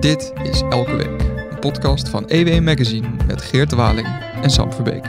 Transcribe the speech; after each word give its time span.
Dit 0.00 0.32
is 0.42 0.60
Elke 0.60 0.96
Week, 0.96 1.20
een 1.50 1.58
podcast 1.58 2.08
van 2.08 2.28
EW 2.28 2.62
Magazine 2.62 3.08
met 3.26 3.42
Geert 3.42 3.72
Waling 3.72 4.06
en 4.42 4.50
Sam 4.50 4.72
Verbeek. 4.72 5.04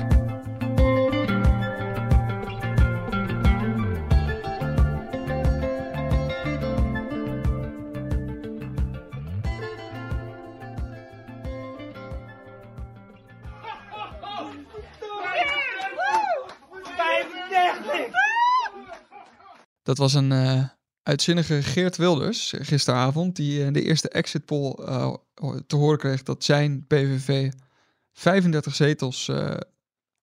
Dat 19.83 19.97
was 19.97 20.13
een 20.13 20.31
uh, 20.31 20.63
uitzinnige 21.09 21.63
Geert 21.63 21.97
Wilders 21.97 22.53
gisteravond, 22.59 23.35
die 23.35 23.59
in 23.59 23.73
de 23.73 23.83
eerste 23.83 24.09
exit 24.09 24.45
poll 24.45 24.75
uh, 24.79 25.15
te 25.67 25.75
horen 25.75 25.97
kreeg 25.97 26.23
dat 26.23 26.43
zijn 26.43 26.85
PVV 26.87 27.51
35 28.13 28.75
zetels 28.75 29.27
uh, 29.27 29.55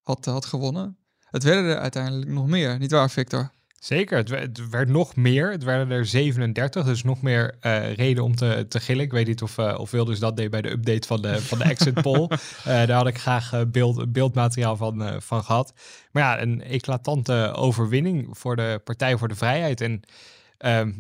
had, 0.02 0.24
had 0.24 0.44
gewonnen. 0.44 0.96
Het 1.30 1.42
werden 1.42 1.70
er 1.70 1.78
uiteindelijk 1.78 2.30
nog 2.30 2.46
meer, 2.46 2.78
niet 2.78 2.90
waar 2.90 3.10
Victor? 3.10 3.50
Zeker, 3.78 4.16
het, 4.16 4.30
het, 4.30 4.68
werd 4.68 4.88
nog 4.88 5.16
meer. 5.16 5.50
Het 5.50 5.64
werden 5.64 5.90
er 5.90 6.06
37, 6.06 6.84
dus 6.84 7.02
nog 7.02 7.22
meer 7.22 7.54
uh, 7.62 7.92
reden 7.94 8.24
om 8.24 8.36
te, 8.36 8.66
te 8.68 8.80
gillen. 8.80 9.04
Ik 9.04 9.12
weet 9.12 9.26
niet 9.26 9.42
of, 9.42 9.58
uh, 9.58 9.74
of 9.78 9.90
Wilders 9.90 10.18
dat 10.18 10.36
deed 10.36 10.50
bij 10.50 10.62
de 10.62 10.70
update 10.70 11.06
van 11.06 11.22
de, 11.22 11.40
van 11.42 11.58
de 11.58 11.64
exit 11.64 12.02
poll. 12.02 12.28
uh, 12.30 12.36
daar 12.64 12.90
had 12.90 13.06
ik 13.06 13.18
graag 13.18 13.70
beeld, 13.70 14.12
beeldmateriaal 14.12 14.76
van, 14.76 15.22
van 15.22 15.44
gehad. 15.44 15.72
Maar 16.10 16.22
ja, 16.22 16.42
een 16.42 16.62
eclatante 16.62 17.52
overwinning 17.56 18.28
voor 18.30 18.56
de 18.56 18.80
Partij 18.84 19.16
voor 19.16 19.28
de 19.28 19.34
Vrijheid. 19.34 19.80
En 19.80 20.02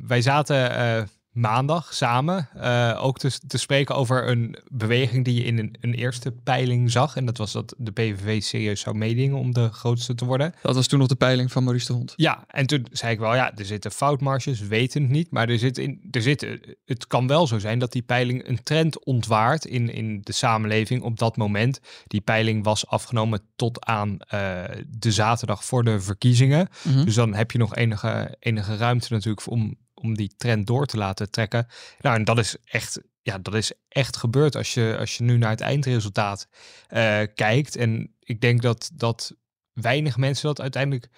wij 0.06 0.20
zaten 0.20 1.08
maandag 1.36 1.94
samen 1.94 2.48
uh, 2.56 2.98
ook 3.02 3.18
te, 3.18 3.38
te, 3.46 3.58
spreken 3.58 3.94
over 3.94 4.28
een 4.28 4.56
beweging 4.70 5.24
die 5.24 5.34
je 5.34 5.44
in 5.44 5.58
een, 5.58 5.76
een, 5.80 5.94
eerste 5.94 6.32
peiling 6.32 6.90
zag. 6.90 7.16
En 7.16 7.24
dat 7.26 7.38
was 7.38 7.52
dat 7.52 7.74
de 7.78 7.90
PVV 7.90 8.42
serieus 8.42 8.80
zou 8.80 8.96
meedingen 8.96 9.36
om 9.36 9.52
de 9.52 9.68
grootste 9.72 10.14
te 10.14 10.24
worden. 10.24 10.54
Dat 10.62 10.74
was 10.74 10.86
toen 10.86 10.98
nog 10.98 11.08
de 11.08 11.14
peiling 11.14 11.52
van 11.52 11.64
Maurice 11.64 11.86
de 11.86 11.92
Hond. 11.92 12.12
Ja, 12.16 12.44
en 12.46 12.66
toen 12.66 12.86
zei 12.90 13.12
ik 13.12 13.18
wel, 13.18 13.34
ja, 13.34 13.54
er 13.54 13.64
zitten 13.64 13.90
foutmarges, 13.90 14.60
weten 14.60 15.02
het 15.02 15.10
niet. 15.10 15.30
Maar 15.30 15.48
er 15.48 15.58
zit 15.58 15.78
in, 15.78 16.00
er 16.10 16.22
zit, 16.22 16.46
het 16.84 17.06
kan 17.06 17.26
wel 17.26 17.46
zo 17.46 17.58
zijn 17.58 17.78
dat 17.78 17.92
die 17.92 18.02
peiling 18.02 18.48
een 18.48 18.62
trend 18.62 19.04
ontwaart 19.04 19.64
in, 19.64 19.92
in 19.92 20.20
de 20.22 20.32
samenleving 20.32 21.02
op 21.02 21.18
dat 21.18 21.36
moment. 21.36 21.80
Die 22.06 22.20
peiling 22.20 22.64
was 22.64 22.86
afgenomen 22.86 23.40
tot 23.56 23.84
aan 23.84 24.10
uh, 24.34 24.64
de 24.88 25.12
zaterdag 25.12 25.64
voor 25.64 25.84
de 25.84 26.00
verkiezingen. 26.00 26.68
Mm 26.82 26.92
-hmm. 26.92 27.04
Dus 27.04 27.14
dan 27.14 27.34
heb 27.34 27.50
je 27.50 27.58
nog 27.58 27.74
enige, 27.74 28.36
enige 28.38 28.76
ruimte 28.76 29.12
natuurlijk 29.12 29.46
om 29.46 29.76
om 30.06 30.16
die 30.16 30.34
trend 30.36 30.66
door 30.66 30.86
te 30.86 30.96
laten 30.96 31.30
trekken. 31.30 31.66
Nou, 32.00 32.16
en 32.16 32.24
dat 32.24 32.38
is 32.38 32.56
echt, 32.64 33.00
ja, 33.22 33.38
dat 33.38 33.54
is 33.54 33.72
echt 33.88 34.16
gebeurd 34.16 34.56
als 34.56 34.74
je, 34.74 34.96
als 34.98 35.16
je 35.16 35.24
nu 35.24 35.36
naar 35.36 35.50
het 35.50 35.60
eindresultaat 35.60 36.48
uh, 36.90 37.22
kijkt. 37.34 37.76
En 37.76 38.14
ik 38.20 38.40
denk 38.40 38.62
dat, 38.62 38.90
dat 38.94 39.36
weinig 39.72 40.16
mensen 40.16 40.46
dat 40.46 40.60
uiteindelijk 40.60 41.08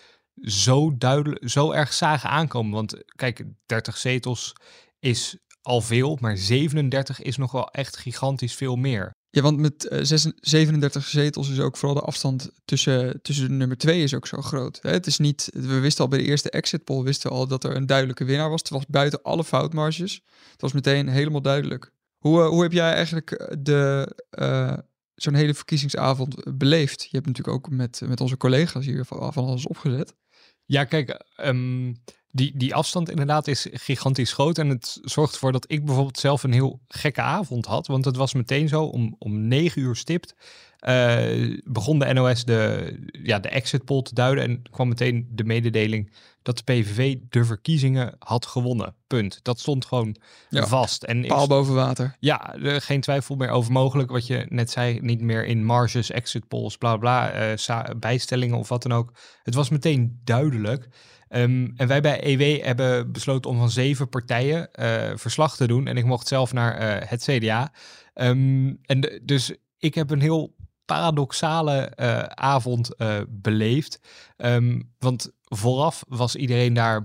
zo 0.42 0.96
duidelijk, 0.96 1.48
zo 1.48 1.72
erg 1.72 1.92
zagen 1.92 2.30
aankomen. 2.30 2.72
Want 2.72 2.96
kijk, 3.14 3.44
30 3.66 3.96
zetels 3.96 4.52
is 4.98 5.36
al 5.62 5.80
veel, 5.80 6.18
maar 6.20 6.36
37 6.36 7.22
is 7.22 7.36
nog 7.36 7.52
wel 7.52 7.70
echt 7.70 7.96
gigantisch 7.96 8.54
veel 8.54 8.76
meer. 8.76 9.16
Ja, 9.30 9.42
want 9.42 9.58
met 9.58 9.88
uh, 9.92 9.98
37 10.40 11.04
zetels 11.04 11.50
is 11.50 11.60
ook 11.60 11.76
vooral 11.76 11.94
de 11.94 12.06
afstand 12.06 12.50
tussen, 12.64 13.22
tussen 13.22 13.48
de 13.48 13.54
nummer 13.54 13.76
2 13.76 14.02
is 14.02 14.14
ook 14.14 14.26
zo 14.26 14.40
groot. 14.40 14.78
Hè? 14.82 14.90
Het 14.90 15.06
is 15.06 15.18
niet, 15.18 15.50
we 15.52 15.78
wisten 15.78 16.04
al 16.04 16.10
bij 16.10 16.18
de 16.18 16.24
eerste 16.24 16.50
exit 16.50 16.84
poll 16.84 17.04
wisten 17.04 17.30
we 17.30 17.36
al 17.36 17.46
dat 17.46 17.64
er 17.64 17.76
een 17.76 17.86
duidelijke 17.86 18.24
winnaar 18.24 18.50
was. 18.50 18.60
Het 18.60 18.70
was 18.70 18.86
buiten 18.86 19.22
alle 19.22 19.44
foutmarges. 19.44 20.22
Het 20.52 20.60
was 20.60 20.72
meteen 20.72 21.08
helemaal 21.08 21.42
duidelijk. 21.42 21.92
Hoe, 22.18 22.40
uh, 22.40 22.48
hoe 22.48 22.62
heb 22.62 22.72
jij 22.72 22.92
eigenlijk 22.92 23.56
de, 23.58 24.14
uh, 24.30 24.76
zo'n 25.14 25.34
hele 25.34 25.54
verkiezingsavond 25.54 26.58
beleefd? 26.58 27.02
Je 27.02 27.08
hebt 27.16 27.26
natuurlijk 27.26 27.56
ook 27.56 27.70
met, 27.70 28.00
met 28.06 28.20
onze 28.20 28.36
collega's 28.36 28.86
hier 28.86 29.04
van, 29.04 29.32
alles 29.34 29.66
opgezet. 29.66 30.14
Ja, 30.64 30.84
kijk, 30.84 31.24
um, 31.36 32.02
die, 32.38 32.52
die 32.56 32.74
afstand 32.74 33.10
inderdaad 33.10 33.46
is 33.46 33.66
gigantisch 33.72 34.32
groot. 34.32 34.58
En 34.58 34.68
het 34.68 34.98
zorgt 35.02 35.32
ervoor 35.32 35.52
dat 35.52 35.64
ik 35.68 35.84
bijvoorbeeld 35.84 36.18
zelf 36.18 36.42
een 36.42 36.52
heel 36.52 36.80
gekke 36.88 37.20
avond 37.20 37.66
had. 37.66 37.86
Want 37.86 38.04
het 38.04 38.16
was 38.16 38.34
meteen 38.34 38.68
zo, 38.68 38.82
om, 38.82 39.16
om 39.18 39.48
negen 39.48 39.82
uur 39.82 39.96
stipt 39.96 40.34
uh, 40.86 41.58
begon 41.64 41.98
de 41.98 42.12
NOS 42.12 42.44
de, 42.44 42.94
ja, 43.22 43.38
de 43.38 43.48
exit 43.48 43.84
poll 43.84 44.02
te 44.02 44.14
duiden. 44.14 44.44
En 44.44 44.62
kwam 44.70 44.88
meteen 44.88 45.28
de 45.30 45.44
mededeling 45.44 46.12
dat 46.42 46.56
de 46.56 46.62
PVV 46.62 47.16
de 47.28 47.44
verkiezingen 47.44 48.14
had 48.18 48.46
gewonnen. 48.46 48.94
Punt. 49.06 49.40
Dat 49.42 49.60
stond 49.60 49.84
gewoon 49.84 50.16
ja, 50.48 50.66
vast. 50.66 51.02
En 51.02 51.26
paal 51.26 51.46
boven 51.46 51.74
water. 51.74 52.16
Ja, 52.20 52.54
er, 52.54 52.80
geen 52.80 53.00
twijfel 53.00 53.36
meer 53.36 53.50
over 53.50 53.72
mogelijk. 53.72 54.10
Wat 54.10 54.26
je 54.26 54.46
net 54.48 54.70
zei, 54.70 54.98
niet 55.00 55.20
meer 55.20 55.44
in 55.44 55.64
marges, 55.64 56.10
exit 56.10 56.48
polls, 56.48 56.76
bla 56.76 56.96
bla, 56.96 57.50
uh, 57.50 57.82
bijstellingen 57.96 58.58
of 58.58 58.68
wat 58.68 58.82
dan 58.82 58.92
ook. 58.92 59.12
Het 59.42 59.54
was 59.54 59.68
meteen 59.68 60.20
duidelijk. 60.24 60.88
Um, 61.30 61.72
en 61.76 61.88
wij 61.88 62.00
bij 62.00 62.24
EW 62.24 62.64
hebben 62.64 63.12
besloten 63.12 63.50
om 63.50 63.58
van 63.58 63.70
zeven 63.70 64.08
partijen 64.08 64.68
uh, 64.72 65.10
verslag 65.14 65.56
te 65.56 65.66
doen. 65.66 65.86
En 65.86 65.96
ik 65.96 66.04
mocht 66.04 66.28
zelf 66.28 66.52
naar 66.52 66.80
uh, 66.80 67.08
het 67.08 67.22
CDA. 67.22 67.72
Um, 68.14 68.78
en 68.82 69.20
dus 69.22 69.54
ik 69.78 69.94
heb 69.94 70.10
een 70.10 70.20
heel 70.20 70.54
paradoxale 70.84 71.92
uh, 71.96 72.18
avond 72.22 72.94
beleefd. 73.28 74.00
Um, 74.36 74.94
want 74.98 75.30
vooraf 75.42 76.04
was 76.08 76.36
iedereen 76.36 76.74
daar 76.74 77.04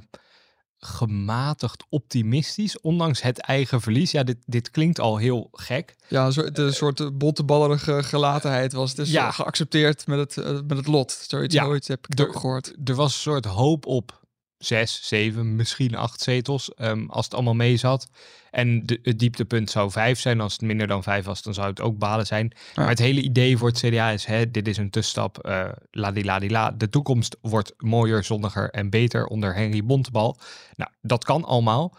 gematigd 0.86 1.84
optimistisch, 1.90 2.80
ondanks 2.82 3.22
het 3.22 3.40
eigen 3.40 3.82
verlies. 3.82 4.12
Ja, 4.12 4.24
dit, 4.24 4.38
dit 4.46 4.72
klinkt 4.72 5.00
al 5.00 5.18
heel 5.18 5.50
gek. 5.52 5.96
Ja, 6.08 6.26
een 6.26 6.34
soort, 6.34 6.58
een 6.58 6.74
soort 6.74 7.18
botteballerige 7.18 8.04
gelatenheid 8.04 8.74
was 8.74 8.96
dus 8.96 9.12
ja. 9.12 9.32
geaccepteerd 9.32 10.08
met 10.08 10.20
het, 10.20 10.38
uh, 10.38 10.60
met 10.68 10.78
het 10.78 10.88
lot. 10.88 11.12
Zoiets 11.28 11.56
ja, 11.56 11.66
ooit 11.66 11.88
heb 11.88 12.08
ik 12.08 12.20
er, 12.20 12.34
gehoord. 12.34 12.74
Er 12.84 12.96
was 12.96 13.14
een 13.14 13.20
soort 13.20 13.46
hoop 13.46 13.86
op 13.86 14.22
zes, 14.66 15.08
zeven, 15.08 15.56
misschien 15.56 15.96
acht 15.96 16.22
zetels, 16.22 16.72
um, 16.78 17.10
als 17.10 17.26
het 17.26 17.34
allemaal 17.34 17.54
mee 17.54 17.78
zat. 17.78 18.10
En 18.52 18.86
de, 18.86 19.00
het 19.04 19.20
dieptepunt 19.20 19.70
zou 19.70 19.92
vijf 19.92 20.20
zijn. 20.20 20.42
Als 20.42 20.54
het 20.54 20.62
minder 20.62 20.88
dan 20.88 21.04
vijf 21.04 21.26
was, 21.26 21.42
dan 21.42 21.54
zou 21.54 21.68
het 21.68 21.82
ook 21.82 21.98
balen 21.98 22.26
zijn. 22.26 22.52
Ja. 22.56 22.82
Maar 22.82 22.90
het 22.90 23.00
hele 23.00 23.22
idee 23.22 23.58
voor 23.58 23.68
het 23.68 23.80
CDA 23.80 24.10
is, 24.10 24.26
hè, 24.26 24.52
dit 24.52 24.68
is 24.68 24.78
een 24.78 24.90
tussenstap, 24.90 25.48
uh, 25.48 25.70
ladila. 25.92 26.72
De 26.72 26.90
toekomst 26.90 27.38
wordt 27.42 27.74
mooier, 27.78 28.24
zonniger 28.24 28.70
en 28.70 28.90
beter 28.90 29.26
onder 29.26 29.56
Henry 29.56 29.86
Bontebal. 29.86 30.38
Nou, 30.76 30.92
dat 31.02 31.24
kan 31.24 31.44
allemaal. 31.44 31.98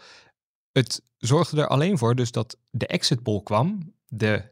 Het 0.71 1.01
zorgde 1.17 1.61
er 1.61 1.67
alleen 1.67 1.97
voor 1.97 2.15
dus 2.15 2.31
dat 2.31 2.57
de 2.69 2.87
exit 2.87 3.23
poll 3.23 3.41
kwam. 3.43 3.93
De 4.07 4.51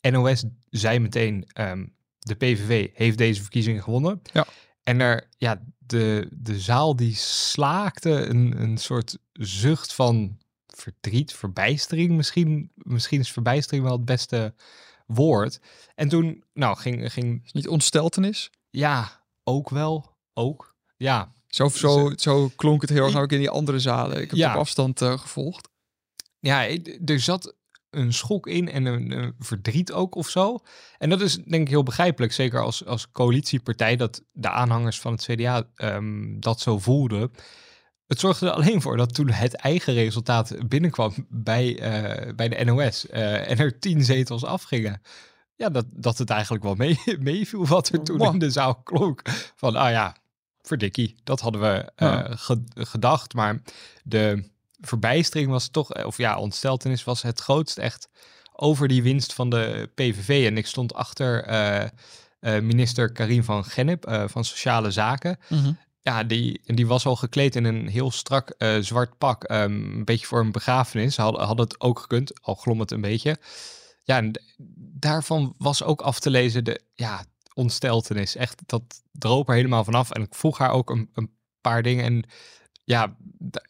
NOS 0.00 0.44
zei 0.68 0.98
meteen, 0.98 1.48
um, 1.54 1.94
de 2.18 2.34
PVV 2.34 2.88
heeft 2.94 3.18
deze 3.18 3.40
verkiezingen 3.40 3.82
gewonnen. 3.82 4.22
Ja. 4.32 4.46
En 4.82 5.00
er, 5.00 5.28
ja, 5.36 5.62
de, 5.90 6.28
de 6.30 6.60
zaal 6.60 6.96
die 6.96 7.14
slaakte 7.14 8.10
een, 8.10 8.60
een 8.60 8.78
soort 8.78 9.18
zucht 9.32 9.92
van 9.92 10.38
verdriet, 10.66 11.32
verbijstering. 11.32 12.16
Misschien, 12.16 12.70
misschien 12.74 13.20
is 13.20 13.32
verbijstering 13.32 13.84
wel 13.84 13.96
het 13.96 14.04
beste 14.04 14.54
woord. 15.06 15.60
En 15.94 16.08
toen, 16.08 16.44
nou, 16.52 16.76
ging... 16.76 17.12
ging 17.12 17.48
niet 17.52 17.68
ontsteltenis? 17.68 18.50
Ja, 18.70 19.24
ook 19.44 19.70
wel. 19.70 20.16
Ook, 20.34 20.76
ja. 20.96 21.32
Zo, 21.46 21.68
zo, 21.68 22.12
zo 22.16 22.50
klonk 22.56 22.80
het 22.80 22.90
heel 22.90 23.04
erg 23.04 23.16
ook 23.16 23.32
in 23.32 23.38
die 23.38 23.50
andere 23.50 23.78
zalen. 23.78 24.20
Ik 24.20 24.30
heb 24.30 24.38
ja. 24.38 24.52
op 24.52 24.60
afstand 24.60 25.00
uh, 25.00 25.18
gevolgd. 25.18 25.68
Ja, 26.38 26.68
er 27.04 27.20
zat 27.20 27.54
een 27.90 28.12
schok 28.12 28.46
in 28.46 28.68
en 28.68 28.84
een, 28.84 29.10
een, 29.10 29.34
verdriet 29.38 29.92
ook 29.92 30.14
of 30.14 30.28
zo. 30.28 30.58
En 30.98 31.10
dat 31.10 31.20
is 31.20 31.36
denk 31.36 31.62
ik 31.62 31.68
heel 31.68 31.82
begrijpelijk, 31.82 32.32
zeker 32.32 32.60
als, 32.60 32.86
als 32.86 33.10
coalitiepartij, 33.10 33.96
dat 33.96 34.22
de 34.32 34.50
aanhangers 34.50 35.00
van 35.00 35.12
het 35.12 35.22
CDA 35.22 35.66
um, 35.76 36.40
dat 36.40 36.60
zo 36.60 36.78
voelden. 36.78 37.30
Het 38.06 38.20
zorgde 38.20 38.46
er 38.46 38.52
alleen 38.52 38.82
voor 38.82 38.96
dat 38.96 39.14
toen 39.14 39.30
het 39.30 39.54
eigen 39.54 39.94
resultaat 39.94 40.68
binnenkwam 40.68 41.26
bij, 41.28 41.68
uh, 41.68 42.34
bij 42.34 42.48
de 42.48 42.64
NOS 42.64 43.06
uh, 43.10 43.50
en 43.50 43.58
er 43.58 43.78
tien 43.78 44.04
zetels 44.04 44.44
afgingen. 44.44 45.00
Ja, 45.56 45.68
dat, 45.68 45.86
dat 45.90 46.18
het 46.18 46.30
eigenlijk 46.30 46.62
wel 46.62 46.74
mee, 46.74 46.98
meeviel 47.20 47.66
wat 47.66 47.88
er 47.88 48.02
toen 48.02 48.18
wow. 48.18 48.32
in 48.32 48.38
de 48.38 48.50
zaal 48.50 48.74
klonk. 48.74 49.22
Van, 49.56 49.76
ah 49.76 49.90
ja, 49.90 50.16
verdikkie, 50.62 51.14
dat 51.24 51.40
hadden 51.40 51.60
we 51.60 51.76
uh, 51.76 51.84
ja. 51.96 52.36
ge 52.36 52.62
gedacht. 52.74 53.34
Maar 53.34 53.62
de 54.04 54.50
verbijstering 54.80 55.50
was 55.50 55.68
toch, 55.68 56.04
of 56.04 56.16
ja, 56.16 56.38
ontsteltenis 56.38 57.04
was 57.04 57.22
het 57.22 57.40
grootst 57.40 57.78
echt 57.78 58.08
over 58.52 58.88
die 58.88 59.02
winst 59.02 59.32
van 59.32 59.50
de 59.50 59.90
PVV. 59.94 60.46
En 60.46 60.56
ik 60.56 60.66
stond 60.66 60.94
achter 60.94 61.48
uh, 61.48 61.88
uh, 62.40 62.62
minister 62.62 63.12
Karim 63.12 63.44
van 63.44 63.64
Gennep 63.64 64.24
van 64.26 64.44
Sociale 64.44 64.90
Zaken. 64.90 65.38
Mm 65.48 65.58
-hmm. 65.58 65.78
Ja, 66.02 66.24
die, 66.24 66.60
die 66.64 66.86
was 66.86 67.06
al 67.06 67.16
gekleed 67.16 67.56
in 67.56 67.64
een 67.64 67.88
heel 67.88 68.10
strak 68.10 68.54
zwart 68.80 69.18
pak. 69.18 69.50
Um, 69.50 69.92
een 69.92 70.04
beetje 70.04 70.26
voor 70.26 70.40
een 70.40 70.52
begrafenis. 70.52 71.16
Had, 71.16 71.36
had 71.36 71.58
het 71.58 71.80
ook 71.80 71.98
gekund, 71.98 72.42
al 72.42 72.54
glom 72.54 72.80
het 72.80 72.90
een 72.90 73.00
beetje. 73.00 73.36
Ja, 74.04 74.16
en 74.16 74.42
daarvan 74.98 75.54
was 75.58 75.82
ook 75.82 76.00
af 76.00 76.20
te 76.20 76.30
lezen 76.30 76.64
de 76.64 76.80
ja, 76.94 77.24
ontsteltenis. 77.54 78.36
Echt, 78.36 78.62
dat 78.66 78.82
droop 79.12 79.48
er 79.48 79.54
helemaal 79.54 79.84
vanaf. 79.84 80.10
En 80.10 80.22
ik 80.22 80.34
vroeg 80.34 80.58
haar 80.58 80.70
ook 80.70 80.90
een, 80.90 81.10
een 81.14 81.30
paar 81.60 81.82
dingen. 81.82 82.04
En 82.04 82.24
ja, 82.84 83.16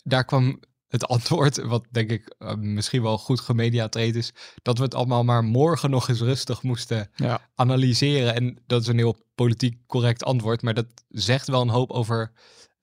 daar 0.03 0.25
kwam 0.25 0.61
het 0.91 1.07
antwoord, 1.07 1.63
wat 1.63 1.85
denk 1.91 2.11
ik 2.11 2.35
uh, 2.39 2.55
misschien 2.55 3.03
wel 3.03 3.19
goed 3.19 3.41
gemediatreed 3.41 4.17
is, 4.17 4.33
dat 4.63 4.79
we 4.79 4.85
het 4.85 4.95
allemaal 4.95 5.25
maar 5.25 5.45
morgen 5.45 5.91
nog 5.91 6.09
eens 6.09 6.21
rustig 6.21 6.63
moesten 6.63 7.11
Ja. 7.15 7.41
analyseren. 7.55 8.35
En 8.35 8.63
dat 8.67 8.83
is 8.83 8.87
een 8.87 8.99
heel 8.99 9.19
politiek 9.35 9.79
correct 9.87 10.25
antwoord, 10.25 10.63
maar 10.63 10.75
dat 10.75 10.87
zegt 11.09 11.49
wel 11.49 11.61
een 11.61 11.69
hoop 11.69 11.91
over 11.91 12.33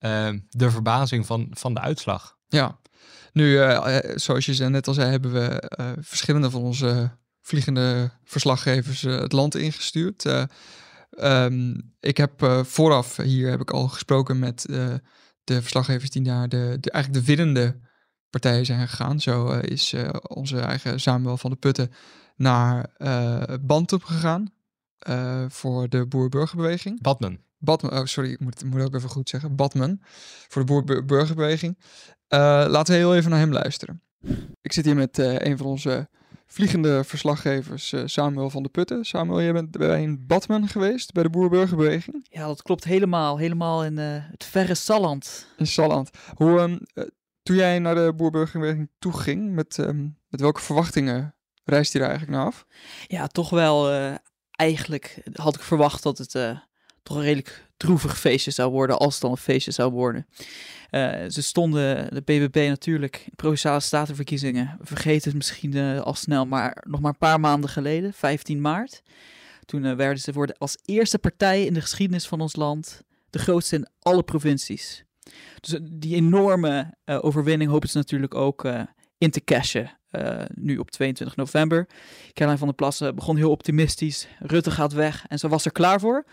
uh, 0.00 0.28
de 0.48 0.70
verbazing 0.70 1.26
van, 1.26 1.46
van 1.50 1.74
de 1.74 1.80
uitslag. 1.80 2.36
Ja, 2.46 2.78
nu, 3.32 3.52
uh, 3.52 3.98
zoals 4.14 4.46
je 4.46 4.68
net 4.68 4.88
al 4.88 4.94
zei, 4.94 5.10
hebben 5.10 5.32
we 5.32 5.72
verschillende 6.00 6.50
van 6.50 6.62
onze 6.62 7.10
vliegende 7.42 8.10
verslaggevers 8.24 9.02
het 9.02 9.32
land 9.32 9.54
ingestuurd. 9.54 10.46
Um, 11.20 11.94
ik 12.00 12.16
heb 12.16 12.62
vooraf 12.62 13.16
hier 13.16 13.50
heb 13.50 13.60
ik 13.60 13.70
al 13.70 13.88
gesproken 13.88 14.38
met 14.38 14.62
de 15.44 15.60
verslaggevers 15.60 16.10
die 16.10 16.22
naar 16.22 16.48
de, 16.48 16.76
de 16.80 16.90
eigenlijk 16.90 17.26
de 17.26 17.34
winnende 17.34 17.80
partijen 18.30 18.66
zijn 18.66 18.88
gegaan. 18.88 19.20
Zo 19.20 19.48
is 19.48 19.94
onze 20.22 20.60
eigen 20.60 21.00
Samuel 21.00 21.36
van 21.36 21.50
de 21.50 21.56
Putten 21.56 21.92
naar 22.36 22.90
Bantum 23.60 24.00
gegaan 24.02 24.52
voor 25.48 25.88
de 25.88 26.06
boer-burgerbeweging. 26.06 27.02
Badman. 27.02 27.38
Batman, 27.60 27.92
oh 27.92 28.04
sorry, 28.04 28.30
ik 28.30 28.40
moet, 28.40 28.64
moet 28.64 28.82
ook 28.82 28.94
even 28.94 29.08
goed 29.08 29.28
zeggen. 29.28 29.56
Batman, 29.56 29.98
voor 30.48 30.66
de 30.66 30.72
boer-burgerbeweging. 30.72 31.78
Uh, 32.28 32.38
laten 32.68 32.94
we 32.94 33.00
heel 33.00 33.14
even 33.14 33.30
naar 33.30 33.38
hem 33.38 33.52
luisteren. 33.52 34.02
Ik 34.60 34.72
zit 34.72 34.84
hier 34.84 34.94
met 34.94 35.18
uh, 35.18 35.38
een 35.38 35.56
van 35.56 35.66
onze 35.66 36.08
vliegende 36.46 37.04
verslaggevers, 37.04 37.92
uh, 37.92 38.02
Samuel 38.04 38.50
van 38.50 38.62
de 38.62 38.68
Putten. 38.68 39.04
Samuel, 39.04 39.42
jij 39.42 39.52
bent 39.52 39.70
bij 39.70 40.02
een 40.02 40.26
Batman 40.26 40.68
geweest, 40.68 41.12
bij 41.12 41.22
de 41.22 41.30
boer-burgerbeweging. 41.30 42.26
Ja, 42.30 42.46
dat 42.46 42.62
klopt 42.62 42.84
helemaal. 42.84 43.38
Helemaal 43.38 43.84
in 43.84 43.96
het 43.96 44.44
verre 44.44 44.74
Salland. 44.74 45.46
In 45.56 45.66
Salland. 45.66 46.10
Hoe, 46.34 46.60
um, 46.60 46.78
toen 47.48 47.56
jij 47.56 47.78
naar 47.78 47.94
de 47.94 48.12
boer-burgerbeweging 48.16 48.88
toeging, 48.98 49.52
met, 49.52 49.78
um, 49.78 50.18
met 50.28 50.40
welke 50.40 50.60
verwachtingen 50.60 51.34
reist 51.64 51.92
je 51.92 51.98
er 51.98 52.06
eigenlijk 52.06 52.36
naar 52.36 52.46
af? 52.46 52.66
Ja, 53.06 53.26
toch 53.26 53.50
wel. 53.50 53.92
eigenlijk 54.50 55.22
had 55.32 55.54
ik 55.54 55.62
verwacht 55.62 56.02
dat 56.02 56.18
het 56.18 56.30
toch 57.02 57.16
een 57.16 57.22
redelijk 57.22 57.66
droevig 57.76 58.18
feestje 58.18 58.50
zou 58.50 58.70
worden, 58.70 58.98
als 58.98 59.12
het 59.12 59.22
dan 59.22 59.30
een 59.30 59.36
feestje 59.36 59.70
zou 59.70 59.92
worden. 59.92 60.26
Uh, 60.90 61.24
ze 61.28 61.42
stonden, 61.42 62.14
de 62.14 62.20
BBB 62.20 62.66
natuurlijk, 62.68 63.22
in 63.26 63.36
Provinciale 63.36 63.80
Statenverkiezingen, 63.80 64.76
we 64.78 64.86
vergeten 64.86 65.28
het 65.28 65.36
misschien 65.36 66.00
al 66.02 66.14
snel, 66.14 66.46
maar 66.46 66.84
nog 66.88 67.00
maar 67.00 67.10
een 67.10 67.18
paar 67.18 67.40
maanden 67.40 67.70
geleden, 67.70 68.12
15 68.12 68.60
maart. 68.60 69.02
Toen 69.64 69.96
werden 69.96 70.18
ze 70.18 70.32
worden 70.32 70.58
als 70.58 70.78
eerste 70.84 71.18
partij 71.18 71.64
in 71.64 71.74
de 71.74 71.80
geschiedenis 71.80 72.26
van 72.26 72.40
ons 72.40 72.56
land 72.56 73.02
de 73.30 73.38
grootste 73.38 73.76
in 73.76 73.88
alle 73.98 74.22
provincies. 74.22 75.06
Dus 75.60 75.78
die 75.82 76.14
enorme 76.14 76.94
overwinning 77.04 77.70
hopen 77.70 77.88
ze 77.88 77.96
natuurlijk 77.96 78.34
ook 78.34 78.68
in 79.18 79.30
te 79.30 79.44
cashen. 79.44 79.98
nu 80.54 80.78
op 80.78 80.90
22 80.90 81.36
november. 81.36 81.88
Caroline 82.32 82.58
van 82.58 82.68
der 82.68 82.76
Plassen 82.76 83.14
begon 83.14 83.36
heel 83.36 83.50
optimistisch. 83.50 84.28
Rutte 84.38 84.70
gaat 84.70 84.92
weg 84.92 85.24
en 85.28 85.38
ze 85.38 85.48
was 85.48 85.64
er 85.64 85.72
klaar 85.72 86.00
voor. 86.00 86.26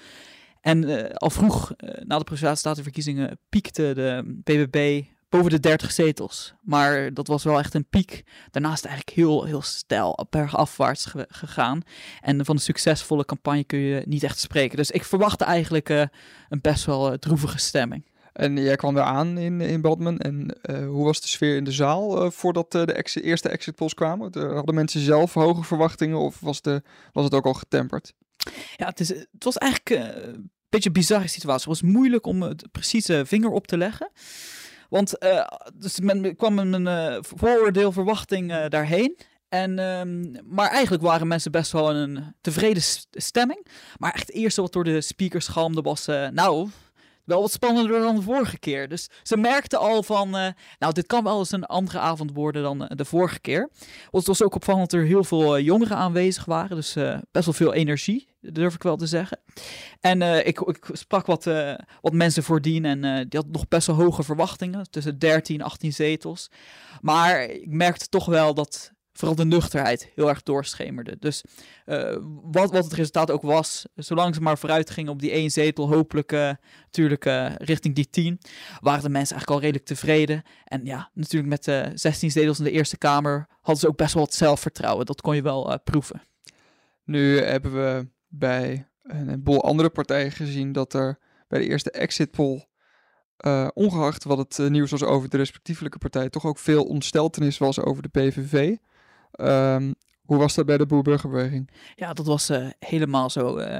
En 0.62 1.12
al 1.14 1.30
vroeg 1.30 1.72
na 2.04 2.18
de 2.18 2.24
Provinciale 2.24 3.38
piekte 3.50 3.92
de 3.96 4.42
BBB 4.44 5.04
boven 5.30 5.52
de 5.52 5.60
30 5.60 5.92
zetels. 5.92 6.54
Maar 6.62 7.14
dat 7.14 7.28
was 7.28 7.44
wel 7.44 7.60
echt 7.60 7.74
een 7.74 7.90
piek. 7.90 8.24
Daarnaast 8.52 8.86
eigenlijk 8.86 9.18
heel, 9.18 9.44
heel 9.44 9.62
stijl 9.62 10.28
bergafwaarts 10.30 11.06
ge 11.06 11.26
gegaan. 11.30 11.82
En 12.22 12.46
van 12.46 12.56
een 12.56 12.62
succesvolle 12.62 13.26
campagne 13.26 13.64
kun 13.64 13.80
je 13.80 14.04
niet 14.06 14.24
echt 14.24 14.40
spreken. 14.40 14.78
Dus 14.78 14.92
ik 14.92 15.04
verwachtte 15.04 15.44
eigenlijk 15.44 15.90
een 15.90 16.62
best 16.62 16.86
wel 16.86 17.18
droevige 17.18 17.58
stemming. 17.58 18.14
En 18.36 18.58
jij 18.58 18.76
kwam 18.76 18.94
daar 18.94 19.06
aan 19.06 19.38
in, 19.38 19.62
in 19.62 19.82
Badman. 19.82 20.18
En 20.18 20.58
hoe 20.86 21.06
was 21.06 21.22
de 21.22 21.28
sfeer 21.28 21.56
in 21.56 21.64
de 21.64 21.72
zaal 21.72 22.32
voordat 22.32 22.72
de 22.72 22.94
exit, 22.94 23.24
eerste 23.24 23.50
exit 23.50 23.76
polls 23.76 23.94
kwamen? 23.94 24.54
hadden 24.54 24.76
mensen 24.76 25.02
zelf 25.02 25.34
hoge 25.34 25.64
verwachtingen 25.64 26.18
of 26.18 26.40
was, 26.40 26.62
de, 26.62 26.82
was 27.12 27.24
het 27.24 27.34
ook 27.34 27.46
al 27.46 27.54
getemperd? 27.54 28.14
Ja, 28.76 28.86
het, 28.86 29.00
is, 29.00 29.10
het 29.10 29.44
was 29.44 29.58
eigenlijk 29.58 29.90
een 30.26 30.52
beetje 30.70 30.90
een 30.90 30.96
bizarre 30.96 31.28
situatie. 31.28 31.70
Het 31.72 31.82
was 31.82 31.92
moeilijk 31.92 32.26
om 32.26 32.42
het 32.42 32.72
precieze 32.72 33.24
vinger 33.26 33.50
op 33.50 33.68
te 33.68 33.78
leggen. 33.78 34.12
Want 34.90 35.24
uh, 35.24 35.48
dus 35.74 36.00
men 36.00 36.36
kwam 36.36 36.60
een 36.60 36.86
uh, 36.86 37.18
vooroordeel, 37.22 37.92
verwachting 37.92 38.68
daarheen. 38.68 39.18
En, 39.50 39.80
um, 39.80 40.36
maar 40.46 40.70
eigenlijk 40.70 41.04
waren 41.04 41.28
mensen 41.28 41.52
best 41.52 41.72
wel 41.72 41.90
in 41.92 41.96
een 41.96 42.36
tevreden 42.42 42.84
stemming. 43.12 43.68
Maar 43.98 44.14
echt 44.14 44.28
het 44.28 44.36
eerste 44.36 44.62
wat 44.62 44.74
door 44.74 44.84
de 44.84 45.02
speakers 45.02 45.48
galmde 45.48 45.82
was... 45.82 46.06
nou, 46.32 46.70
wel 47.26 47.42
wat 47.42 47.52
spannender 47.52 48.00
dan 48.00 48.16
de 48.16 48.22
vorige 48.22 48.60
keer. 48.60 48.90
Dus 48.90 49.10
ze 49.24 49.38
merkten 49.38 49.80
al 49.80 50.04
van, 50.04 50.28
uh, 50.28 50.48
nou, 50.80 50.94
dit 50.94 51.08
kan 51.08 51.24
wel 51.24 51.40
eens 51.40 51.52
een 51.52 51.66
andere 51.66 52.00
avond 52.00 52.32
worden 52.34 52.64
dan 52.64 52.82
uh, 52.82 52.88
de 52.90 53.06
vorige 53.06 53.40
keer. 53.40 53.70
Het 54.12 54.28
was 54.28 54.44
ook 54.44 54.56
opvallend 54.56 54.92
dat 54.92 55.00
er 55.00 55.06
heel 55.06 55.24
veel 55.24 55.58
uh, 55.58 55.66
jongeren 55.66 55.98
aanwezig 55.98 56.46
waren, 56.46 56.76
dus 56.76 56.94
best 57.32 57.46
wel 57.46 57.54
veel 57.54 57.74
energie, 57.74 58.28
durf 58.42 58.74
ik 58.74 58.84
wel 58.84 58.98
te 58.98 59.08
zeggen. 59.08 59.40
En 60.00 60.22
ik, 60.46 60.60
ik, 60.60 60.90
sprak 60.92 61.26
wat, 61.26 61.44
wat 62.02 62.14
mensen 62.14 62.44
voordien 62.44 62.86
en 62.86 63.02
die 63.02 63.40
hadden 63.40 63.52
nog 63.52 63.68
best 63.68 63.88
wel 63.88 63.96
hoge 63.96 64.24
verwachtingen, 64.24 64.90
tussen 64.90 65.20
13 65.20 65.60
en 65.60 65.66
18 65.66 65.94
zetels. 65.94 66.50
Maar 67.02 67.44
ik 67.44 67.72
merkte 67.72 68.10
toch 68.10 68.26
wel 68.26 68.54
dat 68.54 68.92
vooral 69.18 69.36
de 69.36 69.46
nuchterheid 69.46 70.12
heel 70.16 70.30
erg 70.30 70.44
doorschemerde. 70.44 71.18
Dus 71.20 71.44
uh, 71.86 72.18
wat, 72.42 72.72
wat 72.72 72.84
het 72.84 72.94
resultaat 72.94 73.32
ook 73.32 73.42
was, 73.42 73.86
zolang 73.96 74.36
ze 74.36 74.42
maar 74.42 74.58
vooruit 74.58 74.90
gingen 74.90 75.12
op 75.12 75.20
die 75.20 75.32
één 75.32 75.52
zetel, 75.52 75.88
hopelijk 75.88 76.32
natuurlijk 76.82 77.26
uh, 77.26 77.56
richting 77.58 77.96
die 77.96 78.10
tien, 78.10 78.40
waren 78.80 79.04
de 79.04 79.10
mensen 79.10 79.36
eigenlijk 79.36 79.50
al 79.50 79.60
redelijk 79.60 79.86
tevreden. 79.86 80.44
En 80.64 80.86
ja, 80.86 81.10
natuurlijk 81.14 81.52
met 81.52 81.64
de 81.64 81.92
16 81.94 82.32
zetels 82.32 82.58
in 82.58 82.64
de 82.64 82.72
Eerste 82.72 82.98
Kamer 82.98 83.48
hadden 83.56 83.78
ze 83.78 83.88
ook 83.88 83.98
best 83.98 84.14
wel 84.14 84.24
het 84.24 84.34
zelfvertrouwen. 84.34 85.06
Dat 85.06 85.22
kon 85.22 85.36
je 85.36 85.42
wel 85.42 85.80
proeven. 85.84 86.22
Nu 87.04 87.40
hebben 87.40 87.74
we 87.74 88.08
bij 88.28 88.88
een 89.04 89.44
boel 89.44 89.64
andere 89.64 89.90
partijen 89.90 90.32
gezien 90.32 90.72
dat 90.72 90.94
er 90.94 91.20
bij 91.48 91.60
de 91.60 91.68
eerste 91.68 91.92
exit 91.92 92.32
poll 92.32 92.66
ongeacht 93.74 94.24
wat 94.24 94.38
het 94.38 94.70
nieuws 94.70 94.92
was 94.92 95.04
over 95.04 95.30
de 95.30 95.38
respectievelijke 95.38 95.98
partij, 95.98 96.30
toch 96.30 96.46
ook 96.46 96.58
veel 96.58 96.84
ontsteltenis 96.84 97.58
was 97.58 97.80
over 97.80 98.02
de 98.02 98.10
PVV. 98.10 98.76
Um, 99.42 99.96
hoe 100.26 100.38
was 100.38 100.56
dat 100.56 100.66
bij 100.66 100.78
de 100.78 100.86
boerburgerbeweging? 100.86 101.70
Ja, 101.96 102.14
dat 102.14 102.26
was 102.26 102.50
uh, 102.50 102.68
helemaal 102.80 103.30
zo. 103.30 103.60
Uh, 103.60 103.80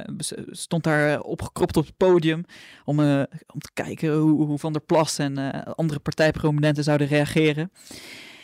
stond 0.50 0.84
daar 0.84 1.20
opgekropt 1.20 1.76
op 1.76 1.86
het 1.86 1.96
podium 1.96 2.44
om, 2.84 3.00
om 3.46 3.60
te 3.60 3.70
kijken 3.74 4.14
hoe, 4.16 4.44
hoe 4.44 4.58
Van 4.58 4.72
der 4.72 4.82
Plas 4.82 5.18
en 5.18 5.64
andere 5.74 6.00
partijprominenten 6.00 6.84
zouden 6.84 7.06
reageren. 7.06 7.72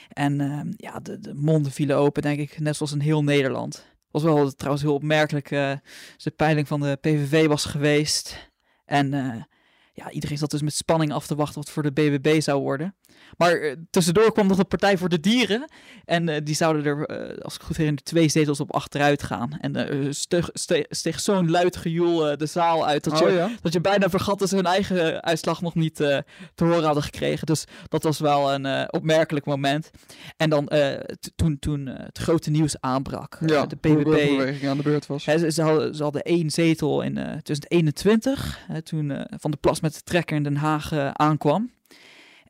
En 0.08 0.40
ehm, 0.40 0.72
ja, 0.76 1.00
de, 1.00 1.20
de, 1.20 1.34
monden 1.34 1.72
vielen 1.72 1.96
open, 1.96 2.22
denk 2.22 2.38
ik, 2.38 2.58
net 2.58 2.76
zoals 2.76 2.92
in 2.92 3.00
heel 3.00 3.24
Nederland. 3.24 3.86
was 4.10 4.22
wel 4.22 4.52
trouwens 4.54 4.84
heel 4.84 4.94
opmerkelijk. 4.94 5.48
de 5.48 6.32
peiling 6.36 6.68
van 6.68 6.80
de 6.80 6.98
PVV 7.00 7.46
was 7.46 7.64
geweest. 7.64 8.50
En 8.84 9.10
ja, 9.94 10.10
iedereen 10.10 10.38
zat 10.38 10.50
dus 10.50 10.62
met 10.62 10.74
spanning 10.74 11.12
af 11.12 11.26
te 11.26 11.34
wachten 11.34 11.60
wat 11.60 11.70
voor 11.70 11.82
de 11.82 11.92
BBB 11.92 12.40
zou 12.40 12.62
worden. 12.62 12.94
Maar 13.36 13.60
uh, 13.60 13.72
tussendoor 13.90 14.32
kwam 14.32 14.46
nog 14.46 14.56
de 14.56 14.64
Partij 14.64 14.98
voor 14.98 15.08
de 15.08 15.20
Dieren. 15.20 15.70
En 16.04 16.28
uh, 16.28 16.36
die 16.42 16.54
zouden 16.54 16.84
er, 16.84 17.30
uh, 17.30 17.38
als 17.38 17.54
ik 17.54 17.62
goed 17.62 17.76
herinner, 17.76 18.02
twee 18.02 18.28
zetels 18.28 18.60
op 18.60 18.74
achteruit 18.74 19.22
gaan. 19.22 19.58
En 19.60 20.14
steeg, 20.14 20.50
steeg, 20.88 21.20
zo'n 21.20 21.50
luid 21.50 21.76
gejoel 21.76 22.36
de 22.36 22.46
zaal 22.46 22.86
uit. 22.86 23.04
Dat, 23.04 23.22
oh, 23.22 23.28
je, 23.28 23.34
ja? 23.34 23.50
dat 23.62 23.72
je 23.72 23.80
bijna 23.80 24.10
vergat 24.10 24.38
dat 24.38 24.48
ze 24.48 24.56
hun 24.56 24.66
eigen 24.66 25.22
uitslag 25.22 25.62
nog 25.62 25.74
niet 25.74 25.96
te 25.96 26.24
horen 26.54 26.84
hadden 26.84 27.02
gekregen. 27.02 27.46
Dus 27.46 27.64
dat 27.88 28.02
was 28.02 28.18
wel 28.18 28.52
een 28.52 28.92
opmerkelijk 28.92 29.46
moment. 29.46 29.90
En 30.36 30.50
dan 30.50 30.70
toen, 31.34 31.58
toen 31.58 31.86
het 31.86 32.18
grote 32.18 32.50
nieuws 32.50 32.80
aanbrak. 32.80 33.38
Ja, 33.46 33.66
de 33.66 33.76
BBB 33.76 34.64
aan 34.64 34.76
de 34.76 34.82
beurt 34.82 35.06
was. 35.06 35.24
Hè, 35.24 35.38
ze, 35.38 35.50
ze, 35.50 35.62
hadden, 35.62 35.94
ze 35.94 36.02
hadden 36.02 36.22
één 36.22 36.50
zetel 36.50 37.02
in 37.02 37.14
2021. 37.14 38.58
toen 38.82 39.26
Van 39.38 39.50
de 39.50 39.56
Plas 39.56 39.80
met 39.82 39.94
de 39.94 40.02
trekker 40.02 40.36
in 40.36 40.42
Den 40.42 40.56
Haag 40.56 40.92
aankwam. 41.12 41.70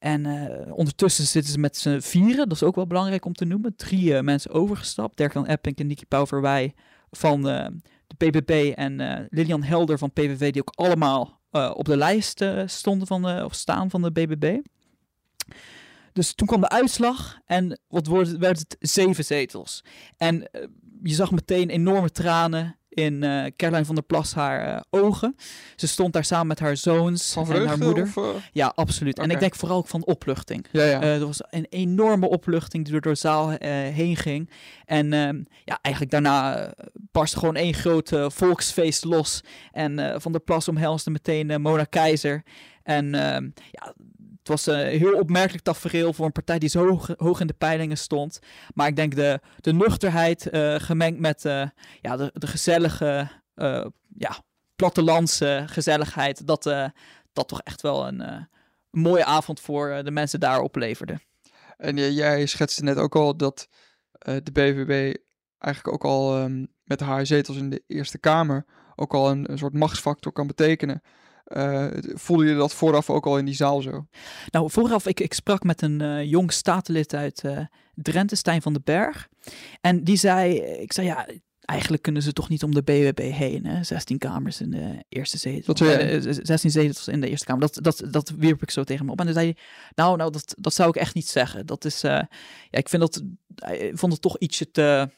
En 0.03 0.25
uh, 0.25 0.77
ondertussen 0.77 1.27
zitten 1.27 1.53
ze 1.53 1.59
met 1.59 1.77
z'n 1.77 2.01
vieren. 2.01 2.49
Dat 2.49 2.57
is 2.57 2.63
ook 2.63 2.75
wel 2.75 2.87
belangrijk 2.87 3.25
om 3.25 3.33
te 3.33 3.45
noemen. 3.45 3.77
Drie 3.77 4.13
uh, 4.13 4.21
mensen 4.21 4.51
overgestapt. 4.51 5.17
Dirk-Jan 5.17 5.47
Epping 5.47 5.77
en 5.77 5.87
Nicky 5.87 6.05
Pauverwij 6.09 6.75
van 7.11 7.43
de 7.43 7.81
PBB. 8.17 8.73
En 8.75 9.27
Lilian 9.31 9.63
Helder 9.63 9.99
van 9.99 10.13
PVV. 10.13 10.53
Die 10.53 10.61
ook 10.61 10.75
allemaal 10.75 11.41
op 11.75 11.85
de 11.85 11.97
lijst 11.97 12.45
stonden 12.67 13.07
van 13.07 13.23
de, 13.23 13.43
of 13.45 13.55
staan 13.55 13.91
van 13.91 14.03
de 14.03 14.13
BBB. 14.13 14.59
Dus 16.13 16.35
toen 16.35 16.47
kwam 16.47 16.61
de 16.61 16.69
uitslag. 16.69 17.39
En 17.47 17.81
wat 17.89 18.07
werd 18.39 18.59
het? 18.59 18.77
Zeven 18.81 19.25
zetels. 19.25 19.85
En 20.17 20.49
je 21.03 21.15
zag 21.15 21.31
meteen 21.31 21.71
enorme 21.71 22.11
tranen 22.11 22.77
in 22.95 23.23
uh, 23.23 23.45
Caroline 23.57 23.85
van 23.85 23.95
der 23.95 24.05
Plas 24.05 24.35
haar 24.35 24.69
uh, 24.69 24.81
ogen. 24.91 25.37
Ze 25.77 25.87
stond 25.87 26.13
daar 26.13 26.25
samen 26.25 26.47
met 26.47 26.59
haar 26.59 26.77
zoons 26.77 27.33
van 27.33 27.53
en 27.53 27.67
haar 27.67 27.79
moeder. 27.79 28.03
Of, 28.03 28.17
uh... 28.17 28.29
Ja, 28.53 28.73
absoluut. 28.75 29.19
Okay. 29.19 29.29
En 29.29 29.35
ik 29.35 29.41
denk 29.41 29.55
vooral 29.55 29.77
ook 29.77 29.87
van 29.87 30.05
opluchting. 30.05 30.67
Ja, 30.71 30.85
ja. 30.85 31.03
er 31.03 31.27
was 31.27 31.43
een 31.51 31.67
enorme 31.69 32.29
opluchting 32.29 32.85
die 32.85 32.95
er 32.95 33.01
door 33.01 33.13
de 33.13 33.19
zaal 33.19 33.51
heen 33.69 34.17
ging. 34.17 34.51
En 34.85 35.13
ehm, 35.13 35.43
ja, 35.65 35.79
eigenlijk 35.81 36.15
daarna 36.15 36.71
barstte 36.93 37.39
gewoon 37.39 37.57
één 37.57 37.75
groot 37.75 38.13
volksfeest 38.27 39.05
los. 39.05 39.41
En 39.73 40.21
Van 40.21 40.33
der 40.33 40.41
Plas 40.41 40.69
omhelsde 40.69 41.11
meteen 41.11 41.61
Mona 41.61 41.85
Keizer. 41.85 42.43
En 42.83 43.15
ehm, 43.15 43.49
ja, 43.71 43.95
het 44.43 44.51
was 44.51 44.67
een 44.67 44.87
heel 44.87 45.19
opmerkelijk 45.19 45.65
tafereel 45.65 46.13
voor 46.13 46.27
een 46.27 46.33
partij 46.33 46.59
die 46.59 46.69
zo 46.69 47.01
hoog, 47.17 47.41
in 47.41 47.47
de 47.47 47.55
peilingen 47.59 47.99
stond. 47.99 48.39
Maar 48.75 48.87
ik 48.87 48.97
denk 48.97 49.15
de, 49.15 49.41
de 49.61 49.73
nuchterheid 49.73 50.51
eh, 50.51 50.75
gemengd 50.75 51.21
met 51.21 51.45
eh, 51.45 51.67
ja, 52.01 52.17
de, 52.17 52.31
de 52.35 52.47
gezellige, 52.47 53.31
uh, 53.55 53.87
ja, 54.17 54.43
plattelandse 54.77 55.65
gezelligheid, 55.67 56.47
dat, 56.47 56.63
dat 57.33 57.49
toch 57.49 57.61
echt 57.61 57.83
wel 57.83 58.07
een, 58.07 58.51
mooie 58.91 59.25
avond 59.25 59.61
voor 59.61 60.01
de 60.05 60.11
mensen 60.11 60.41
daar 60.41 60.61
opleverde. 60.61 61.19
En 61.77 62.13
jij 62.13 62.47
schetste 62.47 62.83
net 62.83 62.97
ook 62.97 63.17
al 63.17 63.37
dat 63.37 63.69
de 64.19 64.53
BVB 64.53 65.17
eigenlijk 65.59 65.95
ook 65.95 66.05
al 66.05 66.39
um, 66.39 66.69
met 66.85 67.01
haar 67.01 67.27
zetels 67.27 67.57
in 67.57 67.71
de 67.71 67.83
Eerste 67.87 68.19
Kamer 68.19 68.65
ook 68.97 69.15
al 69.15 69.31
een 69.31 69.59
soort 69.59 69.73
machtsfactor 69.73 70.33
kan 70.33 70.47
betekenen. 70.47 71.03
Uh, 71.57 71.87
voelde 72.15 72.45
je 72.45 72.55
dat 72.55 72.75
vooraf 72.75 73.11
ook 73.11 73.27
al 73.27 73.39
in 73.39 73.45
die 73.45 73.55
zaal 73.55 73.83
zo? 73.83 74.07
Nou, 74.51 74.71
vooraf, 74.71 75.07
ik, 75.07 75.21
ik 75.21 75.35
sprak 75.35 75.63
met 75.63 75.83
een 75.83 76.03
uh, 76.03 76.25
jong 76.25 76.53
statenlid 76.53 77.15
uit 77.15 77.43
uh, 77.47 77.59
Drenthe, 77.95 78.37
Stijn 78.37 78.63
van 78.63 78.73
den 78.73 78.83
Berg. 78.85 79.29
En 79.81 80.05
die 80.05 80.17
zei, 80.17 80.55
ik 80.61 80.93
zei 80.93 81.07
ja, 81.07 81.27
eigenlijk 81.61 82.03
kunnen 82.03 82.23
ze 82.23 82.33
toch 82.33 82.49
niet 82.49 82.63
om 82.63 82.75
de 82.75 82.83
BWB 82.83 83.31
heen. 83.31 83.67
Hè? 83.67 83.85
16 83.85 84.19
kamers 84.19 84.61
in 84.61 84.71
de 84.71 85.05
eerste 85.09 85.39
zetel. 85.39 85.75
Wat 85.75 86.47
16 86.47 86.71
zetels 86.71 87.09
in 87.09 87.21
de 87.21 87.29
eerste 87.29 87.47
kamer. 87.47 87.61
Dat, 87.61 87.79
dat, 87.83 88.13
dat 88.13 88.33
wierp 88.39 88.63
ik 88.63 88.71
zo 88.71 88.85
tegen 88.85 89.05
me 89.05 89.13
op. 89.13 89.19
En 89.19 89.25
dan 89.25 89.35
zei 89.35 89.47
hij, 89.47 89.57
nou, 89.95 90.17
nou 90.17 90.31
dat, 90.31 90.55
dat 90.59 90.75
zou 90.75 90.89
ik 90.89 90.97
echt 90.97 91.15
niet 91.15 91.29
zeggen. 91.29 91.67
Dat 91.67 91.85
is, 91.85 92.01
ja, 92.01 92.29
ik 92.71 92.89
vind 92.89 93.03
dat, 93.03 93.23
ik 93.73 93.99
vond 93.99 94.13
het 94.13 94.23
toch 94.23 94.39
ietsje 94.39 94.71
te 94.71 95.09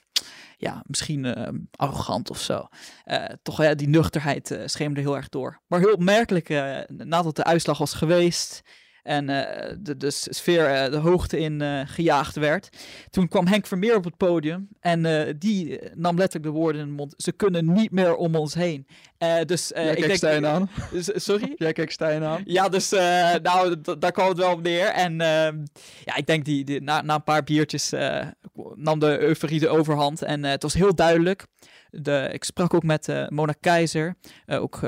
ja, 0.64 0.82
misschien 0.86 1.24
uh, 1.24 1.48
arrogant 1.76 2.30
of 2.30 2.40
zo. 2.40 2.66
Uh, 3.06 3.24
toch 3.42 3.62
ja, 3.62 3.74
die 3.74 3.88
nuchterheid 3.88 4.50
uh, 4.50 4.62
scheemde 4.66 5.00
heel 5.00 5.16
erg 5.16 5.28
door. 5.28 5.60
Maar 5.66 5.80
heel 5.80 5.92
opmerkelijk, 5.92 6.48
nadat 6.88 7.36
de 7.36 7.44
uitslag 7.44 7.78
was 7.78 7.94
geweest 7.94 8.62
en 9.04 9.26
de, 9.26 9.96
de 9.96 10.10
sfeer 10.10 10.90
de 10.90 10.96
hoogte 10.96 11.38
in 11.38 11.86
gejaagd 11.86 12.36
werd, 12.36 12.68
toen 13.10 13.28
kwam 13.28 13.46
Henk 13.46 13.66
Vermeer 13.66 13.96
op 13.96 14.04
het 14.04 14.16
podium 14.16 14.68
en 14.80 15.02
die 15.38 15.80
nam 15.94 16.16
letterlijk 16.16 16.54
de 16.54 16.60
woorden 16.60 16.80
in 16.80 16.86
de 16.86 16.92
mond. 16.92 17.14
Ze 17.16 17.32
kunnen 17.32 17.72
niet 17.72 17.90
meer 17.90 18.16
om 18.16 18.34
ons 18.34 18.54
heen. 18.54 18.86
dus 19.46 19.68
Jij 19.74 19.94
ik 19.94 20.02
denk, 20.02 20.16
Stijn 20.16 20.46
aan. 20.46 20.70
sorry? 21.14 21.52
Jij 21.56 21.72
kijkt 21.72 21.92
Stijn 21.92 22.24
aan. 22.24 22.42
Ja, 22.44 22.68
dus 22.68 22.90
nou, 23.42 23.76
daar 23.98 24.12
kwam 24.12 24.28
het 24.28 24.38
wel 24.38 24.52
op 24.52 24.62
neer. 24.62 24.86
En 24.86 25.20
ehm, 25.20 25.64
ja, 26.04 26.16
ik 26.16 26.26
denk 26.26 26.44
die, 26.44 26.64
die 26.64 26.80
na, 26.80 27.02
na 27.02 27.14
een 27.14 27.24
paar 27.24 27.44
biertjes 27.44 27.92
nam 28.74 28.98
de 28.98 29.18
euforie 29.18 29.60
de 29.60 29.68
overhand. 29.68 30.22
En 30.22 30.44
het 30.44 30.62
was 30.62 30.74
heel 30.74 30.94
duidelijk. 30.94 31.46
De, 32.02 32.28
ik 32.32 32.44
sprak 32.44 32.74
ook 32.74 32.82
met 32.82 33.08
uh, 33.08 33.28
Mona 33.28 33.54
Keizer. 33.60 34.16
Uh, 34.46 34.62
ook 34.62 34.80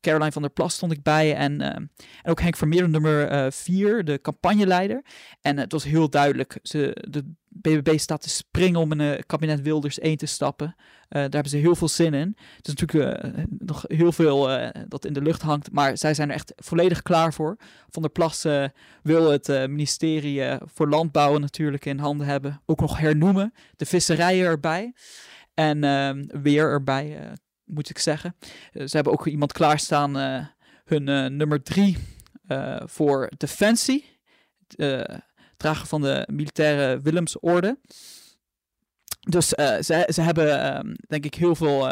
Caroline 0.00 0.32
van 0.32 0.42
der 0.42 0.50
Plas 0.50 0.74
stond 0.74 0.92
ik 0.92 1.02
bij. 1.02 1.34
En, 1.34 1.60
en 1.60 1.90
ook 2.22 2.40
Henk 2.40 2.56
Vermeer, 2.56 2.88
nummer 2.88 3.52
4, 3.52 4.04
de 4.04 4.20
campagneleider. 4.20 5.02
En 5.40 5.58
het 5.58 5.72
was 5.72 5.84
heel 5.84 6.10
duidelijk. 6.10 6.58
Ze, 6.62 7.06
de 7.08 7.24
BBB 7.48 7.98
staat 7.98 8.22
te 8.22 8.28
springen 8.28 8.80
om 8.80 8.92
in 8.92 8.98
een 8.98 9.26
kabinet 9.26 9.62
Wilders 9.62 9.98
1 9.98 10.16
te 10.16 10.26
stappen. 10.26 10.74
daar 11.08 11.22
hebben 11.22 11.48
ze 11.48 11.56
heel 11.56 11.74
veel 11.74 11.88
zin 11.88 12.14
in. 12.14 12.36
Het 12.56 12.68
is 12.68 12.74
natuurlijk 12.74 13.22
nog 13.58 13.84
heel 13.86 14.12
veel 14.12 14.48
dat 14.88 15.04
in 15.04 15.12
de 15.12 15.22
lucht 15.22 15.42
hangt. 15.42 15.72
Maar 15.72 15.98
zij 15.98 16.14
zijn 16.14 16.28
er 16.28 16.34
echt 16.34 16.52
volledig 16.56 17.02
klaar 17.02 17.32
voor. 17.32 17.56
Van 17.88 18.02
der 18.02 18.10
Plas 18.10 18.46
wil 19.02 19.30
het 19.30 19.48
ministerie 19.48 20.42
voor 20.64 20.88
Landbouw 20.88 21.38
natuurlijk 21.38 21.84
in 21.84 21.98
handen 21.98 22.26
hebben. 22.26 22.60
Ook 22.66 22.80
nog 22.80 22.98
hernoemen. 22.98 23.54
De 23.76 23.86
visserijen 23.86 24.46
erbij. 24.46 24.92
En 25.54 25.84
uh, 25.84 26.40
weer 26.42 26.70
erbij, 26.70 27.20
uh, 27.20 27.32
moet 27.64 27.90
ik 27.90 27.98
zeggen. 27.98 28.36
Uh, 28.72 28.86
ze 28.86 28.96
hebben 28.96 29.12
ook 29.12 29.26
iemand 29.26 29.52
klaarstaan, 29.52 30.18
uh, 30.18 30.46
hun 30.84 31.36
nummer 31.36 31.62
drie 31.62 31.96
voor 32.84 33.30
Defensie. 33.36 34.18
drager 35.56 35.86
van 35.86 36.00
de 36.00 36.28
militaire 36.32 37.00
Willemsorde. 37.00 37.78
Dus 39.20 39.48
ze, 39.48 40.08
ze 40.08 40.20
hebben, 40.20 40.60
ehm, 40.60 40.94
denk 41.08 41.24
ik, 41.24 41.34
heel 41.34 41.54
veel 41.54 41.88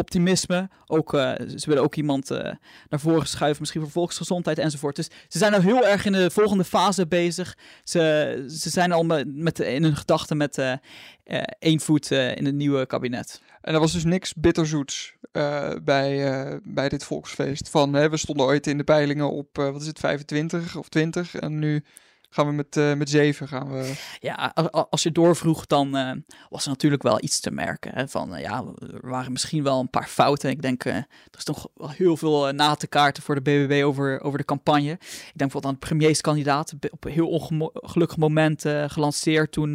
optimisme. 0.00 0.68
Ook, 0.86 1.14
uh, 1.14 1.32
ze 1.56 1.66
willen 1.66 1.82
ook 1.82 1.94
iemand 1.94 2.30
uh, 2.30 2.38
naar 2.88 3.00
voren 3.00 3.26
schuiven, 3.26 3.60
misschien 3.60 3.82
voor 3.82 3.90
volksgezondheid 3.90 4.58
enzovoort. 4.58 4.96
Dus 4.96 5.08
ze 5.28 5.38
zijn 5.38 5.54
al 5.54 5.60
heel 5.60 5.86
erg 5.86 6.04
in 6.04 6.12
de 6.12 6.30
volgende 6.30 6.64
fase 6.64 7.06
bezig. 7.06 7.56
Ze, 7.84 8.44
ze 8.48 8.70
zijn 8.70 8.92
al 8.92 9.02
met, 9.02 9.36
met 9.36 9.60
in 9.60 9.82
hun 9.82 9.96
gedachten 9.96 10.36
met 10.36 10.58
uh, 10.58 10.72
één 11.58 11.80
voet 11.80 12.10
in 12.10 12.44
het 12.44 12.54
nieuwe 12.54 12.86
kabinet. 12.86 13.40
En 13.60 13.74
er 13.74 13.80
was 13.80 13.92
dus 13.92 14.04
niks 14.04 14.34
bitterzoets 14.34 15.14
bij, 15.82 16.60
bij 16.62 16.88
dit 16.88 17.04
volksfeest. 17.04 17.68
Van, 17.68 17.94
hè, 17.94 18.10
we 18.10 18.16
stonden 18.16 18.46
ooit 18.46 18.66
in 18.66 18.76
de 18.78 18.84
peilingen 18.84 19.30
op, 19.30 19.56
wat 19.56 19.80
is 19.80 19.86
het, 19.86 19.98
25 19.98 20.76
of 20.76 20.88
20 20.88 21.34
en 21.34 21.58
nu 21.58 21.84
gaan 22.30 22.46
we 22.46 22.52
met, 22.52 22.76
uh, 22.76 22.94
met 22.94 23.10
zeven 23.10 23.48
gaan 23.48 23.72
we. 23.72 23.94
Ja, 24.20 24.52
als 24.90 25.02
je 25.02 25.12
doorvroeg, 25.12 25.66
dan 25.66 25.96
uh, 25.96 26.12
was 26.48 26.62
er 26.64 26.70
natuurlijk 26.70 27.02
wel 27.02 27.22
iets 27.22 27.40
te 27.40 27.50
merken. 27.50 27.94
Hè, 27.94 28.08
van 28.08 28.34
uh, 28.34 28.40
ja, 28.40 28.64
er 29.02 29.10
waren 29.10 29.32
misschien 29.32 29.62
wel 29.62 29.80
een 29.80 29.90
paar 29.90 30.08
fouten. 30.08 30.50
Ik 30.50 30.62
denk, 30.62 30.84
er 30.84 31.06
is 31.36 31.44
toch 31.44 31.68
wel 31.74 31.90
heel 31.90 32.16
veel 32.16 32.52
na 32.52 32.74
te 32.74 32.86
kaarten 32.86 33.22
voor 33.22 33.34
de 33.34 33.40
BBB 33.40 33.84
over, 33.84 34.20
over 34.20 34.38
de 34.38 34.44
campagne. 34.44 34.90
Ik 34.90 34.98
denk 34.98 35.34
bijvoorbeeld 35.34 35.74
aan 35.74 35.78
de 35.80 35.86
premierskandidaat 35.86 36.72
op 36.90 37.04
een 37.04 37.12
heel 37.12 37.28
ongelukkig 37.28 38.16
moment 38.16 38.64
gelanceerd 38.86 39.52
toen 39.52 39.72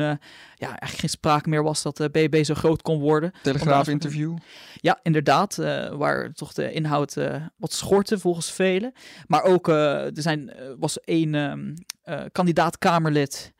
ja, 0.55 0.67
eigenlijk 0.67 0.99
geen 0.99 1.09
sprake 1.09 1.49
meer 1.49 1.63
was 1.63 1.81
dat 1.81 1.97
de 1.97 2.09
BBB 2.09 2.43
zo 2.43 2.53
groot 2.53 2.81
kon 2.81 2.99
worden. 2.99 3.31
Telegraaf-interview. 3.41 4.35
Ja, 4.85 4.99
inderdaad, 5.03 5.55
waar 5.91 6.31
toch 6.33 6.53
de 6.53 6.71
inhoud 6.71 7.15
wat 7.57 7.73
schortte 7.73 8.19
volgens 8.19 8.51
velen. 8.51 8.93
Maar 9.27 9.43
ook, 9.43 9.67
er 9.67 10.11
zijn, 10.13 10.53
was 10.77 10.99
één 10.99 11.35
ehm, 11.35 12.29
kandidaat-Kamerlid. 12.31 13.53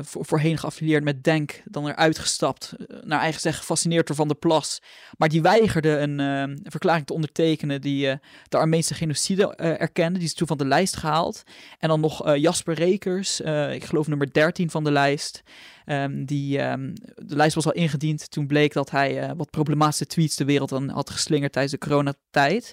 Voor, 0.00 0.24
voorheen 0.24 0.58
geaffilieerd 0.58 1.04
met 1.04 1.24
Denk, 1.24 1.62
dan 1.64 1.88
eruit 1.88 2.18
gestapt, 2.18 2.72
naar 3.02 3.20
eigen 3.20 3.40
zeggen 3.40 3.60
gefascineerd 3.60 4.06
door 4.06 4.16
Van 4.16 4.28
der 4.28 4.36
Plas. 4.36 4.82
Maar 5.18 5.28
die 5.28 5.42
weigerde 5.42 5.98
een 5.98 6.18
uh, 6.18 6.56
verklaring 6.62 7.06
te 7.06 7.14
ondertekenen 7.14 7.80
die 7.80 8.18
de 8.48 8.56
Armeense 8.56 8.94
genocide 8.94 9.56
erkende. 9.56 10.18
Die 10.18 10.28
is 10.28 10.34
toen 10.34 10.46
van 10.46 10.58
de 10.58 10.66
lijst 10.66 10.96
gehaald. 10.96 11.42
En 11.78 11.88
dan 11.88 12.00
nog 12.00 12.36
Jasper 12.36 12.74
Rekers, 12.74 13.40
ik 13.70 13.84
geloof 13.84 14.06
nummer 14.06 14.32
13 14.32 14.70
van 14.70 14.84
de 14.84 14.92
lijst. 14.92 15.42
Um, 15.86 16.24
die, 16.24 16.62
um, 16.62 16.92
de 17.16 17.36
lijst 17.36 17.54
was 17.54 17.66
al 17.66 17.72
ingediend. 17.72 18.30
Toen 18.30 18.46
bleek 18.46 18.72
dat 18.72 18.90
hij 18.90 19.24
uh, 19.24 19.30
wat 19.36 19.50
problematische 19.50 20.06
tweets 20.06 20.36
de 20.36 20.44
wereld 20.44 20.68
dan 20.68 20.88
had 20.88 21.10
geslingerd 21.10 21.52
tijdens 21.52 21.74
de 21.74 21.86
coronatijd. 21.86 22.72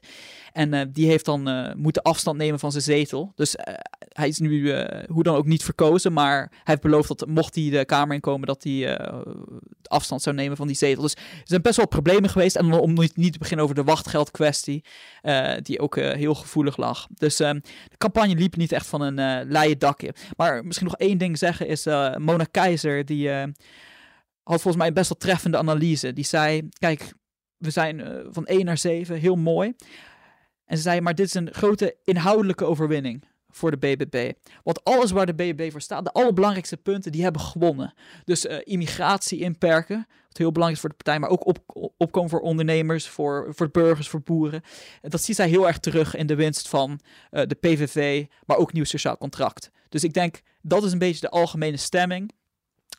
En 0.54 0.74
uh, 0.74 0.82
die 0.90 1.08
heeft 1.08 1.26
dan 1.26 1.50
uh, 1.50 1.74
moeten 1.74 2.02
afstand 2.02 2.38
nemen 2.38 2.60
van 2.60 2.72
zijn 2.72 2.84
zetel. 2.84 3.32
Dus 3.36 3.56
hij 4.00 4.28
is 4.28 4.40
nu 4.40 4.86
hoe 5.08 5.24
dan 5.24 5.36
ook 5.36 5.46
niet 5.46 5.64
verkozen. 5.64 6.14
Maar 6.14 6.38
hij 6.38 6.60
heeft 6.64 6.82
beloofd 6.82 7.08
dat 7.08 7.28
mocht 7.28 7.56
hij 7.56 7.70
de 7.70 7.86
Kamer 7.86 8.14
inkomen, 8.14 8.48
dat 8.48 8.64
hij 8.64 9.00
afstand 9.84 10.22
zou 10.22 10.36
nemen 10.36 10.58
van 10.58 10.68
die 10.68 10.76
zetel. 10.76 11.02
Dus 11.02 11.14
er 11.14 11.42
zijn 11.44 11.62
best 11.62 11.78
wel 11.78 11.88
problemen 11.88 12.30
geweest. 12.30 12.56
En 12.56 12.74
om 12.74 12.94
niet, 12.94 13.18
niet 13.18 13.34
te 13.34 13.40
beginnen 13.40 13.64
over 13.64 13.78
de 13.78 13.84
wachtgeldkwestie, 13.84 14.84
die 15.62 15.80
ook 15.80 15.96
heel 15.96 16.36
gevoelig 16.36 16.78
lag. 16.78 17.08
Dus 17.18 17.40
ehm, 17.40 17.60
de 17.90 17.98
campagne 17.98 18.36
liep 18.36 18.56
niet 18.56 18.72
echt 18.72 18.88
van 18.88 19.02
een 19.02 19.48
leien 19.52 19.80
dakje. 19.80 20.14
Maar 20.38 20.66
misschien 20.66 20.88
nog 20.88 20.98
één 20.98 21.18
ding 21.18 21.38
zeggen 21.38 21.68
is 21.68 21.86
Mona 22.18 22.46
Keizer 22.52 23.01
die 23.06 23.28
uh, 23.28 23.44
had 24.44 24.62
volgens 24.62 24.76
mij 24.76 24.94
best 24.94 25.10
wel 25.10 25.18
treffende 25.18 25.58
analyse. 25.58 26.14
Die 26.14 26.24
zei, 26.24 26.70
kijk, 26.78 27.14
we 27.58 27.70
zijn 27.70 28.00
uh, 28.00 28.08
van 28.30 28.46
1 28.46 28.66
naar 28.66 28.78
7, 28.78 29.20
heel 29.20 29.36
mooi. 29.36 29.74
En 30.66 30.78
ze 30.78 30.84
zei, 30.84 31.02
maar 31.02 31.16
dit 31.16 31.26
is 31.26 31.34
een 31.34 31.54
grote 31.54 31.96
inhoudelijke 32.04 32.66
overwinning 32.66 33.24
voor 33.50 33.72
de 33.72 33.78
BBB. 33.78 34.32
Want 34.64 34.84
alles 34.84 35.12
waar 35.12 35.26
de 35.26 35.34
BBB 35.34 35.72
voor 35.72 35.82
staat, 35.82 36.06
de 36.06 36.12
allerbelangrijkste 36.12 36.78
punten, 36.78 37.12
die 37.12 37.24
hebben 37.24 37.42
gewonnen. 37.42 37.94
Dus 38.24 38.46
uh, 38.46 38.58
immigratie 38.64 39.40
inperken, 39.40 40.08
wat 40.28 40.38
heel 40.38 40.52
belangrijk 40.52 40.74
is 40.74 40.80
voor 40.80 40.90
de 40.90 41.04
partij, 41.04 41.20
maar 41.20 41.30
ook 41.30 41.46
op, 41.46 41.60
opkomen 41.98 42.30
voor 42.30 42.40
ondernemers, 42.40 43.08
voor, 43.08 43.48
voor 43.50 43.70
burgers, 43.70 44.10
voor 44.10 44.22
boeren. 44.22 44.62
Dat 45.02 45.24
ziet 45.24 45.36
zij 45.36 45.50
heel 45.50 45.68
erg 45.68 45.80
terug 45.80 46.16
in 46.16 46.28
de 46.28 46.36
winst 46.36 46.68
van 46.68 47.00
de 47.30 47.58
PVV, 47.60 48.26
maar 48.46 48.58
ook 48.58 48.74
nieuw 48.74 48.84
sociaal 48.84 49.18
contract. 49.18 49.72
Dus 49.90 50.04
ik 50.04 50.14
denk, 50.14 50.42
dat 50.62 50.84
is 50.84 50.92
een 50.92 51.00
beetje 51.00 51.22
de 51.22 51.30
algemene 51.30 51.78
stemming. 51.78 52.32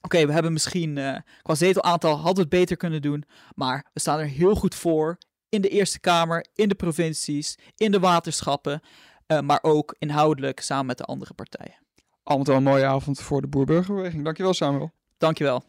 Oké, 0.04 0.26
we 0.26 0.32
hebben 0.32 0.52
misschien 0.52 0.96
uh, 0.96 1.16
qua 1.42 1.54
zetelaantal 1.54 2.14
hadden 2.14 2.34
we 2.34 2.40
het 2.40 2.48
beter 2.48 2.76
kunnen 2.76 3.02
doen. 3.02 3.24
Maar 3.54 3.90
we 3.92 4.00
staan 4.00 4.18
er 4.18 4.26
heel 4.26 4.54
goed 4.54 4.74
voor. 4.74 5.18
In 5.48 5.60
de 5.60 5.68
Eerste 5.68 6.00
Kamer, 6.00 6.46
in 6.54 6.68
de 6.68 6.74
provincies, 6.74 7.58
in 7.76 7.90
de 7.90 8.00
waterschappen. 8.00 8.80
Uh, 9.26 9.40
maar 9.40 9.58
ook 9.62 9.94
inhoudelijk 9.98 10.60
samen 10.60 10.86
met 10.86 10.98
de 10.98 11.04
andere 11.04 11.34
partijen. 11.34 11.78
Allemaal 12.22 12.46
wel 12.46 12.56
een 12.56 12.62
mooie 12.62 12.84
avond 12.84 13.20
voor 13.20 13.40
de 13.40 13.48
Boerburgerbeweging. 13.48 14.24
Dankjewel 14.24 14.54
Samuel. 14.54 14.92
Dankjewel. 15.18 15.64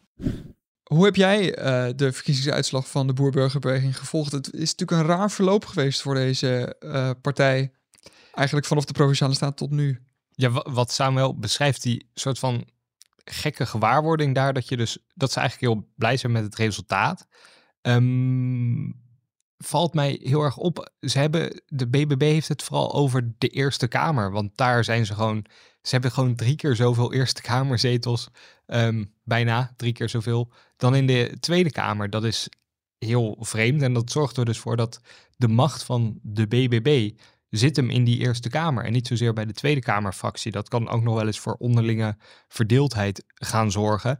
Hoe 0.82 1.04
heb 1.04 1.16
jij 1.16 1.58
uh, 1.58 1.92
de 1.96 2.12
verkiezingsuitslag 2.12 2.88
van 2.88 3.06
de 3.06 3.12
Boerburgerbeweging 3.12 3.98
gevolgd? 3.98 4.32
Het 4.32 4.52
is 4.52 4.74
natuurlijk 4.74 4.90
een 4.90 5.16
raar 5.16 5.30
verloop 5.30 5.64
geweest 5.64 6.02
voor 6.02 6.14
deze 6.14 6.76
partij. 7.20 7.72
Eigenlijk 8.32 8.66
vanaf 8.66 8.84
de 8.84 8.92
Provinciale 8.92 9.34
Staat 9.34 9.56
tot 9.56 9.70
nu. 9.70 10.02
Ja, 10.30 10.50
wat 10.50 10.92
Samuel 10.92 11.38
beschrijft, 11.38 11.82
die 11.82 12.10
soort 12.14 12.38
van 12.38 12.64
gekke 13.24 13.66
gewaarwording 13.66 14.34
daar 14.34 14.52
dat 14.52 14.68
je 14.68 14.76
dus 14.76 14.98
dat 15.14 15.32
ze 15.32 15.40
eigenlijk 15.40 15.72
heel 15.72 15.88
blij 15.96 16.16
zijn 16.16 16.32
met 16.32 16.42
het 16.42 16.54
resultaat. 16.54 17.26
Um, 17.82 19.02
valt 19.58 19.94
mij 19.94 20.20
heel 20.22 20.42
erg 20.42 20.56
op. 20.56 20.92
Ze 21.00 21.18
hebben, 21.18 21.62
de 21.66 21.88
BBB 21.88 22.20
heeft 22.20 22.48
het 22.48 22.62
vooral 22.62 22.94
over 22.94 23.32
de 23.38 23.48
Eerste 23.48 23.88
Kamer. 23.88 24.30
Want 24.30 24.56
daar 24.56 24.84
zijn 24.84 25.06
ze 25.06 25.14
gewoon, 25.14 25.44
ze 25.82 25.90
hebben 25.90 26.10
gewoon 26.10 26.34
drie 26.34 26.56
keer 26.56 26.76
zoveel 26.76 27.12
Eerste 27.12 27.42
Kamerzetels, 27.42 28.28
ehm, 28.66 29.04
bijna 29.22 29.72
drie 29.76 29.92
keer 29.92 30.08
zoveel, 30.08 30.52
dan 30.76 30.94
in 30.94 31.06
de 31.06 31.36
Tweede 31.40 31.70
Kamer. 31.70 32.10
Dat 32.10 32.24
is 32.24 32.48
heel 32.98 33.36
vreemd 33.40 33.82
en 33.82 33.92
dat 33.92 34.10
zorgt 34.10 34.36
er 34.36 34.44
dus 34.44 34.58
voor 34.58 34.76
dat 34.76 35.00
de 35.36 35.48
macht 35.48 35.82
van 35.82 36.18
de 36.22 36.46
BBB 36.46 37.10
zit 37.56 37.76
hem 37.76 37.90
in 37.90 38.04
die 38.04 38.18
Eerste 38.18 38.48
Kamer 38.48 38.84
en 38.84 38.92
niet 38.92 39.06
zozeer 39.06 39.32
bij 39.32 39.44
de 39.44 39.52
Tweede 39.52 39.80
Kamerfractie. 39.80 40.52
Dat 40.52 40.68
kan 40.68 40.88
ook 40.88 41.02
nog 41.02 41.14
wel 41.14 41.26
eens 41.26 41.38
voor 41.38 41.54
onderlinge 41.54 42.16
verdeeldheid 42.48 43.24
gaan 43.34 43.70
zorgen. 43.70 44.18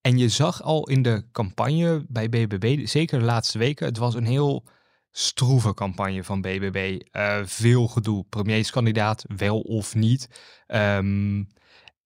En 0.00 0.18
je 0.18 0.28
zag 0.28 0.62
al 0.62 0.88
in 0.88 1.02
de 1.02 1.24
campagne 1.32 2.04
bij 2.08 2.28
BBB, 2.28 2.86
zeker 2.86 3.18
de 3.18 3.24
laatste 3.24 3.58
weken, 3.58 3.86
het 3.86 3.98
was 3.98 4.14
een 4.14 4.26
heel 4.26 4.64
stroeve 5.10 5.74
campagne 5.74 6.24
van 6.24 6.40
BBB. 6.40 7.00
Uh, 7.12 7.38
veel 7.44 7.88
gedoe, 7.88 8.24
premierskandidaat, 8.28 9.24
wel 9.36 9.60
of 9.60 9.94
niet. 9.94 10.28
Um, 10.66 11.48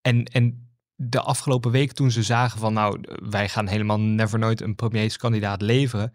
en, 0.01 0.25
en 0.25 0.69
de 0.95 1.21
afgelopen 1.21 1.71
week 1.71 1.93
toen 1.93 2.11
ze 2.11 2.23
zagen 2.23 2.59
van 2.59 2.73
nou, 2.73 3.01
wij 3.29 3.49
gaan 3.49 3.67
helemaal 3.67 4.01
never 4.01 4.39
nooit 4.39 4.61
een 4.61 4.75
premierskandidaat 4.75 5.63
leveren, 5.63 6.13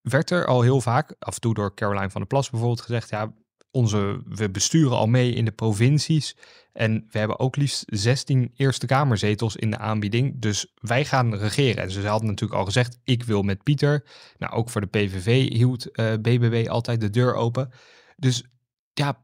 werd 0.00 0.30
er 0.30 0.46
al 0.46 0.62
heel 0.62 0.80
vaak, 0.80 1.14
af 1.18 1.34
en 1.34 1.40
toe 1.40 1.54
door 1.54 1.74
Caroline 1.74 2.10
van 2.10 2.20
der 2.20 2.30
Plas 2.30 2.50
bijvoorbeeld, 2.50 2.80
gezegd, 2.80 3.10
ja, 3.10 3.32
onze, 3.70 4.22
we 4.26 4.50
besturen 4.50 4.96
al 4.96 5.06
mee 5.06 5.32
in 5.32 5.44
de 5.44 5.52
provincies. 5.52 6.36
En 6.72 7.06
we 7.10 7.18
hebben 7.18 7.38
ook 7.38 7.56
liefst 7.56 7.84
16 7.86 8.52
Eerste 8.56 8.86
Kamerzetels 8.86 9.56
in 9.56 9.70
de 9.70 9.78
aanbieding. 9.78 10.40
Dus 10.40 10.72
wij 10.74 11.04
gaan 11.04 11.34
regeren. 11.34 11.82
En 11.82 11.90
ze 11.90 12.06
hadden 12.06 12.28
natuurlijk 12.28 12.60
al 12.60 12.64
gezegd, 12.64 12.98
ik 13.04 13.24
wil 13.24 13.42
met 13.42 13.62
Pieter. 13.62 14.04
Nou, 14.38 14.52
ook 14.52 14.70
voor 14.70 14.80
de 14.80 14.86
PVV 14.86 15.48
hield 15.48 15.86
uh, 15.92 16.12
eh, 16.12 16.20
BBB 16.20 16.68
altijd 16.68 17.00
de 17.00 17.10
deur 17.10 17.34
open. 17.34 17.70
Dus 18.16 18.44
ja, 18.92 19.22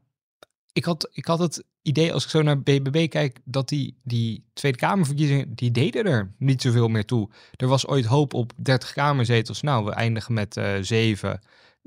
ik 0.73 0.85
had, 0.85 1.09
ik 1.11 1.25
had 1.25 1.39
het 1.39 1.63
idee 1.81 2.13
als 2.13 2.23
ik 2.23 2.29
zo 2.29 2.41
naar 2.41 2.61
BBB 2.61 3.09
kijk, 3.09 3.39
dat 3.43 3.69
die, 3.69 3.99
die 4.03 4.45
Tweede 4.53 4.77
Kamerverkiezingen, 4.77 5.55
die 5.55 5.71
deden 5.71 6.05
er 6.05 6.33
niet 6.37 6.61
zoveel 6.61 6.87
meer 6.87 7.05
toe. 7.05 7.29
Er 7.55 7.67
was 7.67 7.87
ooit 7.87 8.05
hoop 8.05 8.33
op 8.33 8.53
30 8.55 8.93
Kamerzetels. 8.93 9.61
Nou, 9.61 9.85
we 9.85 9.91
eindigen 9.91 10.33
met 10.33 10.57
uh, 10.57 10.73
7. 10.81 11.41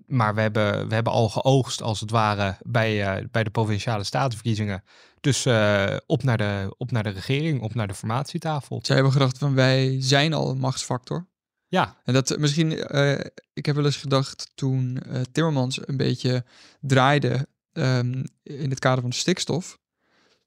Maar 0.07 0.35
we 0.35 0.40
hebben, 0.40 0.88
we 0.88 0.95
hebben 0.95 1.12
al 1.12 1.28
geoogst, 1.28 1.83
als 1.83 2.00
het 2.00 2.11
ware, 2.11 2.57
bij, 2.62 3.19
uh, 3.19 3.26
bij 3.30 3.45
de 3.45 3.50
provinciale 3.50 4.04
statenverkiezingen. 4.04 4.85
Dus 5.21 5.47
uh, 5.47 5.97
op, 6.07 6.23
naar 6.23 6.38
de, 6.38 6.75
op 6.76 6.90
naar 6.90 7.02
de 7.02 7.11
regering, 7.11 7.62
op 7.62 7.75
naar 7.75 7.88
de 7.88 7.95
formatietafel. 7.95 8.80
Zij 8.83 8.95
hebben 8.95 9.12
gedacht 9.12 9.38
van 9.38 9.54
wij 9.54 9.97
zijn 10.00 10.33
al 10.33 10.50
een 10.50 10.59
machtsfactor. 10.59 11.28
Ja. 11.66 11.97
En 12.04 12.14
dat 12.14 12.38
misschien, 12.38 12.97
uh, 12.97 13.19
ik 13.52 13.66
heb 13.66 13.75
wel 13.75 13.85
eens 13.85 13.97
gedacht 13.97 14.50
toen 14.54 15.02
Timmermans 15.33 15.88
een 15.88 15.97
beetje 15.97 16.45
draaide 16.80 17.49
um, 17.73 18.25
in 18.42 18.71
het 18.71 18.78
kader 18.78 19.00
van 19.00 19.11
de 19.11 19.16
stikstof. 19.16 19.78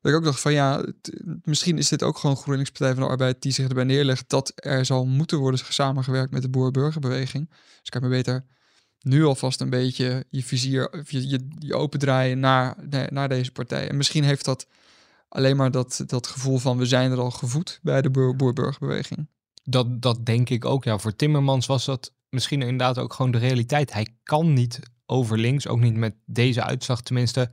Dat 0.01 0.11
ik 0.11 0.17
ook 0.17 0.23
dacht 0.23 0.39
van 0.39 0.53
ja, 0.53 0.85
misschien 1.43 1.77
is 1.77 1.89
dit 1.89 2.03
ook 2.03 2.17
gewoon 2.17 2.35
GroenLinks 2.35 2.71
Partij 2.71 2.93
van 2.93 3.03
de 3.03 3.09
Arbeid 3.09 3.41
die 3.41 3.51
zich 3.51 3.67
erbij 3.67 3.83
neerlegt 3.83 4.29
dat 4.29 4.51
er 4.55 4.85
zal 4.85 5.05
moeten 5.05 5.37
worden 5.37 5.59
samengewerkt 5.69 6.31
met 6.31 6.41
de 6.41 6.49
boer-burgerbeweging. 6.49 7.49
Dus 7.49 7.81
ik 7.83 7.93
heb 7.93 8.01
me 8.01 8.09
beter 8.09 8.45
nu 9.03 9.25
alvast 9.25 9.61
een 9.61 9.69
beetje 9.69 10.25
je 10.29 10.43
vizier, 10.43 11.03
je, 11.07 11.47
je, 11.59 11.75
opendraaien 11.75 12.39
naar, 12.39 12.75
naar 13.09 13.29
deze 13.29 13.51
partij. 13.51 13.89
En 13.89 13.97
misschien 13.97 14.23
heeft 14.23 14.45
dat 14.45 14.67
alleen 15.29 15.55
maar 15.55 15.71
dat, 15.71 16.03
dat 16.05 16.27
gevoel 16.27 16.57
van 16.57 16.77
we 16.77 16.85
zijn 16.85 17.11
er 17.11 17.19
al 17.19 17.31
gevoed 17.31 17.79
bij 17.81 18.01
de 18.01 18.09
boer-burgerbeweging. 18.09 19.27
Dat, 19.63 20.01
dat 20.01 20.25
denk 20.25 20.49
ik 20.49 20.65
ook. 20.65 20.83
Ja, 20.83 20.97
voor 20.97 21.15
Timmermans 21.15 21.65
was 21.65 21.85
dat 21.85 22.13
misschien 22.29 22.61
inderdaad 22.61 22.97
ook 22.97 23.13
gewoon 23.13 23.31
de 23.31 23.37
realiteit. 23.37 23.93
Hij 23.93 24.07
kan 24.23 24.53
niet 24.53 24.79
over 25.05 25.37
links, 25.37 25.67
ook 25.67 25.79
niet 25.79 25.95
met 25.95 26.15
deze 26.25 26.63
uitslag 26.63 27.01
tenminste 27.01 27.49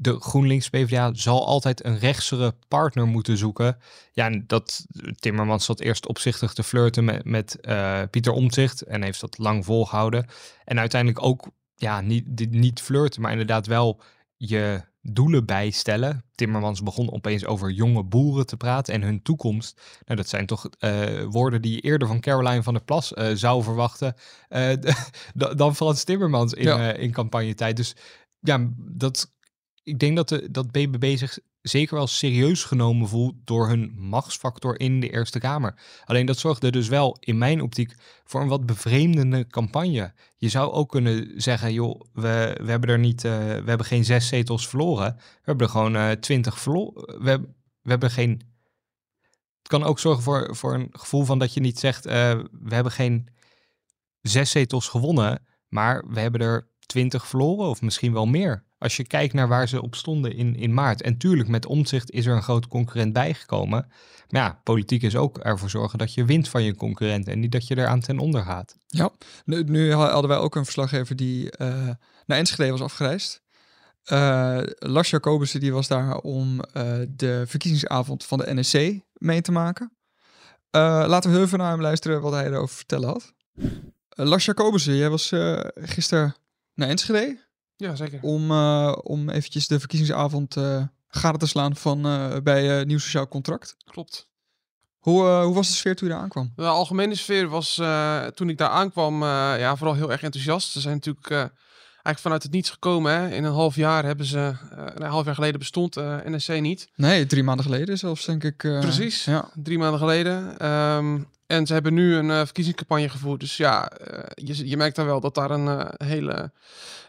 de 0.00 0.20
GroenLinks 0.20 0.68
PvdA 0.68 1.14
zal 1.14 1.46
altijd 1.46 1.84
een 1.84 1.98
rechtsere 1.98 2.54
partner 2.68 3.06
moeten 3.06 3.36
zoeken. 3.36 3.76
Ja, 4.12 4.26
en 4.26 4.44
dat 4.46 4.86
Timmermans 5.18 5.64
zat 5.64 5.80
eerst 5.80 6.06
opzichtig 6.06 6.52
te 6.52 6.62
flirten 6.62 7.04
met, 7.04 7.24
met 7.24 7.58
uh, 7.60 8.02
Pieter 8.10 8.32
Omtzigt 8.32 8.82
en 8.82 9.02
heeft 9.02 9.20
dat 9.20 9.38
lang 9.38 9.64
volgehouden. 9.64 10.26
En 10.64 10.78
uiteindelijk 10.78 11.24
ook, 11.24 11.50
ja, 11.74 12.00
niet, 12.00 12.50
niet 12.50 12.80
flirten, 12.80 13.22
maar 13.22 13.30
inderdaad 13.30 13.66
wel 13.66 14.00
je 14.36 14.82
doelen 15.00 15.46
bijstellen. 15.46 16.24
Timmermans 16.34 16.82
begon 16.82 17.12
opeens 17.12 17.44
over 17.44 17.70
jonge 17.70 18.04
boeren 18.04 18.46
te 18.46 18.56
praten 18.56 18.94
en 18.94 19.02
hun 19.02 19.22
toekomst. 19.22 19.80
Nou, 20.04 20.16
dat 20.18 20.28
zijn 20.28 20.46
toch 20.46 20.68
uh, 20.80 21.24
woorden 21.24 21.62
die 21.62 21.72
je 21.72 21.80
eerder 21.80 22.08
van 22.08 22.20
Caroline 22.20 22.62
van 22.62 22.74
der 22.74 22.84
Plas 22.84 23.12
uh, 23.12 23.30
zou 23.34 23.62
verwachten 23.62 24.14
dan 25.56 25.76
Frans 25.76 26.04
Timmermans 26.04 26.52
in, 26.52 26.64
ja. 26.64 26.92
in 26.92 27.12
campagnetijd. 27.12 27.76
Dus 27.76 27.96
ja, 28.40 28.68
dat 28.76 29.36
ik 29.88 29.98
denk 29.98 30.16
dat, 30.16 30.28
de, 30.28 30.50
dat 30.50 30.70
BBB 30.70 31.16
zich 31.16 31.38
zeker 31.62 31.94
wel 31.94 32.06
serieus 32.06 32.64
genomen 32.64 33.08
voelt 33.08 33.34
door 33.44 33.68
hun 33.68 33.94
machtsfactor 33.96 34.80
in 34.80 35.00
de 35.00 35.10
Eerste 35.10 35.38
Kamer. 35.38 35.74
Alleen 36.04 36.26
dat 36.26 36.38
zorgde 36.38 36.70
dus 36.70 36.88
wel 36.88 37.16
in 37.20 37.38
mijn 37.38 37.62
optiek 37.62 37.94
voor 38.24 38.40
een 38.40 38.48
wat 38.48 38.66
bevreemdende 38.66 39.46
campagne. 39.46 40.12
Je 40.36 40.48
zou 40.48 40.72
ook 40.72 40.88
kunnen 40.88 41.40
zeggen, 41.40 41.72
joh, 41.72 42.00
we, 42.12 42.58
we 42.62 42.70
hebben 42.70 42.90
er 42.90 42.98
niet, 42.98 43.24
uh, 43.24 43.32
we 43.38 43.62
hebben 43.64 43.86
geen 43.86 44.04
zes 44.04 44.28
zetels 44.28 44.68
verloren. 44.68 45.14
We 45.16 45.42
hebben 45.42 45.66
er 45.66 45.72
gewoon 45.72 45.96
uh, 45.96 46.10
twintig 46.10 46.60
verloren. 46.60 47.22
We, 47.22 47.40
we 47.82 47.90
hebben 47.90 48.10
geen. 48.10 48.30
Het 49.58 49.68
kan 49.68 49.84
ook 49.84 49.98
zorgen 49.98 50.22
voor, 50.22 50.56
voor 50.56 50.74
een 50.74 50.88
gevoel 50.90 51.24
van 51.24 51.38
dat 51.38 51.54
je 51.54 51.60
niet 51.60 51.78
zegt, 51.78 52.06
uh, 52.06 52.12
we 52.52 52.74
hebben 52.74 52.92
geen 52.92 53.28
zes 54.20 54.50
zetels 54.50 54.88
gewonnen, 54.88 55.46
maar 55.68 56.04
we 56.08 56.20
hebben 56.20 56.40
er 56.40 56.68
twintig 56.86 57.26
verloren 57.26 57.68
of 57.68 57.82
misschien 57.82 58.12
wel 58.12 58.26
meer. 58.26 58.66
Als 58.78 58.96
je 58.96 59.06
kijkt 59.06 59.34
naar 59.34 59.48
waar 59.48 59.68
ze 59.68 59.82
op 59.82 59.94
stonden 59.94 60.36
in, 60.36 60.56
in 60.56 60.74
maart. 60.74 61.02
En 61.02 61.16
tuurlijk, 61.16 61.48
met 61.48 61.66
omzicht 61.66 62.10
is 62.10 62.26
er 62.26 62.36
een 62.36 62.42
groot 62.42 62.66
concurrent 62.66 63.12
bijgekomen. 63.12 63.86
Maar 64.28 64.42
ja, 64.42 64.60
politiek 64.64 65.02
is 65.02 65.16
ook 65.16 65.38
ervoor 65.38 65.70
zorgen 65.70 65.98
dat 65.98 66.14
je 66.14 66.24
wint 66.24 66.48
van 66.48 66.62
je 66.62 66.74
concurrent 66.74 67.28
en 67.28 67.40
niet 67.40 67.52
dat 67.52 67.66
je 67.66 67.78
eraan 67.78 68.00
ten 68.00 68.18
onder 68.18 68.42
gaat. 68.42 68.76
Ja, 68.86 69.10
nu, 69.44 69.62
nu 69.62 69.92
hadden 69.92 70.28
wij 70.28 70.38
ook 70.38 70.56
een 70.56 70.64
verslaggever 70.64 71.16
die 71.16 71.44
uh, 71.58 71.68
naar 72.26 72.38
Enschede 72.38 72.70
was 72.70 72.80
afgereisd. 72.80 73.42
Uh, 74.12 74.60
Lars 74.78 75.10
Jacobussen 75.10 75.60
die 75.60 75.72
was 75.72 75.88
daar 75.88 76.16
om 76.16 76.54
uh, 76.54 76.62
de 77.08 77.44
verkiezingsavond 77.46 78.24
van 78.24 78.38
de 78.38 78.54
NSC 78.54 79.00
mee 79.12 79.40
te 79.40 79.52
maken. 79.52 79.92
laten 80.70 81.30
we 81.30 81.36
heel 81.36 81.46
even 81.46 81.58
naar 81.58 81.70
hem 81.70 81.80
luisteren 81.80 82.20
wat 82.20 82.32
hij 82.32 82.46
erover 82.46 82.76
vertellen 82.76 83.08
had. 83.08 83.32
Lars 84.08 84.44
Jacobussen, 84.44 84.96
jij 84.96 85.10
was 85.10 85.32
gisteren 85.74 86.34
naar 86.74 86.88
Enschede. 86.88 87.47
Ja, 87.78 87.94
zeker. 87.94 88.18
Om, 88.22 88.50
uh, 88.50 88.96
om 89.02 89.30
eventjes 89.30 89.66
de 89.66 89.78
verkiezingsavond 89.78 90.56
uh, 90.56 90.82
gade 91.08 91.38
te 91.38 91.46
slaan 91.46 91.76
van, 91.76 92.06
uh, 92.06 92.36
bij 92.42 92.84
Nieuw 92.84 92.98
Sociaal 92.98 93.28
Contract. 93.28 93.76
Klopt. 93.84 94.28
Hoe, 94.98 95.22
hoe 95.22 95.54
was 95.54 95.68
de 95.68 95.74
sfeer 95.74 95.96
toen 95.96 96.08
je 96.08 96.14
daar 96.14 96.22
aankwam? 96.22 96.52
De 96.56 96.66
algemene 96.66 97.14
sfeer 97.14 97.48
was 97.48 97.74
toen 98.34 98.48
ik 98.48 98.58
daar 98.58 98.68
aankwam 98.68 99.22
ja, 99.22 99.76
vooral 99.76 99.96
heel 99.96 100.12
erg 100.12 100.22
enthousiast. 100.22 100.70
Ze 100.70 100.80
zijn 100.80 100.94
natuurlijk 100.94 101.30
eigenlijk 101.30 102.18
vanuit 102.18 102.42
het 102.42 102.52
niets 102.52 102.70
gekomen. 102.70 103.12
Hè. 103.12 103.34
In 103.34 103.44
een 103.44 103.52
half 103.52 103.76
jaar 103.76 104.04
hebben 104.04 104.26
ze, 104.26 104.54
een 104.94 105.06
half 105.06 105.24
jaar 105.24 105.34
geleden 105.34 105.58
bestond 105.58 105.94
NSC 106.24 106.60
niet. 106.60 106.88
Nee, 106.94 107.26
drie 107.26 107.42
maanden 107.42 107.64
geleden 107.64 107.98
zelfs 107.98 108.24
denk 108.24 108.44
ik. 108.44 108.56
Precies, 108.56 109.24
ja. 109.24 109.50
drie 109.54 109.78
maanden 109.78 109.98
geleden. 109.98 110.66
Um, 110.66 111.28
en 111.48 111.66
ze 111.66 111.72
hebben 111.72 111.94
nu 111.94 112.14
een 112.14 112.30
verkiezingscampagne 112.30 113.08
gevoerd. 113.08 113.40
Dus 113.40 113.56
ja, 113.56 113.92
je, 114.34 114.68
je 114.68 114.76
merkt 114.76 114.96
dan 114.96 115.06
wel 115.06 115.20
dat 115.20 115.34
daar 115.34 115.50
een 115.50 115.90
hele 115.96 116.52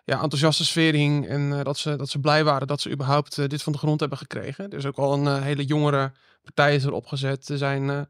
ja, 0.05 0.21
enthousiaste 0.21 0.65
sfeer 0.65 0.93
hing. 0.93 1.27
En 1.27 1.63
dat, 1.63 1.77
ze, 1.77 1.95
dat 1.95 2.09
ze 2.09 2.19
blij 2.19 2.43
waren 2.43 2.67
dat 2.67 2.81
ze 2.81 2.91
überhaupt 2.91 3.49
dit 3.49 3.63
van 3.63 3.71
de 3.71 3.77
grond 3.77 3.99
hebben 3.99 4.17
gekregen. 4.17 4.69
Is 4.69 4.85
ook 4.85 4.97
al 4.97 5.13
een 5.13 5.43
hele 5.43 5.65
jongere 5.65 6.11
partij 6.43 6.75
is 6.75 6.83
er 6.83 6.91
opgezet. 6.91 7.49
Er 7.49 7.57
zijn 7.57 8.07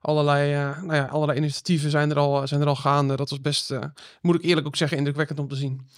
allerlei, 0.00 0.52
nou 0.82 0.94
ja, 0.94 1.04
allerlei 1.04 1.38
initiatieven 1.38 1.90
zijn 1.90 2.10
er, 2.10 2.18
al, 2.18 2.46
zijn 2.46 2.60
er 2.60 2.66
al 2.66 2.76
gaande. 2.76 3.16
Dat 3.16 3.30
was 3.30 3.40
best, 3.40 3.72
moet 4.20 4.34
ik 4.34 4.42
eerlijk 4.42 4.66
ook 4.66 4.76
zeggen, 4.76 4.98
indrukwekkend 4.98 5.38
om 5.38 5.48
te 5.48 5.56
zien. 5.56 5.88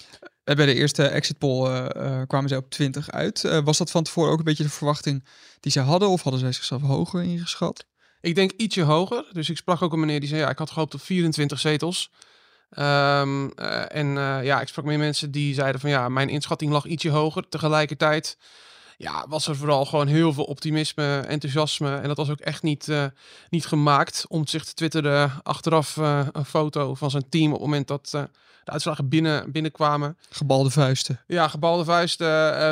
Bij 0.43 0.65
de 0.65 0.73
eerste 0.73 1.07
exit 1.07 1.37
poll 1.37 1.87
kwamen 2.27 2.49
zij 2.49 2.57
op 2.57 2.69
20 2.69 3.09
uit. 3.11 3.61
was 3.63 3.77
dat 3.77 3.91
van 3.91 4.03
tevoren 4.03 4.31
ook 4.31 4.37
een 4.37 4.43
beetje 4.43 4.63
de 4.63 4.69
verwachting 4.69 5.25
die 5.59 5.71
ze 5.71 5.79
hadden? 5.79 6.09
Of 6.09 6.21
hadden 6.21 6.41
zij 6.41 6.51
zichzelf 6.51 6.81
hoger 6.81 7.23
ingeschat? 7.23 7.85
Ik 8.21 8.35
denk 8.35 8.51
ietsje 8.51 8.81
hoger. 8.81 9.25
Dus 9.31 9.49
ik 9.49 9.57
sprak 9.57 9.81
ook 9.81 9.93
een 9.93 9.99
meneer 9.99 10.19
die 10.19 10.29
zei, 10.29 10.41
ja, 10.41 10.49
ik 10.49 10.57
had 10.57 10.71
gehoopt 10.71 10.93
op 10.93 11.01
24 11.01 11.59
zetels. 11.59 12.11
Um, 12.79 13.51
uh, 13.59 13.95
en 13.95 14.07
uh, 14.07 14.43
ja, 14.43 14.61
ik 14.61 14.67
sprak 14.67 14.85
met 14.85 14.97
mensen 14.97 15.31
die 15.31 15.53
zeiden 15.53 15.81
van 15.81 15.89
ja, 15.89 16.09
mijn 16.09 16.29
inschatting 16.29 16.71
lag 16.71 16.85
ietsje 16.85 17.09
hoger. 17.09 17.49
Tegelijkertijd 17.49 18.37
ja, 19.01 19.25
was 19.27 19.47
er 19.47 19.55
vooral 19.55 19.85
gewoon 19.85 20.07
heel 20.07 20.33
veel 20.33 20.43
optimisme, 20.43 21.19
enthousiasme. 21.19 21.95
En 21.95 22.07
dat 22.07 22.17
was 22.17 22.29
ook 22.29 22.39
echt 22.39 22.63
niet, 22.63 22.87
uh, 22.87 23.05
niet 23.49 23.65
gemaakt. 23.65 24.25
Om 24.27 24.47
zich 24.47 24.65
te 24.65 24.73
twitteren 24.73 25.31
achteraf 25.43 25.95
een 25.95 26.45
foto 26.45 26.93
van 26.95 27.11
zijn 27.11 27.29
team 27.29 27.45
op 27.45 27.51
het 27.51 27.61
moment 27.61 27.87
dat 27.87 28.09
de 28.09 28.71
uitslagen 28.71 29.09
binnen, 29.09 29.51
binnenkwamen. 29.51 30.17
Gebalde 30.29 30.69
vuisten. 30.69 31.19
Ja, 31.27 31.47
gebalde 31.47 31.83
vuisten, 31.83 32.27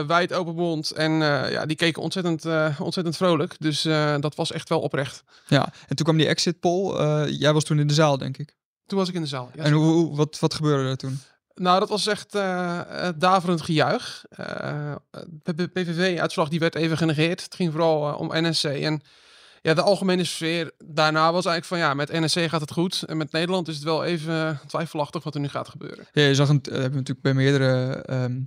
wijd 0.08 0.34
open 0.34 0.56
mond. 0.56 0.92
En 0.92 1.12
ja, 1.52 1.66
die 1.66 1.76
keken 1.76 2.02
ontzettend, 2.02 2.46
ontzettend 2.80 3.18
vrolijk. 3.18 3.56
Dus 3.60 3.82
dat 4.20 4.36
was 4.36 4.52
echt 4.52 4.70
wel 4.70 4.80
oprecht. 4.80 5.24
Ja, 5.48 5.66
en 5.88 5.96
toen 5.96 6.06
kwam 6.06 6.18
die 6.18 6.28
exit 6.28 6.60
poll. 6.60 6.96
jij 7.30 7.54
was 7.54 7.64
toen 7.64 7.80
in 7.80 7.88
de 7.88 7.94
zaal, 7.94 8.18
denk 8.18 8.38
ik. 8.38 8.58
Toen 8.86 8.98
was 8.98 9.10
ik 9.10 9.16
in 9.16 9.22
de 9.22 9.28
zaal. 9.28 9.50
Ja, 9.56 9.64
en 9.64 9.72
hoe, 9.72 10.16
wat, 10.16 10.40
wat 10.40 10.54
gebeurde 10.54 10.90
er 10.90 10.98
toen? 10.98 11.20
Nou, 11.60 11.80
dat 11.80 11.90
was 11.90 12.08
echt 12.08 12.36
eh, 12.36 12.80
eh, 13.08 13.14
daverend 13.18 13.62
gejuich. 13.62 14.24
Eh, 14.30 14.96
de 15.44 15.68
PVV-uitslag 15.68 16.50
die 16.50 16.60
werd 16.60 16.76
even 16.76 16.98
genegeerd. 16.98 17.44
Het 17.44 17.56
ging 17.56 17.72
vooral 17.72 18.10
eh, 18.10 18.20
om 18.20 18.30
NSC. 18.34 18.64
En 18.64 19.02
ja, 19.62 19.74
de 19.74 19.82
algemene 19.82 20.24
sfeer 20.24 20.72
daarna 20.86 21.32
was 21.32 21.46
eigenlijk 21.46 21.66
van 21.66 21.78
ja, 21.78 21.94
met 21.94 22.12
NSC 22.12 22.50
gaat 22.50 22.62
het 22.62 22.72
goed. 22.72 23.04
En 23.04 23.18
met 23.18 23.32
Nederland 23.32 23.68
is 23.68 23.76
het 23.76 23.84
wel 23.84 24.04
even 24.04 24.60
twijfelachtig 24.68 25.24
wat 25.24 25.34
er 25.36 25.42
nu 25.42 25.48
gaat 25.48 25.70
gebeuren. 25.70 26.08
Ja, 26.12 26.24
je 26.24 26.36
zag 26.36 26.48
het, 26.48 26.68
eh, 26.68 26.72
hebben 26.74 26.92
we 26.92 26.98
natuurlijk 26.98 27.22
bij 27.26 27.34
meerdere 27.34 27.92
ehm, 28.02 28.40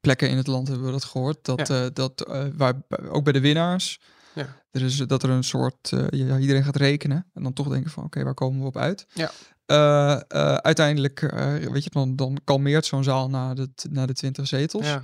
plekken 0.00 0.28
in 0.30 0.36
het 0.36 0.46
land 0.46 0.68
hebben 0.68 0.86
we 0.86 0.92
dat 0.92 1.04
gehoord. 1.04 1.44
Dat, 1.44 1.68
Ja. 1.68 1.84
eh, 1.84 1.86
dat 1.92 2.20
eh, 2.20 2.44
waar, 2.56 2.74
ook 3.08 3.24
bij 3.24 3.32
de 3.32 3.40
winnaars, 3.40 4.00
Ja. 4.34 4.56
er 4.70 4.82
is, 4.82 4.96
dat 4.96 5.22
er 5.22 5.30
een 5.30 5.44
soort, 5.44 5.92
eh, 5.92 6.06
ja, 6.10 6.38
iedereen 6.38 6.64
gaat 6.64 6.76
rekenen. 6.76 7.26
En 7.34 7.42
dan 7.42 7.52
toch 7.52 7.68
denken 7.68 7.90
van, 7.90 8.04
oké, 8.04 8.22
waar 8.24 8.34
komen 8.34 8.60
we 8.60 8.66
op 8.66 8.76
uit? 8.76 9.06
Ja. 9.14 9.30
Eh, 9.70 10.54
uiteindelijk, 10.54 11.22
eh, 11.22 11.54
weet 11.54 11.84
je, 11.84 11.90
dan, 11.90 12.16
dan 12.16 12.38
kalmeert 12.44 12.86
zo'n 12.86 13.04
zaal 13.04 13.28
na 13.28 13.54
de, 13.54 13.68
na 13.90 14.06
de 14.06 14.12
20 14.12 14.46
zetels. 14.46 14.86
Ja. 14.86 15.02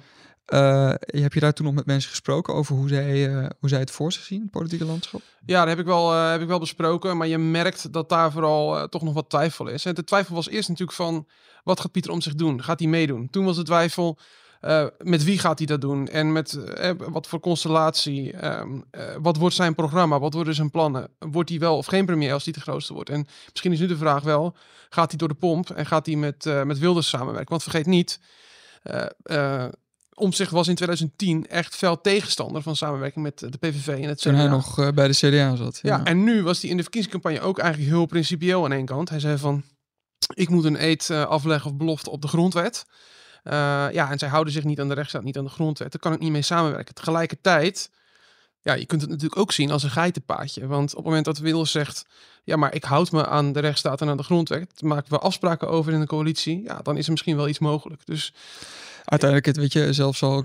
Heb 0.98 1.33
je 1.33 1.40
daar 1.40 1.52
toen 1.52 1.66
nog 1.66 1.74
met 1.74 1.87
mensen 1.87 2.11
gesproken 2.11 2.55
over 2.55 2.74
hoe 2.74 2.88
zij, 2.88 3.29
hoe 3.61 3.68
zij 3.68 3.79
het 3.79 3.90
voor 3.90 4.12
zich 4.12 4.22
zien, 4.22 4.40
het 4.40 4.50
politieke 4.50 4.85
landschap? 4.85 5.20
Ja, 5.44 5.59
dat 5.61 5.68
heb 5.68 5.79
ik 5.79 5.85
wel, 5.85 6.12
heb 6.12 6.40
ik 6.40 6.48
wel 6.48 6.59
besproken. 6.59 7.16
Maar 7.16 7.26
je 7.26 7.38
merkt 7.38 7.92
dat 7.92 8.09
daar 8.09 8.33
vooral 8.33 8.88
toch 8.88 9.02
nog 9.02 9.14
wat 9.14 9.31
twijfel 9.31 9.66
is. 9.66 9.85
En 9.85 9.94
de 9.94 10.05
twijfel 10.05 10.35
was 10.35 10.48
eerst 10.48 10.68
natuurlijk 10.68 10.96
van, 10.96 11.26
wat 11.64 11.81
gaat 11.81 11.92
Pieter 11.92 12.12
om 12.12 12.20
zich 12.20 12.35
doen? 12.35 12.62
Gaat 12.62 12.79
hij 12.79 12.88
meedoen? 12.88 13.31
Toen 13.31 13.44
was 13.44 13.57
de 13.57 13.62
twijfel, 13.62 14.18
eh, 14.61 14.87
met 14.99 15.25
wie 15.25 15.38
gaat 15.38 15.59
hij 15.59 15.66
dat 15.66 15.81
doen? 15.81 16.09
En 16.09 16.33
met 16.33 16.55
eh, 16.55 16.90
wat 16.97 17.27
voor 17.27 17.40
constellatie? 17.40 18.33
Ehm, 18.33 18.81
eh, 18.90 19.05
wat 19.21 19.37
wordt 19.37 19.55
zijn 19.55 19.75
programma? 19.75 20.19
Wat 20.19 20.35
worden 20.35 20.55
zijn 20.55 20.71
plannen? 20.71 21.09
Wordt 21.19 21.49
hij 21.51 21.59
wel 21.59 21.77
of 21.77 21.87
geen 21.87 22.07
premier 22.07 22.33
als 22.33 22.45
hij 22.45 22.53
de 22.53 22.61
grootste 22.61 22.92
wordt? 22.92 23.11
En 23.11 23.27
misschien 23.51 23.73
is 23.73 23.79
nu 23.79 23.87
de 23.87 23.97
vraag 23.97 24.23
wel, 24.23 24.57
gaat 24.88 25.09
hij 25.09 25.19
door 25.19 25.29
de 25.29 25.35
pomp? 25.35 25.71
En 25.71 25.87
gaat 25.87 26.07
hij 26.07 26.16
met, 26.16 26.45
met 26.64 26.79
Wilders 26.79 27.09
samenwerken? 27.09 27.51
Want 27.51 27.62
vergeet 27.62 27.87
niet... 27.87 28.21
Omtzigt 30.14 30.51
was 30.51 30.69
in 30.69 30.75
2010 30.75 31.47
echt 31.47 31.77
fel 31.77 32.01
tegenstander 32.01 32.62
van 32.62 32.77
samenwerking 32.77 33.25
met 33.25 33.38
de 33.38 33.59
PVV 33.59 33.88
en 33.88 34.09
het 34.09 34.21
CDA. 34.21 34.31
Toen 34.31 34.38
hij 34.38 34.49
nog 34.49 34.92
bij 34.95 35.09
de 35.09 35.14
CDA 35.14 35.57
zat. 35.57 35.79
Ja, 35.83 36.05
en 36.05 36.25
nu 36.25 36.42
was 36.42 36.61
hij 36.61 36.71
in 36.71 36.77
de 36.77 36.83
verkiezingscampagne 36.83 37.40
ook 37.40 37.59
eigenlijk 37.59 37.90
heel 37.90 38.07
principieel 38.07 38.64
aan 38.64 38.73
één 38.73 38.85
kant. 38.85 39.09
Hij 39.09 39.21
zei 39.21 39.38
van, 39.38 39.62
ik 40.35 40.49
moet 40.49 40.64
een 40.64 40.85
eed 40.85 41.11
afleggen 41.11 41.71
of 41.71 41.77
belofte 41.77 42.11
op 42.11 42.23
de 42.23 42.29
grondwet. 42.29 42.85
Eh, 43.47 43.87
ja, 43.93 44.11
en 44.11 44.19
zij 44.19 44.29
houden 44.29 44.53
zich 44.53 44.65
niet 44.65 44.81
aan 44.81 44.89
de 44.89 44.95
rechtsstaat, 44.95 45.23
niet 45.23 45.39
aan 45.39 45.45
de 45.45 45.51
grondwet. 45.51 45.93
Daar 45.93 46.01
kan 46.01 46.13
ik 46.13 46.19
niet 46.19 46.31
mee 46.31 46.43
samenwerken. 46.43 46.95
Tegelijkertijd, 46.95 47.91
ja, 48.61 48.73
je 48.73 48.87
kunt 48.87 49.01
het 49.01 49.11
natuurlijk 49.11 49.41
ook 49.41 49.53
zien 49.53 49.71
als 49.71 49.83
een 49.83 49.91
geitenpaadje. 49.91 50.67
Want 50.67 50.91
op 50.91 50.97
het 50.97 51.05
moment 51.05 51.25
dat 51.25 51.39
Wilders 51.39 51.71
zegt, 51.71 52.07
ja, 52.45 52.57
maar 52.57 52.75
ik 52.75 52.85
houd 52.85 53.13
me 53.13 53.27
aan 53.27 53.53
de 53.53 53.61
rechtsstaat 53.61 54.01
en 54.01 54.09
aan 54.09 54.17
de 54.17 54.23
grondwet, 54.23 54.83
maken 54.83 55.11
we 55.11 55.19
afspraken 55.19 55.69
over 55.69 55.93
in 55.93 56.01
de 56.01 56.07
coalitie, 56.07 56.63
ja, 56.63 56.81
dan 56.83 56.97
is 56.97 57.05
er 57.05 57.11
misschien 57.11 57.37
wel 57.37 57.49
iets 57.49 57.59
mogelijk. 57.59 58.07
Dus 58.07 58.33
Uiteindelijk, 59.05 59.47
het, 59.47 59.57
weet 59.57 59.73
je, 59.73 59.93
zelfs 59.93 60.23
al 60.23 60.45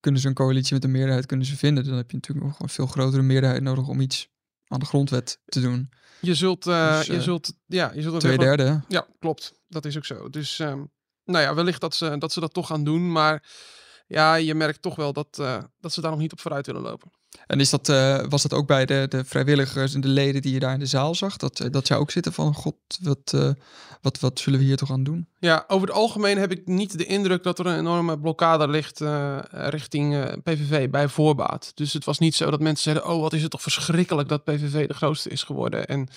kunnen 0.00 0.20
ze 0.20 0.28
een 0.28 0.34
coalitie 0.34 0.74
met 0.74 0.84
een 0.84 0.90
meerderheid 0.90 1.26
kunnen 1.26 1.46
ze 1.46 1.56
vinden, 1.56 1.84
dan 1.84 1.96
heb 1.96 2.10
je 2.10 2.16
natuurlijk 2.16 2.46
nog 2.46 2.60
een 2.60 2.68
veel 2.68 2.86
grotere 2.86 3.22
meerderheid 3.22 3.62
nodig 3.62 3.88
om 3.88 4.00
iets 4.00 4.28
aan 4.66 4.80
de 4.80 4.86
grondwet 4.86 5.38
te 5.44 5.60
doen. 5.60 5.90
je 6.20 6.34
zult, 6.34 6.62
Dus, 6.62 7.06
je 7.06 7.14
eh, 7.14 7.20
zult, 7.20 7.52
ja, 7.66 7.92
je 7.94 8.02
zult 8.02 8.14
een 8.14 8.20
Twee 8.20 8.38
derde. 8.38 8.80
Ja, 8.88 9.06
klopt. 9.18 9.52
Dat 9.68 9.84
is 9.84 9.96
ook 9.96 10.04
zo. 10.04 10.30
Dus 10.30 10.58
ehm, 10.58 10.82
nou 11.24 11.44
ja, 11.44 11.54
wellicht 11.54 11.80
dat 11.80 11.94
ze, 11.94 12.18
dat 12.18 12.32
ze 12.32 12.40
dat 12.40 12.54
toch 12.54 12.66
gaan 12.66 12.84
doen. 12.84 13.12
Maar 13.12 13.42
ja, 14.12 14.34
je 14.34 14.54
merkt 14.54 14.82
toch 14.82 14.96
wel 14.96 15.12
dat, 15.12 15.38
eh, 15.40 15.56
dat 15.80 15.92
ze 15.92 16.00
daar 16.00 16.10
nog 16.10 16.20
niet 16.20 16.32
op 16.32 16.40
vooruit 16.40 16.66
willen 16.66 16.82
lopen. 16.82 17.10
En 17.46 17.60
is 17.60 17.70
dat, 17.70 17.88
eh, 17.88 18.24
was 18.28 18.42
dat 18.42 18.52
ook 18.52 18.66
bij 18.66 18.86
de, 18.86 19.06
de 19.08 19.24
vrijwilligers 19.24 19.94
en 19.94 20.00
de 20.00 20.08
leden 20.08 20.42
die 20.42 20.52
je 20.52 20.58
daar 20.58 20.72
in 20.72 20.78
de 20.78 20.86
zaal 20.86 21.14
zag? 21.14 21.36
Dat, 21.36 21.60
eh, 21.60 21.70
dat 21.70 21.86
zij 21.86 21.96
ook 21.96 22.10
zitten 22.10 22.32
van, 22.32 22.54
god, 22.54 22.76
wat, 23.00 23.36
wat, 24.00 24.20
wat 24.20 24.40
zullen 24.40 24.58
we 24.58 24.64
hier 24.64 24.76
toch 24.76 24.90
aan 24.90 25.04
doen? 25.04 25.28
Ja, 25.38 25.64
over 25.68 25.88
het 25.88 25.96
algemeen 25.96 26.38
heb 26.38 26.50
ik 26.50 26.66
niet 26.66 26.98
de 26.98 27.04
indruk 27.04 27.42
dat 27.42 27.58
er 27.58 27.66
een 27.66 27.78
enorme 27.78 28.18
blokkade 28.18 28.68
ligt 28.68 29.00
richting 29.50 30.40
PVV 30.42 30.90
bij 30.90 31.08
voorbaat. 31.08 31.72
Dus 31.74 31.92
het 31.92 32.04
was 32.04 32.18
niet 32.18 32.34
zo 32.34 32.50
dat 32.50 32.60
mensen 32.60 32.82
zeiden, 32.82 33.14
oh 33.14 33.20
wat 33.20 33.32
is 33.32 33.42
het 33.42 33.50
toch 33.50 33.62
verschrikkelijk 33.62 34.28
dat 34.28 34.44
PVV 34.44 34.88
de 34.88 34.94
grootste 34.94 35.28
is 35.28 35.42
geworden. 35.42 35.86
En 35.86 36.08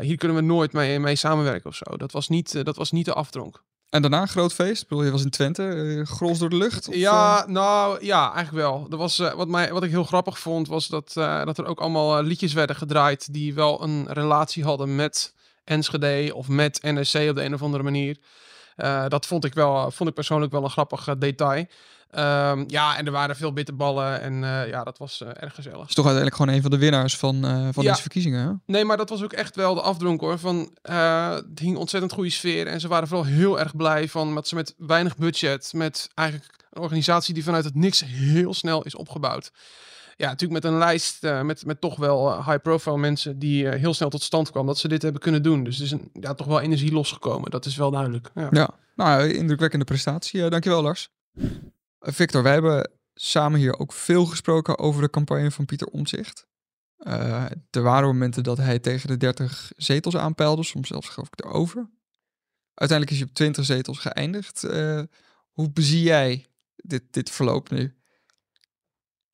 hier 0.00 0.16
kunnen 0.16 0.36
we 0.36 0.42
nooit 0.42 0.72
mee, 0.72 1.00
mee 1.00 1.16
samenwerken 1.16 1.70
of 1.70 1.76
zo. 1.76 1.96
Dat 1.96 2.12
was 2.12 2.28
niet, 2.28 2.64
dat 2.64 2.76
was 2.76 2.90
niet 2.90 3.04
de 3.04 3.14
afdronk. 3.14 3.62
En 3.90 4.02
daarna 4.02 4.20
een 4.20 4.28
groot 4.28 4.54
feest. 4.54 4.82
Ik 4.82 4.88
bedoel, 4.88 5.04
je 5.04 5.10
was 5.10 5.24
in 5.24 5.30
Twente, 5.30 5.68
eh, 5.68 6.06
grols 6.06 6.38
door 6.38 6.50
de 6.50 6.56
lucht. 6.56 6.88
of, 6.88 6.94
Ja, 6.94 7.42
eh? 7.42 7.48
nou 7.48 8.04
ja, 8.04 8.32
eigenlijk 8.34 8.66
wel. 8.66 8.86
Er 8.90 8.96
was, 8.96 9.18
eh, 9.18 9.32
wat, 9.34 9.48
mij, 9.48 9.72
wat 9.72 9.82
ik 9.82 9.90
heel 9.90 10.04
grappig 10.04 10.38
vond, 10.38 10.68
was 10.68 10.88
dat, 10.88 11.12
dat 11.14 11.58
er 11.58 11.66
ook 11.66 11.80
allemaal 11.80 12.22
liedjes 12.22 12.52
werden 12.52 12.76
gedraaid 12.76 13.32
die 13.32 13.54
wel 13.54 13.82
een 13.82 14.06
relatie 14.08 14.64
hadden 14.64 14.96
met 14.96 15.34
Enschede 15.64 16.34
of 16.34 16.48
met 16.48 16.78
NSC 16.82 17.14
op 17.14 17.36
de 17.36 17.44
een 17.44 17.54
of 17.54 17.62
andere 17.62 17.82
manier. 17.82 18.16
Dat 19.08 19.26
vond 19.26 19.44
ik, 19.44 19.54
wel, 19.54 19.90
vond 19.90 20.08
ik 20.08 20.14
persoonlijk 20.14 20.52
wel 20.52 20.64
een 20.64 20.70
grappig 20.70 21.18
detail. 21.18 21.66
Ehm, 22.10 22.64
ja, 22.66 22.96
en 22.96 23.06
er 23.06 23.12
waren 23.12 23.36
veel 23.36 23.52
bitterballen 23.52 24.20
en 24.20 24.44
eh, 24.44 24.68
ja, 24.68 24.84
dat 24.84 24.98
was 24.98 25.20
eh, 25.20 25.28
erg 25.42 25.54
gezellig. 25.54 25.88
is 25.88 25.94
toch 25.94 26.06
uiteindelijk 26.06 26.34
gewoon 26.36 26.54
een 26.54 26.62
van 26.62 26.70
de 26.70 26.78
winnaars 26.78 27.16
van, 27.16 27.44
eh, 27.44 27.68
van 27.72 27.84
Ja. 27.84 27.90
deze 27.90 28.00
verkiezingen. 28.02 28.46
Hè? 28.46 28.72
Nee, 28.72 28.84
maar 28.84 28.96
dat 28.96 29.08
was 29.08 29.22
ook 29.22 29.32
echt 29.32 29.56
wel 29.56 29.74
de 29.74 29.80
afdronk 29.80 30.20
hoor. 30.20 30.38
Van, 30.38 30.76
het 30.82 31.58
hing 31.58 31.76
ontzettend 31.76 32.12
goede 32.12 32.30
sfeer. 32.30 32.66
En 32.66 32.80
ze 32.80 32.88
waren 32.88 33.08
vooral 33.08 33.26
heel 33.26 33.60
erg 33.60 33.76
blij 33.76 34.08
van 34.08 34.34
dat 34.34 34.48
ze 34.48 34.54
met 34.54 34.74
weinig 34.78 35.16
budget, 35.16 35.72
met 35.74 36.08
eigenlijk 36.14 36.64
een 36.70 36.82
organisatie 36.82 37.34
die 37.34 37.44
vanuit 37.44 37.64
het 37.64 37.74
niks 37.74 38.04
heel 38.06 38.54
snel 38.54 38.82
is 38.82 38.94
opgebouwd. 38.94 39.50
Ja, 40.16 40.26
natuurlijk 40.28 40.62
met 40.62 40.72
een 40.72 40.78
lijst 40.78 41.22
met, 41.22 41.66
met 41.66 41.80
toch 41.80 41.96
wel 41.96 42.34
high-profile 42.44 42.98
mensen 42.98 43.38
die 43.38 43.68
heel 43.68 43.94
snel 43.94 44.08
tot 44.08 44.22
stand 44.22 44.50
kwam, 44.50 44.66
dat 44.66 44.78
ze 44.78 44.88
dit 44.88 45.02
hebben 45.02 45.20
kunnen 45.20 45.42
doen. 45.42 45.64
Dus 45.64 45.78
er 45.78 45.84
is 45.84 45.90
een, 45.90 46.10
ja, 46.12 46.34
toch 46.34 46.46
wel 46.46 46.60
energie 46.60 46.92
losgekomen. 46.92 47.50
Dat 47.50 47.64
is 47.64 47.76
wel 47.76 47.90
duidelijk. 47.90 48.30
Ja. 48.34 48.48
Ja, 48.50 48.70
nou, 48.96 49.32
indrukwekkende 49.32 49.84
prestatie. 49.84 50.48
Dankjewel, 50.48 50.82
Lars. 50.82 51.10
Victor, 52.00 52.42
wij 52.42 52.52
hebben 52.52 52.90
samen 53.14 53.58
hier 53.58 53.78
ook 53.78 53.92
veel 53.92 54.26
gesproken 54.26 54.78
over 54.78 55.02
de 55.02 55.10
campagne 55.10 55.50
van 55.50 55.64
Pieter 55.64 55.86
Omtzigt. 55.86 56.46
Eh, 56.96 57.44
er 57.70 57.82
waren 57.82 58.06
momenten 58.06 58.42
dat 58.42 58.56
hij 58.56 58.78
tegen 58.78 59.08
de 59.08 59.16
30 59.16 59.72
zetels 59.76 60.16
aanpeilde, 60.16 60.64
soms 60.64 60.88
zelfs 60.88 61.08
geloof 61.08 61.28
ik 61.32 61.44
erover. 61.44 61.90
Uiteindelijk 62.74 63.10
is 63.10 63.18
hij 63.18 63.28
op 63.28 63.34
20 63.34 63.64
zetels 63.64 63.98
geëindigd. 63.98 64.64
Eh, 64.64 65.02
hoe 65.52 65.70
bezie 65.70 66.02
jij 66.02 66.46
dit, 66.76 67.02
dit 67.10 67.30
verloop 67.30 67.70
nu? 67.70 67.96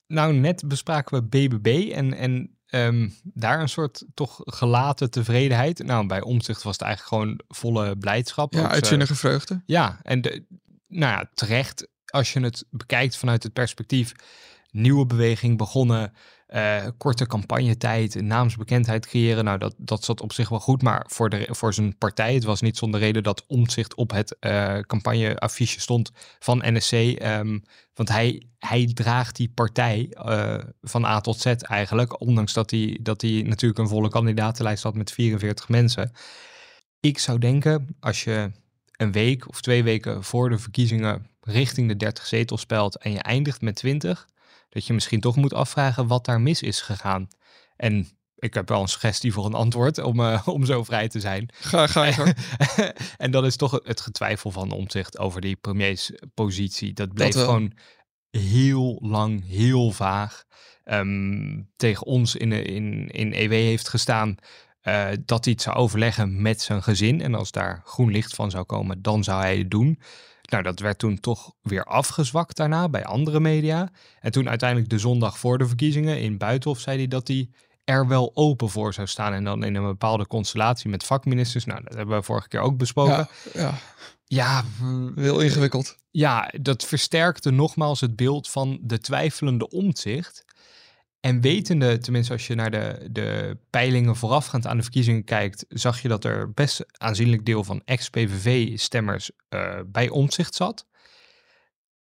Nou, 0.06 0.34
net 0.34 0.68
bespraken 0.68 1.18
we 1.18 1.22
BBB 1.22 1.90
en, 1.92 2.14
en 2.14 2.58
ehm, 2.66 3.10
daar 3.22 3.60
een 3.60 3.68
soort 3.68 4.04
toch 4.14 4.40
gelaten 4.44 5.10
tevredenheid. 5.10 5.78
Nou, 5.78 6.06
bij 6.06 6.22
Omtzigt 6.22 6.62
was 6.62 6.72
het 6.72 6.82
eigenlijk 6.82 7.14
gewoon 7.14 7.40
volle 7.48 7.96
blijdschap. 7.96 8.52
Ja, 8.52 8.64
eh, 8.64 8.70
uitzinnige 8.70 9.14
vreugde. 9.14 9.62
Ja, 9.66 9.98
en 10.02 10.20
de, 10.20 10.46
nou 10.86 11.12
ja, 11.12 11.30
terecht 11.34 11.88
als 12.14 12.32
je 12.32 12.40
het 12.40 12.64
bekijkt 12.70 13.16
vanuit 13.16 13.42
het 13.42 13.52
perspectief 13.52 14.12
nieuwe 14.70 15.06
beweging 15.06 15.58
begonnen, 15.58 16.12
eh, 16.46 16.86
korte 16.98 17.26
campagnetijd, 17.26 18.22
naamsbekendheid 18.22 19.06
creëren. 19.06 19.44
Nou, 19.44 19.58
dat, 19.58 19.74
dat 19.78 20.04
zat 20.04 20.20
op 20.20 20.32
zich 20.32 20.48
wel 20.48 20.60
goed, 20.60 20.82
maar 20.82 21.04
voor, 21.08 21.30
de, 21.30 21.46
voor 21.50 21.74
zijn 21.74 21.98
partij, 21.98 22.34
het 22.34 22.44
was 22.44 22.60
niet 22.60 22.76
zonder 22.76 23.00
reden 23.00 23.22
dat 23.22 23.44
Omtzigt 23.46 23.94
op 23.94 24.10
het 24.10 24.36
eh 24.38 24.78
campagneaffiche 24.78 25.80
stond 25.80 26.10
van 26.38 26.62
NSC. 26.64 26.92
ehm, 26.92 27.58
want 27.94 28.08
hij, 28.08 28.42
hij 28.58 28.90
draagt 28.94 29.36
die 29.36 29.50
partij 29.54 30.08
eh, 30.10 30.58
van 30.82 31.04
A 31.04 31.20
tot 31.20 31.40
Z 31.40 31.46
eigenlijk, 31.46 32.20
ondanks 32.20 32.52
dat 32.52 32.70
hij, 32.70 32.98
dat 33.02 33.20
hij 33.20 33.42
natuurlijk 33.46 33.80
een 33.80 33.88
volle 33.88 34.08
kandidatenlijst 34.08 34.82
had 34.82 34.94
met 34.94 35.12
44 35.12 35.68
mensen. 35.68 36.12
Ik 37.00 37.18
zou 37.18 37.38
denken, 37.38 37.96
als 38.00 38.24
je 38.24 38.50
een 38.96 39.12
week 39.12 39.48
of 39.48 39.60
twee 39.60 39.82
weken 39.82 40.24
voor 40.24 40.48
de 40.48 40.58
verkiezingen 40.58 41.26
richting 41.40 41.88
de 41.88 41.96
30 41.96 42.26
zetels 42.26 42.60
spelt 42.60 42.96
en 42.96 43.12
je 43.12 43.18
eindigt 43.18 43.60
met 43.60 43.74
20, 43.74 44.28
dat 44.68 44.86
je 44.86 44.92
misschien 44.92 45.20
toch 45.20 45.36
moet 45.36 45.54
afvragen 45.54 46.06
wat 46.06 46.24
daar 46.24 46.40
mis 46.40 46.62
is 46.62 46.80
gegaan. 46.80 47.28
En 47.76 48.08
ik 48.36 48.54
heb 48.54 48.68
wel 48.68 48.80
een 48.80 48.88
suggestie 48.88 49.32
voor 49.32 49.46
een 49.46 49.54
antwoord 49.54 49.98
om, 49.98 50.20
eh, 50.20 50.48
om 50.48 50.64
zo 50.64 50.84
vrij 50.84 51.08
te 51.08 51.20
zijn. 51.20 51.48
Ga, 51.52 51.86
ga 51.86 52.04
je 52.04 52.34
en 53.16 53.30
dat 53.30 53.44
is 53.44 53.56
toch 53.56 53.80
het 53.82 54.00
getwijfel 54.00 54.50
van 54.50 54.70
omzicht 54.70 55.18
over 55.18 55.40
die 55.40 55.56
premierspositie. 55.56 56.92
Dat 56.92 57.14
bleef 57.14 57.34
gewoon 57.34 57.72
heel 58.30 58.98
lang, 59.02 59.46
heel 59.46 59.90
vaag. 59.90 60.44
Ehm, 60.84 61.62
tegen 61.76 62.06
ons 62.06 62.36
in, 62.36 62.52
in, 62.52 63.08
in 63.08 63.32
EW 63.32 63.50
heeft 63.50 63.88
gestaan 63.88 64.36
eh, 64.84 65.06
dat 65.24 65.44
hij 65.44 65.52
het 65.52 65.62
zou 65.62 65.76
overleggen 65.76 66.42
met 66.42 66.60
zijn 66.60 66.82
gezin. 66.82 67.20
En 67.20 67.34
als 67.34 67.50
daar 67.50 67.82
groen 67.84 68.10
licht 68.10 68.34
van 68.34 68.50
zou 68.50 68.64
komen, 68.64 69.02
dan 69.02 69.24
zou 69.24 69.40
hij 69.40 69.58
het 69.58 69.70
doen. 69.70 70.00
Nou, 70.42 70.62
dat 70.62 70.80
werd 70.80 70.98
toen 70.98 71.20
toch 71.20 71.52
weer 71.62 71.84
afgezwakt 71.84 72.56
daarna 72.56 72.88
bij 72.88 73.04
andere 73.04 73.40
media. 73.40 73.90
En 74.20 74.32
toen 74.32 74.48
uiteindelijk 74.48 74.90
de 74.90 74.98
zondag 74.98 75.38
voor 75.38 75.58
de 75.58 75.66
verkiezingen 75.66 76.20
in 76.20 76.38
Buitenhof 76.38 76.80
zei 76.80 76.96
hij 76.96 77.08
dat 77.08 77.28
hij 77.28 77.48
er 77.84 78.08
wel 78.08 78.30
open 78.34 78.68
voor 78.70 78.94
zou 78.94 79.06
staan. 79.06 79.32
En 79.32 79.44
dan 79.44 79.64
in 79.64 79.74
een 79.74 79.86
bepaalde 79.86 80.26
constellatie 80.26 80.90
met 80.90 81.04
vakministers. 81.04 81.64
Nou, 81.64 81.82
dat 81.84 81.94
hebben 81.94 82.16
we 82.16 82.22
vorige 82.22 82.48
keer 82.48 82.60
ook 82.60 82.76
besproken. 82.76 83.28
Ja, 83.52 83.60
ja, 83.60 83.74
ja, 84.24 84.64
heel 85.14 85.40
ingewikkeld. 85.40 85.96
ja, 86.10 86.50
dat 86.60 86.84
versterkte 86.84 87.50
nogmaals 87.50 88.00
het 88.00 88.16
beeld 88.16 88.50
van 88.50 88.78
de 88.82 88.98
twijfelende 88.98 89.70
omzicht. 89.70 90.44
En 91.24 91.40
wetende, 91.40 91.98
tenminste 91.98 92.32
als 92.32 92.46
je 92.46 92.54
naar 92.54 92.70
de, 92.70 93.08
de 93.10 93.58
peilingen 93.70 94.16
voorafgaand 94.16 94.66
aan 94.66 94.76
de 94.76 94.82
verkiezingen 94.82 95.24
kijkt, 95.24 95.64
zag 95.68 96.02
je 96.02 96.08
dat 96.08 96.24
er 96.24 96.52
best 96.52 96.84
aanzienlijk 96.98 97.44
deel 97.44 97.64
van 97.64 97.82
ex-PVV-stemmers 97.84 99.30
uh, 99.54 99.78
bij 99.86 100.08
omzicht 100.08 100.54
zat. 100.54 100.86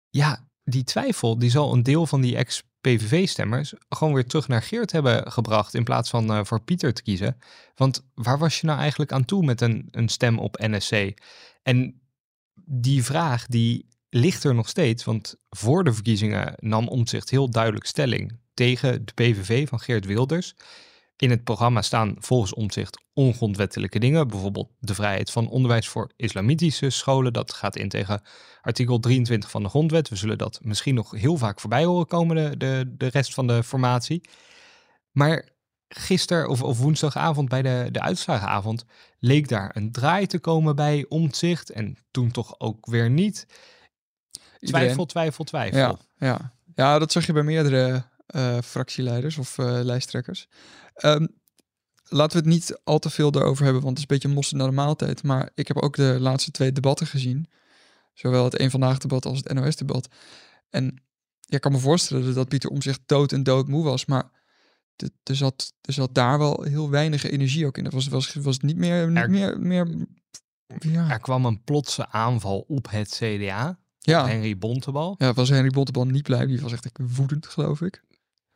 Ja, 0.09 0.47
die 0.63 0.83
twijfel, 0.83 1.37
die 1.37 1.49
zal 1.49 1.73
een 1.73 1.83
deel 1.83 2.07
van 2.07 2.21
die 2.21 2.35
ex-PVV-stemmers 2.35 3.73
gewoon 3.89 4.13
weer 4.13 4.25
terug 4.25 4.47
naar 4.47 4.61
Geert 4.61 4.91
hebben 4.91 5.31
gebracht 5.31 5.73
in 5.73 5.83
plaats 5.83 6.09
van 6.09 6.31
uh, 6.31 6.43
voor 6.43 6.61
Pieter 6.61 6.93
te 6.93 7.03
kiezen. 7.03 7.37
Want 7.75 8.05
waar 8.13 8.37
was 8.37 8.59
je 8.59 8.67
nou 8.67 8.79
eigenlijk 8.79 9.11
aan 9.11 9.25
toe 9.25 9.45
met 9.45 9.61
een, 9.61 9.87
een 9.91 10.09
stem 10.09 10.39
op 10.39 10.57
NSC? 10.59 11.13
En 11.63 12.01
die 12.65 13.03
vraag, 13.03 13.45
die 13.45 13.87
ligt 14.09 14.43
er 14.43 14.55
nog 14.55 14.69
steeds, 14.69 15.03
want 15.03 15.35
voor 15.49 15.83
de 15.83 15.93
verkiezingen 15.93 16.53
nam 16.57 16.87
Omtzigt 16.87 17.29
heel 17.29 17.49
duidelijk 17.49 17.85
stelling 17.85 18.39
tegen 18.61 19.05
de 19.05 19.13
PVV 19.13 19.67
van 19.67 19.79
Geert 19.79 20.05
Wilders. 20.05 20.55
In 21.17 21.29
het 21.29 21.43
programma 21.43 21.81
staan 21.81 22.15
volgens 22.19 22.53
Omtzigt 22.53 23.03
ongrondwettelijke 23.13 23.99
dingen, 23.99 24.27
bijvoorbeeld 24.27 24.69
de 24.79 24.93
vrijheid 24.93 25.31
van 25.31 25.49
onderwijs 25.49 25.87
voor 25.87 26.11
islamitische 26.15 26.89
scholen. 26.89 27.33
Dat 27.33 27.53
gaat 27.53 27.75
in 27.75 27.89
tegen 27.89 28.21
artikel 28.61 28.99
23 28.99 29.49
van 29.49 29.63
de 29.63 29.69
grondwet. 29.69 30.09
We 30.09 30.15
zullen 30.15 30.37
dat 30.37 30.59
misschien 30.63 30.95
nog 30.95 31.11
heel 31.11 31.37
vaak 31.37 31.59
voorbij 31.59 31.85
horen 31.85 32.07
komen, 32.07 32.35
de, 32.35 32.57
de, 32.57 32.93
de 32.97 33.07
rest 33.07 33.33
van 33.33 33.47
de 33.47 33.63
formatie. 33.63 34.29
Maar 35.11 35.49
gisteren 35.87 36.49
of, 36.49 36.63
of 36.63 36.79
woensdagavond 36.79 37.49
bij 37.49 37.61
de, 37.61 37.89
de 37.91 38.01
uitslagenavond 38.01 38.85
leek 39.19 39.47
daar 39.47 39.75
een 39.75 39.91
draai 39.91 40.27
te 40.27 40.39
komen 40.39 40.75
bij 40.75 41.05
Omtzigt 41.09 41.69
en 41.69 41.97
toen 42.11 42.31
toch 42.31 42.59
ook 42.59 42.85
weer 42.85 43.09
niet. 43.09 43.47
Twijfel, 44.59 45.05
twijfel, 45.05 45.43
twijfel. 45.43 45.79
Ja, 45.79 45.97
ja. 46.17 46.53
ja, 46.75 46.99
dat 46.99 47.11
zag 47.11 47.25
je 47.25 47.33
bij 47.33 47.43
meerdere 47.43 48.09
fractieleiders 48.63 49.37
of 49.37 49.57
uh, 49.57 49.79
lijsttrekkers. 49.83 50.47
Um, 51.05 51.27
laten 52.03 52.37
we 52.37 52.49
het 52.49 52.53
niet 52.53 52.79
al 52.83 52.99
te 52.99 53.09
veel 53.09 53.31
daarover 53.31 53.63
hebben, 53.63 53.81
want 53.83 53.97
het 53.97 54.05
is 54.05 54.11
een 54.11 54.19
beetje 54.19 54.35
mossen 54.35 54.57
naar 54.57 54.67
de 54.67 54.73
maaltijd. 54.73 55.23
Maar 55.23 55.49
ik 55.55 55.67
heb 55.67 55.77
ook 55.77 55.95
de 55.95 56.17
laatste 56.19 56.51
twee 56.51 56.71
debatten 56.71 57.07
gezien. 57.07 57.49
Zowel 58.13 58.43
het 58.43 58.59
Een 58.59 58.71
Vandaag 58.71 58.97
debat 58.97 59.25
als 59.25 59.37
het 59.37 59.53
NOS 59.53 59.75
debat. 59.75 60.07
En 60.69 61.03
je 61.39 61.59
kan 61.59 61.71
me 61.71 61.77
voorstellen 61.77 62.33
dat 62.33 62.49
Pieter 62.49 62.69
om 62.69 62.81
zich 62.81 62.97
dood 63.05 63.31
en 63.31 63.43
dood 63.43 63.67
moe 63.67 63.83
was. 63.83 64.05
Maar 64.05 64.31
er 65.23 65.35
zat, 65.35 65.73
er 65.81 65.93
zat 65.93 66.15
daar 66.15 66.37
wel 66.37 66.63
heel 66.63 66.89
weinig 66.89 67.23
energie 67.23 67.65
ook 67.65 67.77
in. 67.77 67.85
Er 67.85 67.91
was, 67.91 68.07
was, 68.07 68.33
was 68.33 68.59
niet 68.59 68.77
meer, 68.77 69.11
niet 69.11 69.27
meer, 69.27 69.59
meer 69.59 70.07
ja. 70.79 71.09
Er 71.09 71.19
kwam 71.19 71.45
een 71.45 71.63
plotse 71.63 72.09
aanval 72.09 72.65
op 72.67 72.89
het 72.89 73.09
CDA. 73.09 73.79
Ja. 73.99 74.27
Henry 74.27 74.57
Bontebal. 74.57 75.15
Ja, 75.17 75.33
was 75.33 75.49
Henry 75.49 75.69
Bontebal 75.69 76.05
niet 76.05 76.23
blij. 76.23 76.45
Die 76.45 76.61
was 76.61 76.71
echt 76.71 76.89
woedend, 77.15 77.47
geloof 77.47 77.81
ik. 77.81 78.03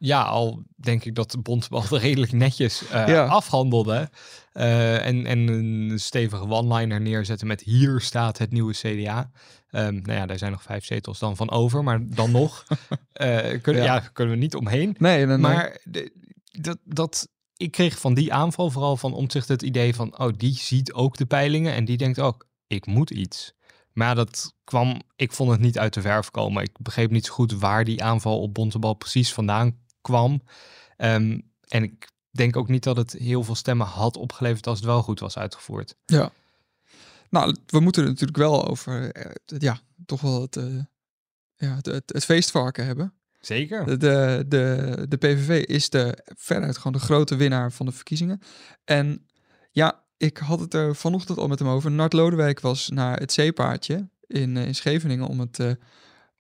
Ja, 0.05 0.23
al 0.23 0.63
denk 0.75 1.05
ik 1.05 1.15
dat 1.15 1.31
de 1.31 1.37
Bontebal 1.37 1.97
redelijk 1.97 2.31
netjes 2.31 2.83
uh, 2.91 3.29
afhandelde. 3.29 4.09
Uh, 4.53 5.05
en, 5.05 5.25
en 5.25 5.47
een 5.47 5.99
stevige 5.99 6.47
one-liner 6.47 7.01
neerzetten 7.01 7.47
met 7.47 7.61
hier 7.61 8.01
staat 8.01 8.37
het 8.37 8.51
nieuwe 8.51 8.73
CDA. 8.73 9.31
Um, 9.71 10.01
nou 10.01 10.19
ja, 10.19 10.25
daar 10.25 10.37
zijn 10.37 10.51
nog 10.51 10.63
vijf 10.63 10.85
zetels 10.85 11.19
dan 11.19 11.35
van 11.35 11.51
over, 11.51 11.83
maar 11.83 11.99
dan 12.03 12.31
nog 12.31 12.65
uh, 12.67 13.37
kunnen, 13.61 13.83
ja. 13.83 13.95
ja. 13.95 13.99
kunnen 13.99 14.33
we 14.33 14.39
niet 14.39 14.55
omheen. 14.55 14.95
Nee. 14.99 15.25
Maar 15.25 15.81
dat, 16.51 16.77
dat, 16.83 17.27
ik 17.57 17.71
kreeg 17.71 17.99
van 17.99 18.13
die 18.13 18.33
aanval 18.33 18.69
vooral 18.69 18.97
van 18.97 19.13
omzicht 19.13 19.47
het 19.47 19.61
idee 19.61 19.95
van, 19.95 20.19
oh, 20.19 20.33
die 20.37 20.55
ziet 20.55 20.93
ook 20.93 21.17
de 21.17 21.25
peilingen 21.25 21.73
en 21.73 21.85
die 21.85 21.97
denkt 21.97 22.19
ook, 22.19 22.47
ik 22.67 22.85
moet 22.85 23.09
iets. 23.09 23.53
Maar 23.93 24.15
dat 24.15 24.53
kwam, 24.63 25.01
ik 25.15 25.31
vond 25.31 25.51
het 25.51 25.59
niet 25.59 25.79
uit 25.79 25.93
de 25.93 26.01
verf 26.01 26.31
komen. 26.31 26.63
Ik 26.63 26.77
begreep 26.79 27.11
niet 27.11 27.25
zo 27.25 27.33
goed 27.33 27.53
waar 27.53 27.83
die 27.83 28.03
aanval 28.03 28.41
op 28.41 28.53
Bontebal 28.53 28.93
precies 28.93 29.33
vandaan 29.33 29.83
kwam. 30.05 30.41
Um, 30.97 31.51
en 31.67 31.83
ik 31.83 32.07
denk 32.31 32.55
ook 32.55 32.67
niet 32.67 32.83
dat 32.83 32.97
het 32.97 33.11
heel 33.11 33.43
veel 33.43 33.55
stemmen 33.55 33.87
had 33.87 34.17
opgeleverd 34.17 34.67
als 34.67 34.77
het 34.77 34.87
wel 34.87 35.01
goed 35.01 35.19
was 35.19 35.37
uitgevoerd. 35.37 35.95
Ja. 36.05 36.31
Nou, 37.29 37.55
we 37.65 37.79
moeten 37.79 38.01
het 38.01 38.11
natuurlijk 38.11 38.37
wel 38.37 38.67
over, 38.67 39.25
uh, 39.25 39.31
ja, 39.45 39.79
toch 40.05 40.21
wel 40.21 40.41
het, 40.41 40.55
uh, 40.55 40.83
ja, 41.55 41.75
het, 41.75 41.85
het, 41.85 42.03
het 42.05 42.25
feestvarken 42.25 42.85
hebben. 42.85 43.13
Zeker. 43.39 43.85
De, 43.85 43.97
de, 43.97 44.45
de, 44.47 45.05
de 45.09 45.17
PVV 45.17 45.63
is 45.63 45.89
de, 45.89 46.17
veruit 46.35 46.77
gewoon 46.77 46.93
de 46.93 46.99
grote 46.99 47.35
winnaar 47.35 47.71
van 47.71 47.85
de 47.85 47.91
verkiezingen. 47.91 48.41
En 48.83 49.27
ja, 49.71 50.03
ik 50.17 50.37
had 50.37 50.59
het 50.59 50.73
er 50.73 50.95
vanochtend 50.95 51.37
al 51.37 51.47
met 51.47 51.59
hem 51.59 51.67
over. 51.67 51.91
Nart 51.91 52.13
Lodewijk 52.13 52.59
was 52.59 52.89
naar 52.89 53.19
het 53.19 53.31
zeepaardje 53.31 54.09
in, 54.27 54.57
in 54.57 54.75
Scheveningen 54.75 55.27
om 55.27 55.39
het 55.39 55.59
uh, 55.59 55.71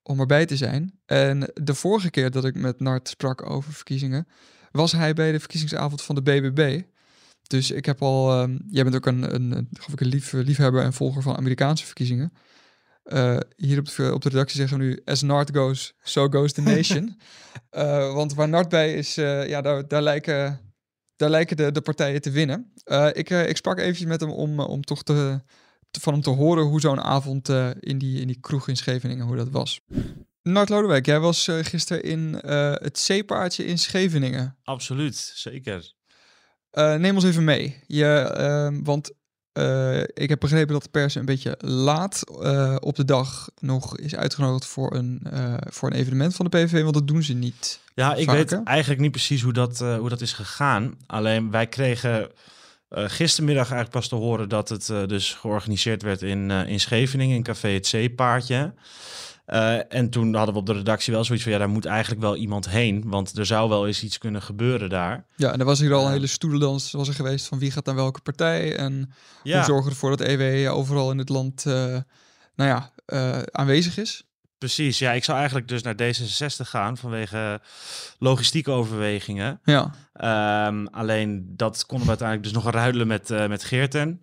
om 0.07 0.19
erbij 0.19 0.45
te 0.45 0.57
zijn. 0.57 0.99
En 1.05 1.51
de 1.53 1.73
vorige 1.73 2.09
keer 2.09 2.31
dat 2.31 2.45
ik 2.45 2.55
met 2.55 2.79
Nart 2.79 3.07
sprak 3.07 3.49
over 3.49 3.73
verkiezingen, 3.73 4.27
was 4.71 4.91
hij 4.91 5.13
bij 5.13 5.31
de 5.31 5.39
verkiezingsavond 5.39 6.01
van 6.01 6.15
de 6.15 6.21
BBB. 6.21 6.81
Dus 7.47 7.71
ik 7.71 7.85
heb 7.85 8.01
al, 8.01 8.41
um, 8.41 8.61
jij 8.69 8.83
bent 8.83 8.95
ook 8.95 9.05
een, 9.05 9.35
een, 9.35 9.51
een, 9.51 9.69
ik 9.91 10.01
een 10.01 10.07
lief, 10.07 10.31
liefhebber 10.31 10.83
en 10.83 10.93
volger 10.93 11.21
van 11.21 11.37
Amerikaanse 11.37 11.85
verkiezingen. 11.85 12.33
Uh, 13.05 13.37
hier 13.55 13.79
op 13.79 13.95
de, 13.95 14.13
op 14.13 14.21
de 14.21 14.29
redactie 14.29 14.59
zeggen 14.59 14.77
we 14.77 14.83
nu, 14.83 15.01
as 15.05 15.21
Nart 15.21 15.55
goes, 15.55 15.93
so 16.03 16.27
goes 16.29 16.53
the 16.53 16.61
nation. 16.61 17.19
uh, 17.71 18.13
want 18.17 18.33
waar 18.33 18.49
Nart 18.49 18.69
bij 18.69 18.93
is, 18.93 19.17
uh, 19.17 19.47
ja, 19.47 19.61
daar, 19.61 19.87
daar 19.87 20.01
lijken, 20.01 20.59
daar 21.15 21.29
lijken 21.29 21.57
de, 21.57 21.71
de 21.71 21.81
partijen 21.81 22.21
te 22.21 22.31
winnen. 22.31 22.71
ik, 23.13 23.29
ik 23.29 23.57
sprak 23.57 23.77
eventjes 23.77 24.07
met 24.07 24.21
hem 24.21 24.29
om, 24.29 24.59
om 24.59 24.81
toch 24.81 25.03
te, 25.03 25.41
van 26.01 26.13
hem 26.13 26.21
te 26.21 26.29
horen 26.29 26.63
hoe 26.63 26.79
zo'n 26.79 27.01
avond 27.01 27.49
uh, 27.49 27.69
in, 27.79 27.97
die, 27.97 28.21
in 28.21 28.27
die 28.27 28.39
kroeg 28.39 28.67
in 28.67 28.77
Scheveningen, 28.77 29.25
hoe 29.25 29.35
dat 29.35 29.49
was. 29.49 29.81
Nart 30.41 30.69
Lodewijk, 30.69 31.05
jij 31.05 31.19
was 31.19 31.47
uh, 31.47 31.63
gisteren 31.63 32.03
in 32.03 32.41
uh, 32.45 32.71
het 32.73 32.99
zeepaardje 32.99 33.65
in 33.65 33.77
Scheveningen. 33.77 34.57
Absoluut, 34.63 35.31
zeker. 35.35 35.93
neem 36.71 37.15
ons 37.15 37.23
even 37.23 37.43
mee. 37.43 37.83
Je, 37.87 38.05
ehm, 38.05 38.83
want 38.83 39.11
ik 40.13 40.29
heb 40.29 40.39
begrepen 40.39 40.73
dat 40.73 40.83
de 40.83 40.89
pers 40.89 41.15
een 41.15 41.25
beetje 41.25 41.57
laat 41.59 42.23
op 42.79 42.95
de 42.95 43.05
dag 43.05 43.49
nog 43.59 43.97
is 43.97 44.15
uitgenodigd 44.15 44.65
voor 44.65 44.95
een, 44.95 45.21
voor 45.69 45.89
een 45.89 45.97
evenement 45.97 46.35
van 46.35 46.45
de 46.45 46.57
PVV, 46.57 46.81
want 46.81 46.93
dat 46.93 47.07
doen 47.07 47.23
ze 47.23 47.33
niet. 47.33 47.79
Ja, 47.93 48.15
ik 48.15 48.29
weet 48.29 48.63
eigenlijk 48.63 49.01
niet 49.01 49.11
precies 49.11 49.41
hoe 49.41 49.53
dat, 49.53 49.79
hoe 49.79 50.09
dat 50.09 50.21
is 50.21 50.33
gegaan. 50.33 50.97
Alleen 51.05 51.51
wij 51.51 51.67
kregen 51.67 52.31
gistermiddag 52.89 53.71
eigenlijk 53.71 53.91
pas 53.91 54.07
te 54.07 54.15
horen 54.15 54.49
dat 54.49 54.69
het 54.69 54.89
uh, 54.89 55.05
dus 55.05 55.33
georganiseerd 55.33 56.01
werd 56.01 56.21
in, 56.21 56.49
uh, 56.49 56.67
in 56.67 56.79
Scheveningen, 56.79 57.35
in 57.35 57.43
Café 57.43 57.69
het 57.69 57.87
Zeepaardje. 57.87 58.73
en 59.89 60.09
toen 60.09 60.35
hadden 60.35 60.53
we 60.53 60.59
op 60.59 60.65
de 60.65 60.73
redactie 60.73 61.13
wel 61.13 61.23
zoiets 61.23 61.43
van, 61.43 61.53
ja, 61.53 61.59
daar 61.59 61.69
moet 61.69 61.85
eigenlijk 61.85 62.21
wel 62.21 62.35
iemand 62.35 62.69
heen, 62.69 63.03
want 63.05 63.37
er 63.37 63.45
zou 63.45 63.69
wel 63.69 63.87
eens 63.87 64.03
iets 64.03 64.17
kunnen 64.17 64.41
gebeuren 64.41 64.89
daar. 64.89 65.25
Ja, 65.35 65.51
en 65.51 65.59
er 65.59 65.65
was 65.65 65.79
hier 65.79 65.93
al 65.93 66.05
een 66.05 66.11
hele 66.11 66.27
stoelendans 66.27 66.91
was 66.91 67.07
er 67.07 67.13
geweest 67.13 67.47
van 67.47 67.59
wie 67.59 67.71
gaat 67.71 67.85
naar 67.85 67.95
welke 67.95 68.21
partij 68.21 68.75
en 68.75 69.11
ja. 69.43 69.55
hoe 69.55 69.65
zorgen 69.65 69.91
ervoor 69.91 70.17
dat 70.17 70.27
EW 70.27 70.71
overal 70.71 71.11
in 71.11 71.17
het 71.17 71.29
land, 71.29 71.63
nou 71.65 72.03
ja, 72.55 72.91
aanwezig 73.51 73.97
is. 73.97 74.24
Precies, 74.57 74.99
ja, 74.99 75.11
ik 75.11 75.23
zou 75.23 75.37
eigenlijk 75.37 75.67
dus 75.67 75.81
naar 75.81 75.93
D66 75.93 76.69
gaan 76.69 76.97
vanwege 76.97 77.61
logistieke 78.19 78.71
overwegingen. 78.71 79.59
Ja. 79.63 79.91
Um, 80.67 80.87
alleen 80.87 81.53
dat 81.55 81.85
konden 81.85 82.05
we 82.05 82.09
uiteindelijk 82.09 82.53
dus 82.53 82.63
nog 82.63 82.73
ruilen 82.73 83.07
met, 83.07 83.29
uh, 83.29 83.47
met 83.47 83.63
Geerten. 83.63 84.21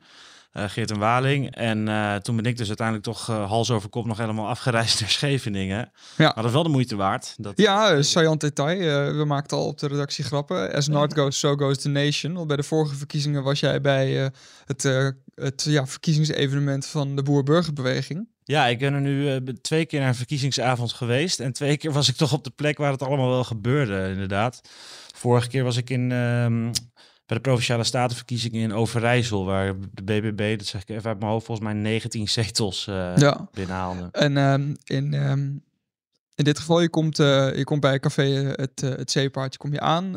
Uh, 0.53 0.64
Geert 0.68 0.97
Waling. 0.97 1.55
En 1.55 1.87
uh, 1.87 2.14
toen 2.14 2.37
ben 2.37 2.45
ik 2.45 2.57
dus 2.57 2.68
uiteindelijk 2.68 3.07
toch 3.07 3.27
hals 3.27 3.71
over 3.71 3.88
kop 3.88 4.07
nog 4.07 4.18
helemaal 4.18 4.49
afgereisd 4.49 4.99
naar 5.01 5.11
Scheveningen. 5.11 5.92
Ja. 6.16 6.25
Maar 6.25 6.35
dat 6.35 6.45
is 6.45 6.53
wel 6.53 6.62
de 6.62 6.68
moeite 6.68 6.97
waard. 6.97 7.35
Dat... 7.37 7.53
Ja, 7.57 8.03
saillant 8.03 8.40
detail. 8.40 9.16
we 9.16 9.25
maakten 9.25 9.57
al 9.57 9.66
op 9.66 9.79
de 9.79 9.87
redactie 9.87 10.25
grappen. 10.25 10.73
As 10.73 10.88
North 10.88 11.14
goes, 11.14 11.38
so 11.38 11.57
goes 11.57 11.79
the 11.79 11.88
nation. 11.88 12.33
Want 12.33 12.47
bij 12.47 12.57
de 12.57 12.62
vorige 12.62 12.95
verkiezingen 12.95 13.42
was 13.42 13.61
jij 13.61 13.81
bij 13.81 14.31
het, 14.64 14.83
het 15.35 15.64
ja, 15.68 15.87
verkiezingsevenement 15.87 16.87
van 16.87 17.16
de 17.16 17.23
Boer-Burgerbeweging. 17.23 18.29
Ja, 18.44 18.66
ik 18.66 18.78
ben 18.78 18.94
er 18.94 19.00
nu 19.00 19.31
uh, 19.31 19.37
twee 19.61 19.87
keer 19.87 20.00
naar 20.00 20.09
een 20.09 20.14
verkiezingsavond 20.14 20.92
geweest. 20.92 21.40
En 21.40 21.52
twee 21.52 21.76
keer 21.76 21.92
was 21.92 22.09
ik 22.09 22.16
toch 22.16 22.33
op 22.33 22.44
de 22.44 22.50
plek 22.50 22.78
waar 22.78 22.92
het 22.92 23.02
allemaal 23.02 23.28
wel 23.28 23.44
gebeurde, 23.44 24.09
inderdaad. 24.11 24.61
Vorige 25.14 25.48
keer 25.48 25.64
was 25.64 25.76
ik 25.76 25.90
in, 25.90 26.11
um, 26.11 26.70
bij 27.26 27.37
de 27.37 27.40
Provinciale 27.40 27.85
Statenverkiezingen 27.85 28.61
in 28.61 28.72
Overijssel, 28.72 29.44
waar 29.44 29.74
de 29.92 30.02
BBB, 30.02 30.59
dat 30.59 30.66
zeg 30.66 30.83
ik 30.83 30.88
even 30.88 31.09
uit 31.09 31.18
mijn 31.18 31.31
hoofd, 31.31 31.46
volgens 31.46 31.66
mij 31.66 31.76
19 31.76 32.28
zetels 32.28 32.87
uh, 32.87 33.16
ja. 33.16 33.48
binnenhaalde. 33.52 34.09
En 34.12 34.37
um, 34.37 34.76
in, 34.85 35.14
um, 35.14 35.64
in 36.35 36.44
dit 36.44 36.59
geval, 36.59 36.81
je 36.81 36.88
komt, 36.88 37.18
uh, 37.18 37.57
je 37.57 37.64
komt 37.64 37.81
bij 37.81 37.92
een 37.92 38.00
café 38.00 38.22
het, 38.57 38.81
het 38.81 39.11
Zeepaardje 39.11 39.59
kom 39.59 39.72
je 39.72 39.81
aan 39.81 40.16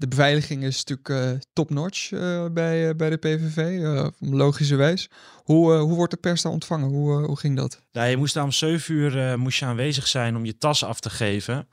de 0.00 0.08
beveiliging 0.08 0.62
is 0.62 0.84
natuurlijk 0.84 1.08
uh, 1.08 1.38
top-notch 1.52 2.10
uh, 2.10 2.44
bij, 2.52 2.88
uh, 2.88 2.94
bij 2.94 3.10
de 3.10 3.16
PVV, 3.16 3.82
logischerwijs. 4.18 5.10
Hoe, 5.44 5.72
hoe 5.72 5.94
wordt 5.94 6.10
de 6.10 6.16
pers 6.16 6.42
daar 6.42 6.52
ontvangen? 6.52 6.88
Hoe, 6.88 7.26
hoe 7.26 7.38
ging 7.38 7.56
dat? 7.56 7.82
Ja, 7.90 8.04
je 8.04 8.16
moest 8.16 8.34
daar 8.34 8.44
om 8.44 8.52
7 8.52 8.94
uur 8.94 9.38
moest 9.38 9.58
je 9.58 9.64
aanwezig 9.64 10.06
zijn 10.06 10.36
om 10.36 10.44
je 10.44 10.58
tas 10.58 10.84
af 10.84 11.00
te 11.00 11.10
geven. 11.10 11.68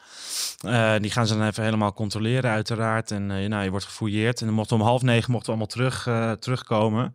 die 1.02 1.12
gaan 1.12 1.28
ze 1.28 1.38
dan 1.38 1.48
even 1.48 1.64
helemaal 1.64 1.94
controleren 1.94 2.52
uiteraard. 2.52 3.12
En 3.12 3.26
nou, 3.26 3.64
je 3.64 3.70
wordt 3.70 3.86
gefouilleerd. 3.86 4.40
En 4.40 4.46
dan 4.46 4.56
mocht 4.56 4.72
om 4.72 4.82
half 4.82 5.02
negen 5.02 5.32
mochten 5.32 5.54
we 5.54 5.60
allemaal 5.60 5.92
terug, 5.92 6.38
terugkomen. 6.40 7.14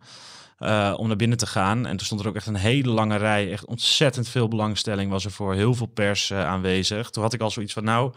Eh, 0.57 0.93
om 0.97 1.07
naar 1.07 1.15
binnen 1.15 1.37
te 1.37 1.47
gaan. 1.47 1.85
En 1.85 1.97
toen 1.97 2.05
stond 2.05 2.21
er 2.21 2.27
ook 2.27 2.35
echt 2.35 2.47
een 2.47 2.55
hele 2.55 2.89
lange 2.89 3.15
rij. 3.17 3.51
Echt 3.51 3.65
ontzettend 3.65 4.27
veel 4.29 4.47
belangstelling 4.47 5.11
was 5.11 5.25
er 5.25 5.31
voor. 5.31 5.53
Heel 5.53 5.73
veel 5.73 5.85
pers 5.85 6.29
eh, 6.29 6.45
aanwezig. 6.45 7.09
Toen 7.09 7.23
had 7.23 7.33
ik 7.33 7.41
al 7.41 7.51
zoiets 7.51 7.73
van, 7.73 7.83
nou... 7.83 8.11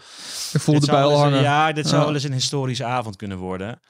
Je 0.52 0.58
voelde 0.58 0.86
de 0.86 0.92
een- 0.92 1.12
hangen. 1.14 1.42
Ja, 1.42 1.72
dit 1.72 1.86
zou 1.86 1.98
Ja. 2.00 2.04
wel 2.06 2.14
eens 2.14 2.24
een 2.24 2.32
historische 2.32 2.84
avond 2.84 3.16
kunnen 3.16 3.38
worden. 3.38 3.80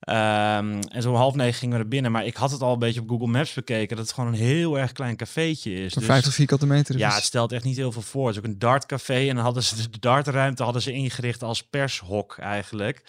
Ehm, 0.00 0.80
en 0.88 1.02
zo 1.02 1.10
om 1.10 1.16
half 1.16 1.34
negen 1.34 1.54
gingen 1.54 1.76
we 1.76 1.82
er 1.82 1.88
binnen. 1.88 2.12
Maar 2.12 2.24
ik 2.26 2.36
had 2.36 2.50
het 2.50 2.60
al 2.62 2.72
een 2.72 2.78
beetje 2.78 3.00
op 3.00 3.08
Google 3.08 3.26
Maps 3.26 3.52
bekeken. 3.52 3.96
Dat 3.96 4.06
het 4.06 4.14
gewoon 4.14 4.32
een 4.32 4.38
heel 4.40 4.78
erg 4.78 4.92
klein 4.92 5.16
cafeetje 5.16 5.74
is. 5.84 5.94
Dus- 5.94 6.04
50 6.04 6.34
vierkante 6.34 6.66
meter. 6.66 6.98
ja, 6.98 7.06
dus- 7.06 7.16
het 7.16 7.24
stelt 7.24 7.52
echt 7.52 7.64
niet 7.64 7.76
heel 7.76 7.92
veel 7.92 8.02
voor. 8.02 8.26
Het 8.26 8.36
is 8.36 8.42
ook 8.42 8.48
een 8.48 8.58
dartcafé 8.58 9.28
en 9.28 9.34
dan 9.34 9.44
hadden 9.44 9.62
ze 9.62 9.90
de 9.90 9.98
dartruimte 9.98 10.62
hadden 10.62 10.82
ze 10.82 10.92
ingericht 10.92 11.42
als 11.42 11.62
pershok 11.62 12.36
eigenlijk. 12.38 13.02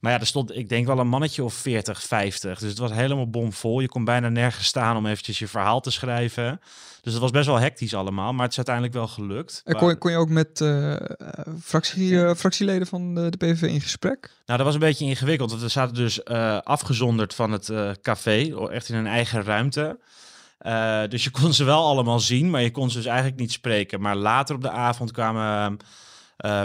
Maar 0.00 0.12
ja, 0.12 0.20
er 0.20 0.26
stond, 0.26 0.56
ik 0.56 0.68
denk 0.68 0.86
wel 0.86 0.98
een 0.98 1.08
mannetje 1.08 1.44
of 1.44 1.54
40, 1.54 2.02
50. 2.02 2.58
Dus 2.58 2.68
het 2.68 2.78
was 2.78 2.92
helemaal 2.92 3.30
bomvol. 3.30 3.80
Je 3.80 3.88
kon 3.88 4.04
bijna 4.04 4.28
nergens 4.28 4.66
staan 4.66 4.96
om 4.96 5.06
eventjes 5.06 5.38
je 5.38 5.48
verhaal 5.48 5.80
te 5.80 5.90
schrijven. 5.90 6.60
Dus 7.06 7.14
het 7.14 7.24
was 7.24 7.30
best 7.30 7.46
wel 7.46 7.60
hectisch 7.60 7.94
allemaal, 7.94 8.32
maar 8.32 8.42
het 8.42 8.50
is 8.50 8.56
uiteindelijk 8.56 8.94
wel 8.94 9.08
gelukt. 9.08 9.60
En 9.64 9.76
kon, 9.76 9.88
je, 9.88 9.96
kon 9.96 10.10
je 10.10 10.16
ook 10.16 10.28
met 10.28 10.60
eh, 10.60 10.96
fractie, 11.62 12.24
eh, 12.24 12.34
fractieleden 12.34 12.86
van 12.86 13.14
de, 13.14 13.30
de 13.30 13.36
PVV 13.36 13.62
in 13.62 13.80
gesprek? 13.80 14.30
Nou, 14.46 14.58
dat 14.58 14.66
was 14.66 14.74
een 14.74 14.80
beetje 14.80 15.04
ingewikkeld, 15.04 15.50
want 15.50 15.62
we 15.62 15.68
zaten 15.68 15.94
dus 15.94 16.22
eh, 16.22 16.58
afgezonderd 16.58 17.34
van 17.34 17.52
het 17.52 17.72
café, 18.02 18.68
echt 18.70 18.88
in 18.88 18.94
een 18.94 19.06
eigen 19.06 19.42
ruimte. 19.42 19.98
Dus 21.08 21.24
je 21.24 21.30
kon 21.30 21.52
ze 21.52 21.64
wel 21.64 21.84
allemaal 21.84 22.20
zien, 22.20 22.50
maar 22.50 22.62
je 22.62 22.70
kon 22.70 22.90
ze 22.90 22.96
dus 22.96 23.06
eigenlijk 23.06 23.40
niet 23.40 23.52
spreken. 23.52 24.00
Maar 24.00 24.16
later 24.16 24.54
op 24.54 24.62
de 24.62 24.70
avond 24.70 25.12
kwamen 25.12 25.78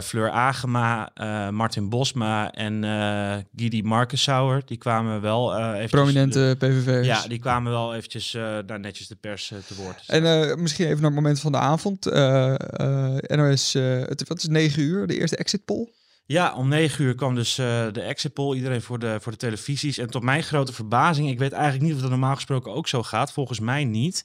Fleur 0.04 0.30
Agema, 0.32 1.10
eh, 1.14 1.50
Martin 1.50 1.90
Bosma 1.90 2.52
en 2.52 2.84
eh 2.84 3.36
Gidi 3.56 3.84
Markensauer. 3.84 4.62
Die 4.66 4.78
kwamen 4.78 5.22
wel 5.22 5.56
eh 5.56 5.66
eventjes... 5.68 5.90
Prominente 5.92 6.56
PVV'ers. 6.58 7.08
Ja, 7.08 7.28
die 7.28 7.40
kwamen 7.40 7.72
wel 7.72 7.96
eventjes 7.96 8.34
eh, 8.34 8.58
daar 8.66 8.80
netjes 8.80 9.08
de 9.08 9.16
pers 9.16 9.52
eh, 9.52 9.58
te 9.68 9.76
woord. 9.76 10.04
En 10.08 10.50
eh, 10.50 10.56
misschien 10.56 10.86
even 10.86 11.02
naar 11.02 11.12
het 11.12 11.20
moment 11.22 11.40
van 11.40 11.52
de 11.52 11.58
avond. 11.58 12.06
Eh, 12.06 12.54
eh, 12.54 13.16
NOS, 13.38 13.76
eh, 13.76 13.84
het, 14.00 14.28
wat 14.28 14.38
is 14.38 14.48
9 14.48 14.82
uur, 14.82 15.08
de 15.08 15.20
eerste 15.20 15.36
exit 15.38 15.66
poll. 15.66 15.90
Ja, 16.26 16.54
om 16.54 16.68
negen 16.68 17.04
uur 17.06 17.16
kwam 17.16 17.36
dus 17.36 17.58
eh, 17.58 17.86
de 17.92 18.02
exit 18.02 18.34
poll. 18.34 18.56
Iedereen 18.56 18.82
voor 18.82 19.00
de, 19.00 19.18
voor 19.22 19.32
de 19.32 19.38
televisies. 19.38 19.98
En 19.98 20.10
tot 20.10 20.24
mijn 20.24 20.44
grote 20.44 20.74
verbazing, 20.74 21.30
ik 21.30 21.40
weet 21.40 21.52
eigenlijk 21.52 21.84
niet 21.84 21.94
of 21.96 22.02
dat 22.02 22.10
normaal 22.10 22.36
gesproken 22.36 22.74
ook 22.74 22.88
zo 22.88 23.04
gaat. 23.04 23.32
Volgens 23.32 23.60
mij 23.60 23.86
niet. 23.86 24.24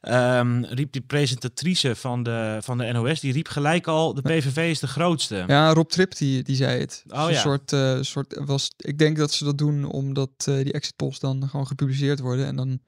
Ehm, 0.00 0.64
riep 0.64 0.92
die 0.92 1.02
presentatrice 1.02 1.96
van 1.96 2.22
de, 2.22 2.58
van 2.60 2.78
de 2.78 2.92
NOS, 2.92 3.20
die 3.20 3.32
riep 3.32 3.48
gelijk 3.48 3.86
al, 3.86 4.14
de 4.14 4.22
PVV 4.22 4.70
is 4.70 4.78
de 4.78 4.86
grootste. 4.86 5.44
Ja, 5.46 5.72
Rob 5.72 5.88
Trip 5.88 6.16
die, 6.16 6.42
die 6.42 6.56
zei 6.56 6.80
het. 6.80 7.04
Oh, 7.08 7.26
ja. 7.30 7.40
soort, 7.40 7.72
eh, 7.72 7.98
soort 8.00 8.40
was, 8.44 8.70
ik 8.76 8.98
denk 8.98 9.16
dat 9.16 9.32
ze 9.32 9.44
dat 9.44 9.58
doen 9.58 9.84
omdat 9.84 10.30
eh, 10.38 10.54
die 10.54 10.72
exit 10.72 10.96
polls 10.96 11.18
dan 11.18 11.48
gewoon 11.48 11.66
gepubliceerd 11.66 12.18
worden. 12.20 12.46
En 12.46 12.56
dan 12.56 12.80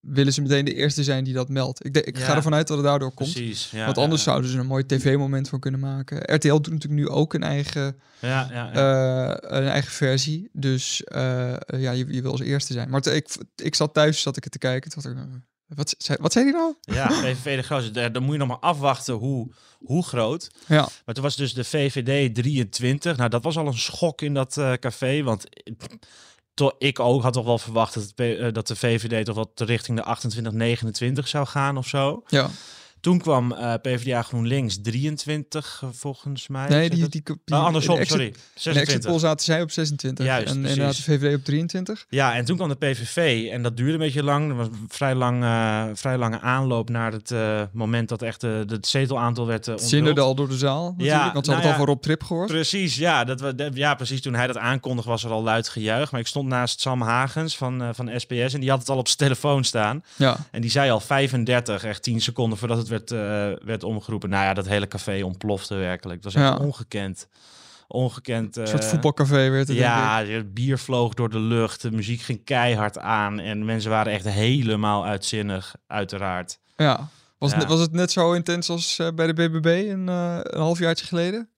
willen 0.00 0.32
ze 0.32 0.42
meteen 0.42 0.64
de 0.64 0.74
eerste 0.74 1.04
zijn 1.04 1.24
die 1.24 1.34
dat 1.34 1.48
meldt. 1.48 1.84
Ik, 1.86 1.96
ik 1.96 2.18
ga 2.18 2.34
ervan 2.36 2.54
uit 2.54 2.66
dat 2.68 2.76
het 2.76 2.86
daardoor 2.86 3.12
komt. 3.14 3.32
Precies. 3.32 3.70
Ja, 3.70 3.84
Want 3.84 3.98
anders 3.98 4.24
ja, 4.24 4.30
zouden 4.30 4.50
ze 4.50 4.58
een 4.58 4.66
mooi 4.66 4.86
tv-moment 4.86 5.48
van 5.48 5.60
kunnen 5.60 5.80
maken. 5.80 6.34
RTL 6.34 6.48
doet 6.52 6.70
natuurlijk 6.72 7.00
nu 7.00 7.08
ook 7.08 7.34
een 7.34 7.42
eigen, 7.42 7.96
Ja, 8.20 8.48
ja, 8.52 8.70
ja. 8.72 9.34
eh, 9.40 9.58
een 9.58 9.68
eigen 9.68 9.92
versie. 9.92 10.48
Dus 10.52 11.02
ja, 11.06 11.58
je, 11.90 12.04
je 12.08 12.22
wil 12.22 12.30
als 12.30 12.40
eerste 12.40 12.72
zijn. 12.72 12.90
Maar 12.90 13.00
te- 13.00 13.14
ik, 13.14 13.36
ik 13.56 13.74
zat 13.74 13.94
thuis, 13.94 14.20
zat 14.22 14.36
ik 14.36 14.42
het 14.44 14.52
te 14.52 14.58
kijken. 14.58 14.90
Toen 14.90 15.02
dacht 15.02 15.14
ik, 15.14 15.22
eh, 15.22 15.28
wat, 15.68 15.94
zei, 15.98 16.18
wat 16.20 16.32
zei 16.32 16.44
hij 16.44 16.54
nou? 16.54 16.74
ja, 16.80 17.06
PVV 17.22 17.56
de 17.56 17.62
grootste. 17.62 17.90
Daar- 17.90 18.12
Dan 18.12 18.22
moet 18.22 18.32
je 18.32 18.38
nog 18.38 18.48
maar 18.48 18.56
afwachten 18.58 19.14
hoe, 19.14 19.50
hoe 19.78 20.04
groot. 20.04 20.50
Ja, 20.66 20.88
Maar 21.04 21.14
toen 21.14 21.24
was 21.24 21.36
dus 21.36 21.54
de 21.54 21.64
VVD 21.64 22.34
23. 22.34 23.16
Nou, 23.16 23.30
dat 23.30 23.42
was 23.42 23.56
al 23.56 23.66
een 23.66 23.78
schok 23.78 24.22
in 24.22 24.34
dat 24.34 24.56
eh, 24.56 24.72
café. 24.72 25.22
Want 25.22 25.48
eh, 25.48 25.72
to- 26.54 26.74
ik 26.78 26.98
ook 27.00 27.22
had 27.22 27.32
toch 27.32 27.44
wel 27.44 27.58
verwacht 27.58 27.94
dat, 27.94 28.02
het 28.02 28.38
eh, 28.38 28.52
dat 28.52 28.66
de 28.66 28.76
VVD 28.76 29.24
toch 29.24 29.34
wat 29.36 29.50
richting 29.54 29.96
de 29.98 30.04
28, 30.04 30.52
29 30.52 31.28
zou 31.28 31.46
gaan 31.46 31.76
of 31.76 31.86
zo. 31.86 32.22
ja. 32.26 32.50
Toen 33.00 33.18
kwam 33.18 33.52
eh, 33.52 33.74
PvdA 33.82 34.22
GroenLinks 34.22 34.78
23 34.82 35.80
eh, 35.82 35.88
volgens 35.92 36.48
mij. 36.48 36.68
Nee, 36.68 36.90
die, 36.90 37.08
die, 37.08 37.22
die, 37.44 37.56
Oh, 37.56 37.64
andersom, 37.64 37.94
de 37.94 38.00
exit- 38.00 38.16
sorry. 38.16 38.30
De 38.30 38.34
exit 38.34 38.62
26. 38.62 39.10
poll 39.10 39.18
zaten 39.20 39.44
zij 39.44 39.62
op 39.62 39.70
26 39.70 40.24
Juist, 40.24 40.48
en 40.48 40.56
inderdaad 40.56 40.96
de 40.96 41.02
VVD 41.02 41.34
op 41.34 41.44
23. 41.44 42.06
Ja, 42.08 42.34
en 42.34 42.44
toen 42.44 42.56
kwam 42.56 42.68
de 42.68 42.74
PVV 42.74 43.48
en 43.50 43.62
dat 43.62 43.76
duurde 43.76 43.92
een 43.92 43.98
beetje 43.98 44.22
lang. 44.22 44.50
Er 44.50 44.56
was 44.56 44.66
een 44.66 44.86
vrij, 44.88 45.14
lang, 45.14 45.42
eh, 45.42 45.84
vrij 45.94 46.18
lange 46.18 46.40
aanloop 46.40 46.88
naar 46.90 47.12
het 47.12 47.32
moment 47.72 48.08
dat 48.08 48.22
echt 48.22 48.42
eh, 48.42 48.50
het 48.66 48.86
zetelaantal 48.86 49.46
werd 49.46 49.66
uh, 49.66 49.74
Het 49.74 49.82
zinderde 49.84 50.20
al 50.20 50.34
door 50.34 50.48
de 50.48 50.56
zaal 50.56 50.94
natuurlijk, 50.96 51.32
want 51.32 51.44
ze 51.44 51.50
nou 51.50 51.54
hadden 51.54 51.54
het 51.54 51.64
ja. 51.64 51.70
al 51.70 51.76
voor 51.76 51.86
Rob 51.86 52.02
Trip 52.02 52.22
gehoord. 52.22 52.48
Precies, 52.48 52.96
ja, 52.96 53.24
dat 53.24 53.40
we, 53.40 53.70
ja, 53.74 53.94
precies. 53.94 54.20
Toen 54.20 54.34
hij 54.34 54.46
dat 54.46 54.56
aankondigde 54.56 55.10
was 55.10 55.24
er 55.24 55.30
al 55.30 55.42
luid 55.42 55.68
gejuich. 55.68 56.10
Maar 56.10 56.20
ik 56.20 56.26
stond 56.26 56.48
naast 56.48 56.80
Sam 56.80 57.02
Hagens 57.02 57.56
van, 57.56 57.94
van 57.94 58.10
SBS 58.16 58.54
en 58.54 58.60
die 58.60 58.70
had 58.70 58.78
het 58.78 58.88
al 58.88 58.96
op 58.96 59.06
zijn 59.06 59.18
telefoon 59.18 59.64
staan. 59.64 60.04
Ja, 60.16 60.36
En 60.50 60.60
die 60.60 60.70
zei 60.70 60.90
al 60.90 61.00
35, 61.00 61.84
echt 61.84 62.02
10 62.02 62.20
seconden 62.20 62.58
voordat 62.58 62.78
het 62.78 62.87
werd, 62.88 63.10
eh, 63.10 63.18
werd 63.66 63.82
omgeroepen. 63.84 64.30
Nou 64.30 64.44
ja, 64.44 64.54
dat 64.54 64.68
hele 64.68 64.88
café 64.88 65.22
ontplofte 65.24 65.74
werkelijk. 65.74 66.22
Dat 66.22 66.32
was 66.32 66.42
echt 66.42 66.52
Ja. 66.58 66.64
ongekend. 66.64 67.28
Ongekend. 67.90 68.56
een 68.56 68.66
soort 68.66 68.82
eh, 68.82 68.88
voetbalcafé 68.88 69.48
werd 69.48 69.68
het. 69.68 69.76
Ja, 69.76 70.24
het 70.24 70.54
bier 70.54 70.78
vloog 70.78 71.14
door 71.14 71.30
de 71.30 71.38
lucht. 71.40 71.82
De 71.82 71.90
muziek 71.90 72.20
ging 72.20 72.44
keihard 72.44 72.98
aan. 72.98 73.38
En 73.40 73.64
mensen 73.64 73.90
waren 73.90 74.12
echt 74.12 74.28
helemaal 74.28 75.04
uitzinnig, 75.06 75.74
uiteraard. 75.86 76.58
Ja. 76.76 77.08
Was, 77.38 77.50
Ja. 77.50 77.58
Het, 77.58 77.68
was 77.68 77.80
het 77.80 77.92
net 77.92 78.12
zo 78.12 78.32
intens 78.32 78.68
als 78.70 78.98
eh, 78.98 79.08
bij 79.14 79.26
de 79.26 79.34
BBB 79.34 79.66
een, 79.90 80.06
een 80.06 80.60
halfjaartje 80.60 81.06
geleden? 81.06 81.48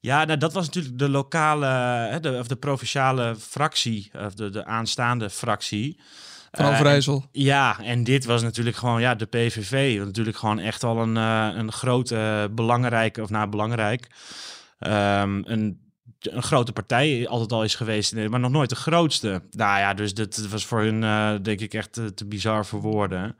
Ja, 0.00 0.24
nou, 0.24 0.38
dat 0.38 0.52
was 0.52 0.66
natuurlijk 0.66 0.98
de 0.98 1.08
lokale, 1.08 1.66
hè, 2.10 2.20
de, 2.20 2.36
of 2.38 2.46
de 2.46 2.56
provinciale 2.56 3.36
fractie, 3.38 4.10
of 4.26 4.34
de, 4.34 4.50
de 4.50 4.64
aanstaande 4.64 5.30
fractie. 5.30 6.00
Van 6.56 6.64
Eh, 6.64 6.72
Overijssel. 6.72 7.24
Ja, 7.32 7.80
en 7.82 8.04
dit 8.04 8.24
was 8.24 8.42
natuurlijk 8.42 8.76
gewoon 8.76 9.00
ja, 9.00 9.14
de 9.14 9.26
PVV. 9.26 9.98
Natuurlijk 10.04 10.36
gewoon 10.36 10.58
echt 10.58 10.82
al 10.84 10.98
een, 11.02 11.16
eh, 11.16 11.48
een 11.58 11.72
grote, 11.72 12.48
belangrijke, 12.52 13.22
of 13.22 13.30
nou 13.30 13.48
belangrijk, 13.48 14.06
ehm, 14.78 15.42
een, 15.44 15.80
een 16.20 16.42
grote 16.42 16.72
partij 16.72 17.28
altijd 17.28 17.52
al 17.52 17.64
is 17.64 17.74
geweest, 17.74 18.14
maar 18.28 18.40
nog 18.40 18.50
nooit 18.50 18.70
de 18.70 18.76
grootste. 18.76 19.42
Nou 19.50 19.78
ja, 19.78 19.94
dus 19.94 20.14
dit 20.14 20.48
was 20.48 20.66
voor 20.66 20.80
hun 20.80 21.02
eh, 21.04 21.34
denk 21.42 21.60
ik 21.60 21.74
echt 21.74 21.92
te, 21.92 22.14
te 22.14 22.24
bizar 22.26 22.66
voor 22.66 22.80
woorden. 22.80 23.36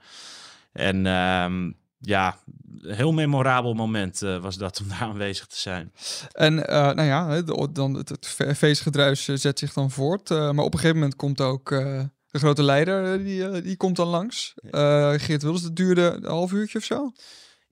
En 0.71 1.05
ehm, 1.05 1.71
ja, 1.99 2.37
een 2.81 2.95
heel 2.95 3.11
memorabel 3.11 3.73
moment 3.73 4.21
eh, 4.21 4.37
was 4.37 4.57
dat 4.57 4.79
om 4.81 4.87
daar 4.89 5.01
aanwezig 5.01 5.45
te 5.47 5.59
zijn. 5.59 5.91
En 6.31 6.67
eh, 6.67 6.81
nou 6.91 7.01
ja, 7.03 7.41
dan 7.71 7.93
het, 7.93 8.09
het 8.09 8.27
fe- 8.27 8.55
feestgedruis 8.55 9.27
eh, 9.27 9.35
zet 9.35 9.59
zich 9.59 9.73
dan 9.73 9.91
voort. 9.91 10.31
eh, 10.31 10.37
maar 10.51 10.65
op 10.65 10.73
een 10.73 10.79
gegeven 10.79 10.99
moment 10.99 11.15
komt 11.15 11.41
ook 11.41 11.71
eh, 11.71 12.01
de 12.35 12.41
grote 12.41 12.63
leider, 12.63 13.13
eh, 13.13 13.25
die, 13.25 13.47
eh, 13.49 13.63
die 13.63 13.77
komt 13.77 13.95
dan 13.95 14.07
langs. 14.07 14.53
Eh 14.71 15.13
Geert 15.15 15.41
Wilders, 15.41 15.63
dat 15.63 15.75
duurde 15.75 16.01
een 16.01 16.25
half 16.25 16.51
uurtje 16.51 16.77
of 16.77 16.83
zo. 16.83 17.11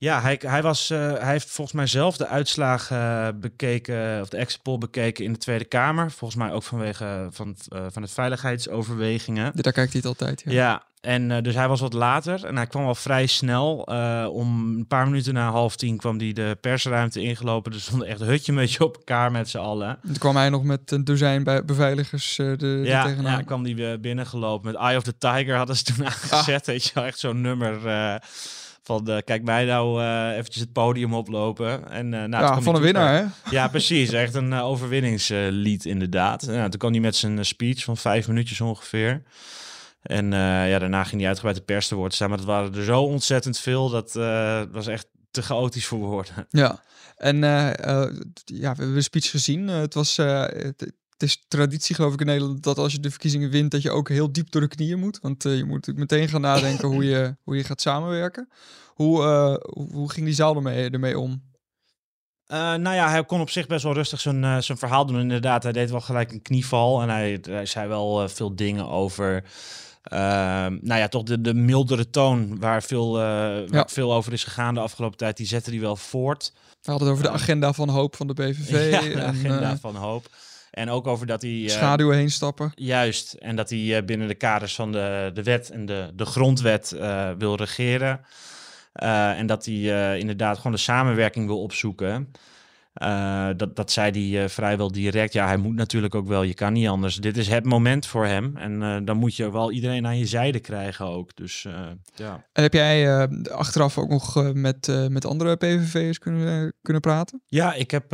Ja, 0.04 0.22
hij, 0.22 0.40
hij, 0.46 0.62
was, 0.62 0.90
eh, 0.90 0.98
hij 1.14 1.32
heeft 1.32 1.50
volgens 1.50 1.76
mij 1.76 1.88
zelf 1.88 2.18
de 2.18 2.28
uitslagen 2.28 2.98
eh, 2.98 3.28
bekeken, 3.36 4.22
of 4.22 4.30
de 4.30 4.38
exit 4.38 4.62
poll 4.62 4.78
bekeken 4.78 5.26
in 5.26 5.34
de 5.34 5.40
Tweede 5.40 5.66
Kamer. 5.66 6.12
Volgens 6.12 6.40
mij 6.40 6.52
ook 6.52 6.64
vanwege 6.64 7.28
van, 7.32 7.56
eh, 7.70 7.86
van 7.92 8.02
het 8.02 8.12
veiligheidsoverwegingen. 8.12 9.52
Daar 9.56 9.74
kijkt 9.74 9.92
hij 9.92 10.02
het 10.04 10.06
altijd. 10.06 10.42
Ja. 10.46 10.52
Ja, 10.52 10.84
en 11.02 11.32
eh, 11.32 11.42
dus 11.42 11.56
hij 11.56 11.68
was 11.68 11.80
wat 11.80 11.94
later 11.94 12.46
en 12.46 12.56
hij 12.56 12.68
kwam 12.68 12.86
al 12.86 12.96
vrij 12.96 13.26
snel. 13.26 13.86
eh, 13.88 14.28
om 14.32 14.76
een 14.78 14.88
paar 14.88 15.06
minuten 15.06 15.34
na 15.34 15.50
half 15.52 15.76
tien 15.76 15.98
kwam 15.98 16.18
hij 16.20 16.34
de 16.34 16.58
persruimte 16.62 17.22
ingelopen. 17.22 17.74
Er 17.74 17.80
stonden 17.80 18.08
echt 18.08 18.20
hutje 18.20 18.52
een 18.52 18.58
beetje 18.58 18.84
op 18.84 18.96
elkaar 18.98 19.32
met 19.32 19.50
z'n 19.50 19.58
allen. 19.58 19.88
En 19.88 19.98
Toen 20.04 20.18
kwam 20.18 20.36
hij 20.36 20.50
nog 20.50 20.64
met 20.64 20.92
een 20.92 21.04
dozijn 21.04 21.44
bij 21.44 21.66
beveiligers 21.66 22.40
eh 22.40 22.52
de, 22.58 22.82
Ja, 22.84 23.04
tegenaan. 23.06 23.38
ja, 23.38 23.42
kwam 23.44 23.64
die 23.64 23.76
weer 23.76 24.00
binnengelopen. 24.00 24.72
Met 24.72 24.82
Eye 24.82 24.98
of 24.98 25.04
the 25.04 25.18
Tiger 25.18 25.56
hadden 25.56 25.76
ze 25.78 25.84
toen 25.84 26.06
aangezet. 26.06 26.66
Weet 26.66 26.84
je 26.84 26.92
wel, 26.94 27.04
echt 27.04 27.20
zo'n 27.20 27.42
nummer 27.42 27.88
eh, 27.88 28.16
van 28.84 29.08
eh, 29.08 29.18
kijk 29.26 29.44
mij 29.44 29.66
nou 29.66 30.02
eh, 30.02 30.38
eventjes 30.38 30.62
het 30.62 30.72
podium 30.72 31.14
oplopen. 31.14 31.90
En, 31.90 32.14
eh, 32.14 32.24
nou, 32.24 32.44
ja, 32.44 32.62
van 32.62 32.76
een 32.76 32.82
winnaar, 32.82 33.14
hè? 33.14 33.50
Ja, 33.50 33.68
precies. 33.68 34.12
Echt 34.12 34.34
een 34.34 34.52
uh, 34.52 34.66
overwinningslied 34.66 35.86
inderdaad. 35.86 36.46
Ja, 36.46 36.70
toen 36.70 36.80
kwam 36.80 36.92
hij 36.92 37.02
met 37.02 37.16
zijn 37.16 37.46
speech 37.46 37.84
van 37.84 37.98
vijf 37.98 38.28
minuutjes 38.28 38.62
ongeveer. 38.62 39.24
En 40.02 40.32
ja, 40.32 40.80
daarna 40.80 41.04
ging 41.04 41.18
hij 41.18 41.28
uitgebreid 41.28 41.58
de 41.58 41.64
pers 41.64 41.88
te 41.88 41.96
woord 41.96 42.14
staan. 42.14 42.30
Maar 42.30 42.38
dat 42.38 42.48
waren 42.48 42.76
er 42.76 42.84
zo 42.84 43.02
ontzettend 43.02 43.60
veel. 43.60 43.90
Dat 43.90 44.14
was 44.72 44.88
echt 44.88 45.08
te 45.32 45.42
chaotisch 45.42 45.86
voor 45.86 46.00
woorden. 46.00 46.48
Ja, 46.50 46.84
en 47.18 47.38
ja, 47.38 47.76
we 48.44 48.66
hebben 48.66 48.96
een 48.96 49.04
speech 49.04 49.30
gezien. 49.30 49.68
Het, 49.68 49.94
was, 49.94 50.16
het, 51.14 51.24
is 51.24 51.46
traditie 51.48 51.96
geloof 51.96 52.14
ik 52.14 52.20
in 52.20 52.26
Nederland 52.26 52.64
dat 52.64 52.78
als 52.78 52.92
je 52.92 53.00
de 53.00 53.10
verkiezingen 53.10 53.50
wint, 53.50 53.72
dat 53.72 53.82
je 53.82 53.92
ook 53.92 54.10
heel 54.10 54.32
diep 54.32 54.52
door 54.52 54.62
de 54.62 54.68
knieën 54.68 55.00
moet. 55.00 55.20
Want 55.22 55.46
eh, 55.46 55.58
je 55.58 55.64
moet 55.64 55.74
natuurlijk 55.74 56.12
meteen 56.12 56.30
gaan 56.30 56.42
nadenken 56.42 56.88
hoe 56.88 57.06
je, 57.06 57.36
hoe 57.46 57.56
je 57.56 57.64
gaat 57.64 57.82
samenwerken. 57.82 58.50
Hoe, 58.88 59.24
eh, 59.24 59.56
hoe, 59.74 59.94
hoe 59.94 60.12
ging 60.12 60.26
die 60.26 60.36
zaal 60.36 60.56
ermee, 60.56 60.90
ermee 60.90 61.20
om? 61.20 61.52
Eh, 62.46 62.58
nou 62.60 62.96
ja, 62.96 63.10
hij 63.10 63.26
kon 63.26 63.42
op 63.42 63.50
zich 63.50 63.68
best 63.68 63.84
wel 63.84 63.94
rustig 63.94 64.22
zijn, 64.22 64.64
zijn 64.64 64.78
verhaal 64.78 65.06
doen. 65.06 65.20
Inderdaad, 65.20 65.64
hij 65.64 65.72
deed 65.72 65.92
wel 65.92 66.02
gelijk 66.02 66.32
een 66.32 66.42
knieval. 66.42 67.02
En 67.02 67.10
hij, 67.10 67.40
hij 67.42 67.66
zei 67.66 67.88
wel 67.88 68.30
veel 68.30 68.56
dingen 68.56 68.88
over... 68.90 69.44
nou 70.82 70.96
ja, 70.96 71.08
toch 71.08 71.24
de, 71.24 71.42
de 71.42 71.54
mildere 71.54 72.10
toon 72.10 72.60
waar, 72.60 72.84
veel, 72.84 73.14
waar 73.14 73.66
Ja. 73.72 73.88
veel 73.88 74.14
over 74.14 74.34
is 74.34 74.44
gegaan 74.44 74.74
de 74.74 74.80
afgelopen 74.80 75.18
tijd. 75.18 75.38
Die 75.38 75.48
zette 75.48 75.70
hij 75.70 75.80
wel 75.80 75.96
voort. 75.96 76.54
We 76.84 76.92
hadden 76.92 77.08
het 77.08 77.18
over 77.18 77.32
de 77.32 77.38
agenda 77.40 77.74
van 77.74 77.90
hoop 77.90 78.16
van 78.16 78.28
de 78.28 78.34
BVV. 78.34 78.92
Ja, 78.92 79.02
de 79.02 79.14
en, 79.14 79.28
agenda 79.28 79.78
van 79.78 79.96
hoop. 79.96 80.30
En 80.74 80.90
ook 80.90 81.08
over 81.08 81.28
dat 81.28 81.42
hij... 81.42 81.64
eh, 81.64 81.70
Schaduwen 81.70 82.18
heen 82.18 82.32
stappen. 82.32 82.72
Juist, 82.76 83.34
en 83.34 83.56
dat 83.56 83.70
hij 83.70 83.98
eh, 83.98 84.06
binnen 84.06 84.28
de 84.28 84.36
kaders 84.36 84.76
van 84.76 84.92
de, 84.92 85.32
de 85.34 85.44
wet 85.44 85.70
en 85.70 85.86
de, 85.86 86.12
de 86.16 86.26
grondwet 86.26 86.92
eh, 86.92 87.30
wil 87.38 87.56
regeren. 87.56 88.22
En 88.94 89.46
dat 89.46 89.66
hij 89.66 90.20
inderdaad 90.20 90.58
gewoon 90.58 90.72
de 90.72 90.78
samenwerking 90.78 91.48
wil 91.48 91.62
opzoeken. 91.62 92.32
Eh, 92.94 93.50
dat, 93.58 93.76
dat 93.76 93.92
zei 93.92 94.32
hij 94.32 94.44
eh, 94.44 94.50
vrijwel 94.50 94.92
direct. 94.92 95.34
Ja, 95.34 95.46
hij 95.46 95.58
moet 95.58 95.76
natuurlijk 95.76 96.16
ook 96.16 96.28
wel. 96.28 96.44
Je 96.44 96.54
kan 96.54 96.74
niet 96.74 96.88
anders. 96.88 97.16
Dit 97.16 97.38
is 97.38 97.48
het 97.48 97.66
moment 97.66 98.06
voor 98.06 98.26
hem. 98.26 98.58
En 98.58 98.84
eh, 98.84 98.98
dan 99.04 99.18
moet 99.18 99.36
je 99.36 99.52
wel 99.52 99.72
iedereen 99.72 100.06
aan 100.06 100.18
je 100.18 100.26
zijde 100.26 100.60
krijgen 100.60 101.06
ook. 101.06 101.36
Dus 101.36 101.68
ja. 102.16 102.46
En 102.54 102.64
heb 102.64 102.74
jij 102.74 103.28
achteraf 103.52 103.98
ook 103.98 104.10
nog 104.10 104.54
met, 104.54 105.08
met 105.10 105.26
andere 105.26 105.56
PVV'ers 105.56 106.20
kunnen, 106.20 106.74
kunnen 106.82 107.02
praten? 107.02 107.42
Ja, 107.46 107.74
ik 107.74 107.92
heb 107.92 108.12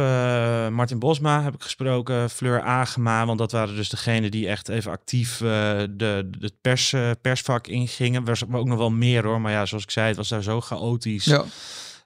Martin 0.71 0.99
Bosma 0.99 1.43
heb 1.43 1.53
ik 1.53 1.61
gesproken, 1.61 2.29
Fleur 2.29 2.61
Agema, 2.61 3.25
want 3.25 3.37
dat 3.37 3.51
waren 3.51 3.75
dus 3.75 3.89
degenen 3.89 4.31
die 4.31 4.47
echt 4.47 4.69
even 4.69 4.91
actief 4.91 5.37
de, 5.37 6.29
het 6.39 6.53
pers, 6.61 6.95
persvak 7.21 7.67
ingingen. 7.67 8.21
Er 8.21 8.27
was 8.27 8.43
ook 8.51 8.67
nog 8.67 8.77
wel 8.77 8.91
meer 8.91 9.23
hoor, 9.23 9.41
maar 9.41 9.51
ja, 9.51 9.65
zoals 9.65 9.83
ik 9.83 9.91
zei, 9.91 10.07
het 10.07 10.17
was 10.17 10.29
daar 10.29 10.43
zo 10.43 10.61
chaotisch. 10.61 11.25
Ja. 11.25 11.43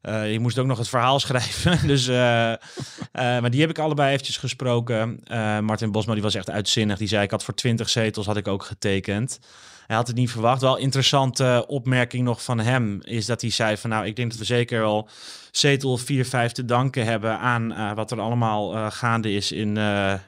Eh, 0.03 0.31
je 0.31 0.39
moest 0.39 0.59
ook 0.59 0.65
nog 0.65 0.77
het 0.77 0.89
verhaal 0.89 1.19
schrijven. 1.25 1.87
dus, 1.87 2.07
eh, 2.07 2.51
eh, 2.51 2.57
maar 3.11 3.49
die 3.49 3.61
heb 3.61 3.69
ik 3.69 3.79
allebei 3.79 4.11
eventjes 4.11 4.37
gesproken. 4.37 5.19
Martin 5.61 5.91
Bosma 5.91 6.13
die 6.13 6.23
was 6.23 6.35
echt 6.35 6.49
uitzinnig. 6.49 6.97
Die 6.97 7.07
zei, 7.07 7.23
ik 7.23 7.31
had 7.31 7.43
voor 7.43 7.53
20 7.53 7.89
zetels 7.89 8.25
had 8.25 8.37
ik 8.37 8.47
ook 8.47 8.63
getekend. 8.63 9.39
Hij 9.87 9.95
had 9.95 10.07
het 10.07 10.15
niet 10.15 10.31
verwacht. 10.31 10.61
Wel 10.61 10.77
interessante 10.77 11.63
opmerking 11.67 12.23
nog 12.23 12.43
van 12.43 12.59
hem 12.59 12.99
is 13.03 13.25
dat 13.25 13.41
hij 13.41 13.49
zei 13.49 13.77
van 13.77 13.89
nou, 13.89 14.05
ik 14.05 14.15
denk 14.15 14.29
dat 14.29 14.39
we 14.39 14.45
zeker 14.45 14.79
wel 14.79 15.09
zetel 15.51 15.97
4, 15.97 16.25
5 16.25 16.51
te 16.51 16.65
danken 16.65 17.05
hebben 17.05 17.39
aan 17.39 17.95
wat 17.95 18.11
er 18.11 18.19
allemaal 18.19 18.91
gaande 18.91 19.31
is 19.33 19.51
in, 19.51 19.77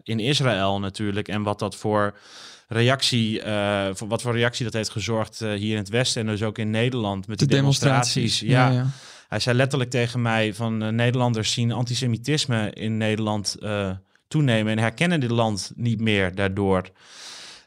in 0.03 0.19
Israël 0.19 0.79
natuurlijk. 0.79 1.27
En 1.27 1.43
wat 1.43 1.59
dat 1.59 1.75
voor 1.75 2.17
reactie, 2.67 3.41
voor 3.93 4.07
wat 4.07 4.21
voor 4.21 4.33
reactie 4.33 4.65
dat 4.65 4.73
heeft 4.73 4.89
gezorgd 4.89 5.39
hier 5.39 5.71
in 5.71 5.77
het 5.77 5.89
Westen 5.89 6.21
en 6.21 6.27
dus 6.27 6.43
ook 6.43 6.57
in 6.57 6.69
Nederland 6.69 7.27
met 7.27 7.39
De 7.39 7.45
de 7.45 7.55
demonstraties. 7.55 8.39
demonstraties. 8.39 8.77
ja. 8.77 8.87
Hij 9.27 9.39
zei 9.39 9.57
letterlijk 9.57 9.89
tegen 9.89 10.21
mij 10.21 10.53
van 10.53 10.83
eh, 10.83 10.89
Nederlanders 10.89 11.51
zien 11.51 11.71
antisemitisme 11.71 12.71
in 12.73 12.97
Nederland 12.97 13.55
eh, 13.59 13.91
toenemen 14.27 14.71
en 14.71 14.79
herkennen 14.79 15.19
dit 15.19 15.29
land 15.29 15.71
niet 15.75 16.01
meer 16.01 16.35
daardoor. 16.35 16.89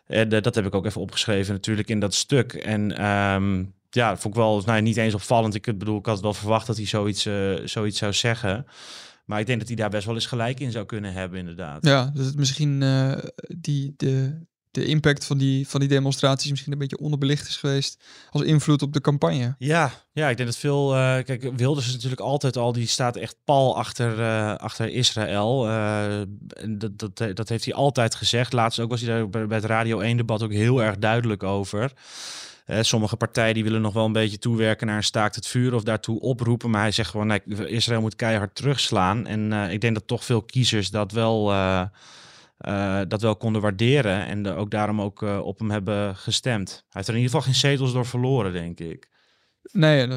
En 0.06 0.32
eh, 0.32 0.42
dat 0.42 0.54
heb 0.54 0.66
ik 0.66 0.74
ook 0.74 0.86
even 0.86 1.00
opgeschreven 1.00 1.54
natuurlijk 1.54 1.88
in 1.88 2.00
dat 2.00 2.14
stuk. 2.14 2.52
En 2.52 2.96
ehm, 2.96 3.64
ja, 3.90 4.16
vond 4.16 4.34
ik 4.34 4.40
wel 4.40 4.62
nou, 4.66 4.80
niet 4.82 4.96
eens 4.96 5.14
opvallend. 5.14 5.54
Ik 5.54 5.78
bedoel, 5.78 5.98
ik 5.98 6.06
had 6.06 6.20
wel 6.20 6.34
verwacht 6.34 6.66
dat 6.66 6.76
hij 6.76 6.86
zoiets, 6.86 7.28
zoiets 7.64 7.98
zou 7.98 8.12
zeggen. 8.12 8.66
Maar 9.24 9.40
ik 9.40 9.46
denk 9.46 9.58
dat 9.58 9.68
hij 9.68 9.76
daar 9.76 9.90
best 9.90 10.06
wel 10.06 10.14
eens 10.14 10.26
gelijk 10.26 10.60
in 10.60 10.70
zou 10.70 10.86
kunnen 10.86 11.12
hebben, 11.12 11.38
inderdaad. 11.38 11.86
Ja, 11.86 12.10
dus 12.14 12.34
misschien 12.34 12.84
die, 13.58 13.94
de, 13.96 14.46
de 14.70 14.84
impact 14.84 15.24
van 15.24 15.38
die, 15.38 15.68
van 15.68 15.80
die 15.80 15.88
demonstraties 15.88 16.50
misschien 16.50 16.72
een 16.72 16.78
beetje 16.78 16.98
onderbelicht 16.98 17.48
is 17.48 17.56
geweest 17.56 18.04
als 18.30 18.42
invloed 18.42 18.82
op 18.82 18.92
de 18.92 19.00
campagne. 19.00 19.54
Ja, 19.58 19.92
ja, 20.12 20.28
ik 20.28 20.36
denk 20.36 20.48
dat 20.48 20.58
veel. 20.58 20.94
eh, 20.94 21.24
kijk, 21.24 21.50
Wilders 21.56 21.86
is 21.86 21.92
natuurlijk 21.92 22.20
altijd 22.20 22.56
al. 22.56 22.72
Die 22.72 22.86
staat 22.86 23.16
echt 23.16 23.36
pal 23.44 23.76
achter, 23.76 24.20
eh, 24.20 24.54
achter 24.54 24.88
Israël. 24.88 25.68
En 25.68 26.78
dat, 26.78 26.98
dat, 26.98 27.36
dat 27.36 27.48
heeft 27.48 27.64
hij 27.64 27.74
altijd 27.74 28.14
gezegd. 28.14 28.52
Laatst 28.52 28.80
ook 28.80 28.90
was 28.90 29.00
hij 29.00 29.10
daar 29.10 29.28
bij, 29.28 29.56
het 29.56 29.64
Radio 29.64 30.00
1-debat 30.14 30.42
ook 30.42 30.52
heel 30.52 30.82
erg 30.82 30.98
duidelijk 30.98 31.42
over. 31.42 31.92
Sommige 32.80 33.16
partijen 33.16 33.54
die 33.54 33.64
willen 33.64 33.80
nog 33.80 33.92
wel 33.92 34.04
een 34.04 34.12
beetje 34.12 34.38
toewerken 34.38 34.86
naar 34.86 34.96
een 34.96 35.02
staakt 35.02 35.34
het 35.34 35.46
vuur 35.46 35.74
of 35.74 35.82
daartoe 35.82 36.20
oproepen. 36.20 36.70
Maar 36.70 36.80
hij 36.80 36.92
zegt 36.92 37.10
gewoon, 37.10 37.26
nee, 37.26 37.40
Israël 37.68 38.00
moet 38.00 38.16
keihard 38.16 38.54
terugslaan. 38.54 39.26
En 39.26 39.52
ik 39.52 39.80
denk 39.80 39.94
dat 39.94 40.06
toch 40.06 40.24
veel 40.24 40.42
kiezers 40.42 40.90
dat 40.90 41.12
wel, 41.12 41.52
eh, 42.58 43.00
dat 43.08 43.22
wel 43.22 43.36
konden 43.36 43.62
waarderen. 43.62 44.26
En 44.26 44.46
ook 44.46 44.70
daarom 44.70 45.00
ook 45.00 45.22
eh, 45.22 45.38
op 45.38 45.58
hem 45.58 45.70
hebben 45.70 46.16
gestemd. 46.16 46.68
Hij 46.70 46.82
heeft 46.88 47.08
er 47.08 47.14
in 47.14 47.20
ieder 47.20 47.34
geval 47.34 47.52
geen 47.52 47.60
zetels 47.60 47.92
door 47.92 48.06
verloren, 48.06 48.52
denk 48.52 48.80
ik. 48.80 49.10
Nee, 49.72 50.08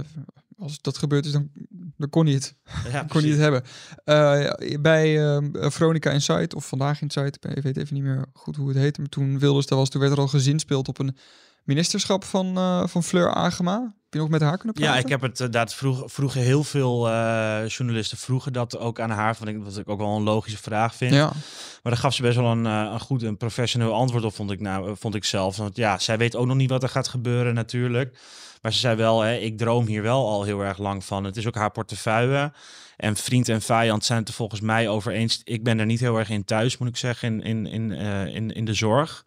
als 0.58 0.82
dat 0.82 0.98
gebeurd 0.98 1.26
is, 1.26 1.32
dan, 1.32 1.50
dan 1.98 2.10
kon 2.10 2.26
hij 2.26 2.34
het. 2.34 2.56
Ja, 2.92 3.04
kon 3.10 3.22
hij 3.22 3.30
het 3.30 3.40
hebben. 3.40 3.64
Eh, 4.04 4.80
bij 4.82 5.28
ehm, 5.28 5.72
Veronica 5.72 6.12
Insight, 6.12 6.56
of 6.56 6.68
Vandaag 6.68 7.02
Insight, 7.02 7.46
ik 7.46 7.64
weet 7.64 7.78
even 7.78 7.94
niet 7.94 8.04
meer 8.04 8.26
goed 8.34 8.56
hoe 8.56 8.68
het 8.68 8.78
heette, 8.78 9.00
maar 9.00 9.10
toen 9.10 9.40
Wilders 9.40 9.66
daar 9.66 9.78
was, 9.78 9.90
toen 9.90 10.02
werd 10.02 10.14
er 10.14 10.20
al 10.20 10.28
gezinspeeld 10.28 10.88
op 10.88 11.00
een 11.00 11.18
ministerschap 11.64 12.24
van, 12.24 12.56
van 12.90 13.04
Fleur 13.04 13.34
Agema. 13.34 13.94
Je 14.14 14.20
nog 14.20 14.30
met 14.30 14.42
haar 14.42 14.58
kunnen 14.58 14.74
praten? 14.74 14.94
Ja, 14.94 15.00
ik 15.00 15.10
heb 15.10 15.22
het 15.22 15.40
eh, 15.40 15.48
dat 15.50 15.74
vroeg, 15.74 16.04
vroegen 16.06 16.42
heel 16.42 16.64
veel 16.64 17.10
eh, 17.10 17.68
journalisten 17.68 18.18
vroegen 18.18 18.54
dat 18.54 18.78
ook 18.78 19.00
aan 19.00 19.10
haar. 19.10 19.36
Van 19.36 19.48
ik, 19.48 19.58
wat 19.64 19.78
ik 19.78 19.90
ook 19.90 20.00
wel 20.00 20.16
een 20.16 20.24
logische 20.24 20.58
vraag 20.58 20.96
vind. 20.96 21.14
Ja, 21.14 21.26
Maar 21.26 21.92
daar 21.92 21.98
gaf 21.98 22.14
ze 22.14 22.22
best 22.22 22.38
wel 22.38 22.52
een, 22.52 22.66
eh, 22.66 22.90
een 22.94 23.00
goed 23.00 23.24
en 23.24 23.38
professioneel 23.38 23.94
antwoord 23.94 24.24
op, 24.24 24.34
vond 24.34 24.52
ik, 24.52 24.60
nou, 24.60 24.96
vond 25.00 25.16
ik 25.16 25.24
zelf. 25.24 25.58
Want 25.58 25.76
ja, 25.76 25.98
zij 25.98 26.18
weet 26.18 26.36
ook 26.36 26.46
nog 26.46 26.56
niet 26.56 26.70
wat 26.70 26.84
er 26.84 26.90
gaat 26.90 27.08
gebeuren 27.08 27.54
natuurlijk. 27.54 28.18
Maar 28.62 28.74
ze 28.74 28.80
zei 28.80 28.96
wel, 28.96 29.22
hè, 29.22 29.36
ik 29.36 29.58
droom 29.58 29.86
hier 29.86 30.02
wel 30.02 30.28
al 30.28 30.44
heel 30.44 30.62
erg 30.62 30.78
lang 30.78 31.06
van. 31.06 31.24
Het 31.24 31.38
is 31.38 31.48
ook 31.48 31.56
haar 31.56 31.72
portefeuille. 31.72 32.52
En 32.98 33.16
vriend 33.16 33.50
en 33.50 33.62
vijand 33.62 34.06
zijn 34.06 34.20
het 34.20 34.28
er 34.28 34.34
volgens 34.34 34.62
mij 34.62 34.90
over 34.90 35.12
eens. 35.12 35.42
Ik 35.44 35.64
ben 35.64 35.80
er 35.80 35.86
niet 35.86 36.00
heel 36.00 36.18
erg 36.18 36.30
in 36.30 36.46
thuis, 36.46 36.78
moet 36.78 36.88
ik 36.88 36.98
zeggen, 36.98 37.42
in, 37.42 37.66
in, 37.66 37.92
in, 37.92 37.92
in, 38.34 38.52
in 38.52 38.66
de 38.66 38.74
zorg. 38.74 39.26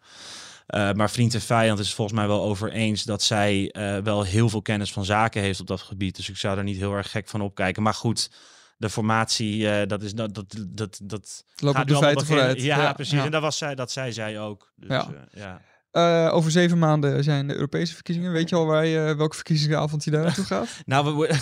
Eh, 0.65 0.91
maar 0.91 1.09
vriend 1.09 1.33
en 1.33 1.41
vijand 1.41 1.79
is 1.79 1.93
volgens 1.93 2.17
mij 2.17 2.27
wel 2.27 2.43
over 2.43 2.71
eens 2.71 3.03
dat 3.03 3.23
zij 3.23 3.71
eh, 3.71 3.97
wel 3.97 4.23
heel 4.23 4.49
veel 4.49 4.61
kennis 4.61 4.93
van 4.93 5.05
zaken 5.05 5.41
heeft 5.41 5.59
op 5.59 5.67
dat 5.67 5.81
gebied. 5.81 6.15
Dus 6.15 6.29
ik 6.29 6.37
zou 6.37 6.57
er 6.57 6.63
niet 6.63 6.77
heel 6.77 6.93
erg 6.93 7.11
gek 7.11 7.27
van 7.27 7.41
opkijken. 7.41 7.83
Maar 7.83 7.93
goed, 7.93 8.31
de 8.77 8.89
formatie, 8.89 9.69
eh, 9.69 9.87
dat 9.87 10.03
is 10.03 10.13
dat, 10.13 10.33
dat, 10.33 10.57
dat, 10.69 10.99
dat 11.03 11.45
lopen 11.55 11.79
gaat 11.79 11.87
de 11.87 11.95
feiten 11.95 12.25
vooruit. 12.25 12.61
Ja, 12.61 12.93
precies. 12.93 13.17
ja. 13.17 13.25
En 13.25 13.31
dat 13.31 13.41
was 13.41 13.57
zij, 13.57 13.75
dat 13.75 13.91
zei 13.91 14.11
zij 14.13 14.39
ook. 14.39 14.71
Dus, 14.75 15.03
Ja. 15.31 16.29
over 16.31 16.51
zeven 16.51 16.77
maanden 16.79 17.23
zijn 17.23 17.47
de 17.47 17.53
Europese 17.53 17.93
verkiezingen. 17.93 18.31
Weet 18.31 18.49
je 18.49 18.55
al 18.55 18.65
waar 18.65 18.85
je, 18.85 19.15
welke 19.17 19.35
verkiezingsavond 19.35 20.03
je 20.03 20.11
daar 20.11 20.23
naartoe 20.23 20.45
gaat? 20.45 20.67
Nou, 20.85 21.17
we, 21.17 21.39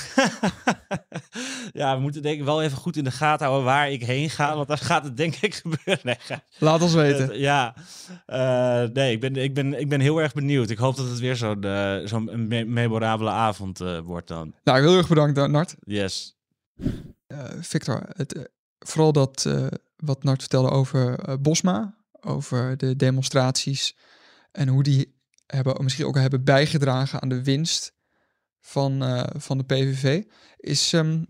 ja, 1.72 1.96
we 1.96 2.02
moeten 2.02 2.22
denk 2.22 2.40
ik 2.40 2.46
wel 2.46 2.64
even 2.64 2.78
goed 2.78 2.98
in 2.98 3.04
de 3.04 3.12
gaten 3.12 3.46
houden 3.46 3.66
waar 3.66 3.92
ik 3.92 4.04
heen 4.04 4.30
ga. 4.30 4.56
Want 4.56 4.68
dan 4.68 4.78
gaat 4.78 5.04
het 5.04 5.18
denk 5.18 5.36
ik 5.36 5.54
gebeuren. 5.64 6.00
Nee, 6.04 6.40
Laat 6.60 6.82
ons 6.82 6.94
weten. 6.94 7.32
Eh, 7.32 7.40
ja, 7.40 7.74
Eh, 8.26 8.84
nee, 8.94 9.12
ik 9.14 9.20
ben, 9.20 9.36
ik, 9.36 9.54
ben, 9.54 9.80
ik 9.80 9.90
ben 9.90 10.00
heel 10.00 10.22
erg 10.22 10.34
benieuwd. 10.34 10.70
Ik 10.70 10.78
hoop 10.78 10.96
dat 10.96 11.10
het 11.10 11.20
weer 11.20 11.36
zo'n 11.36 11.64
eh, 11.64 11.98
zo'n 12.04 12.48
me- 12.48 12.64
memorabele 12.66 13.30
avond 13.30 13.78
wordt 14.04 14.28
dan. 14.28 14.54
Nou, 14.64 14.80
heel 14.82 14.98
erg 14.98 15.08
bedankt, 15.08 15.48
Nart. 15.48 15.76
Yes. 15.86 16.36
Victor, 17.60 18.04
het, 18.16 18.50
vooral 18.80 19.12
dat 19.12 19.50
wat 19.96 20.24
Nart 20.24 20.40
vertelde 20.40 20.70
over 20.70 21.20
Bosma, 21.42 21.96
over 22.22 22.78
de 22.78 22.96
demonstraties 22.96 23.96
en 24.52 24.68
hoe 24.68 24.84
die 24.84 25.16
hebben, 25.48 25.84
misschien 25.84 26.06
ook 26.06 26.16
hebben 26.18 26.44
bijgedragen 26.44 27.22
aan 27.22 27.30
de 27.30 27.44
winst 27.44 27.94
van, 28.62 29.26
van 29.38 29.58
de 29.58 29.64
PVV, 29.64 30.24
is, 30.58 30.94
ehm, 30.94 31.24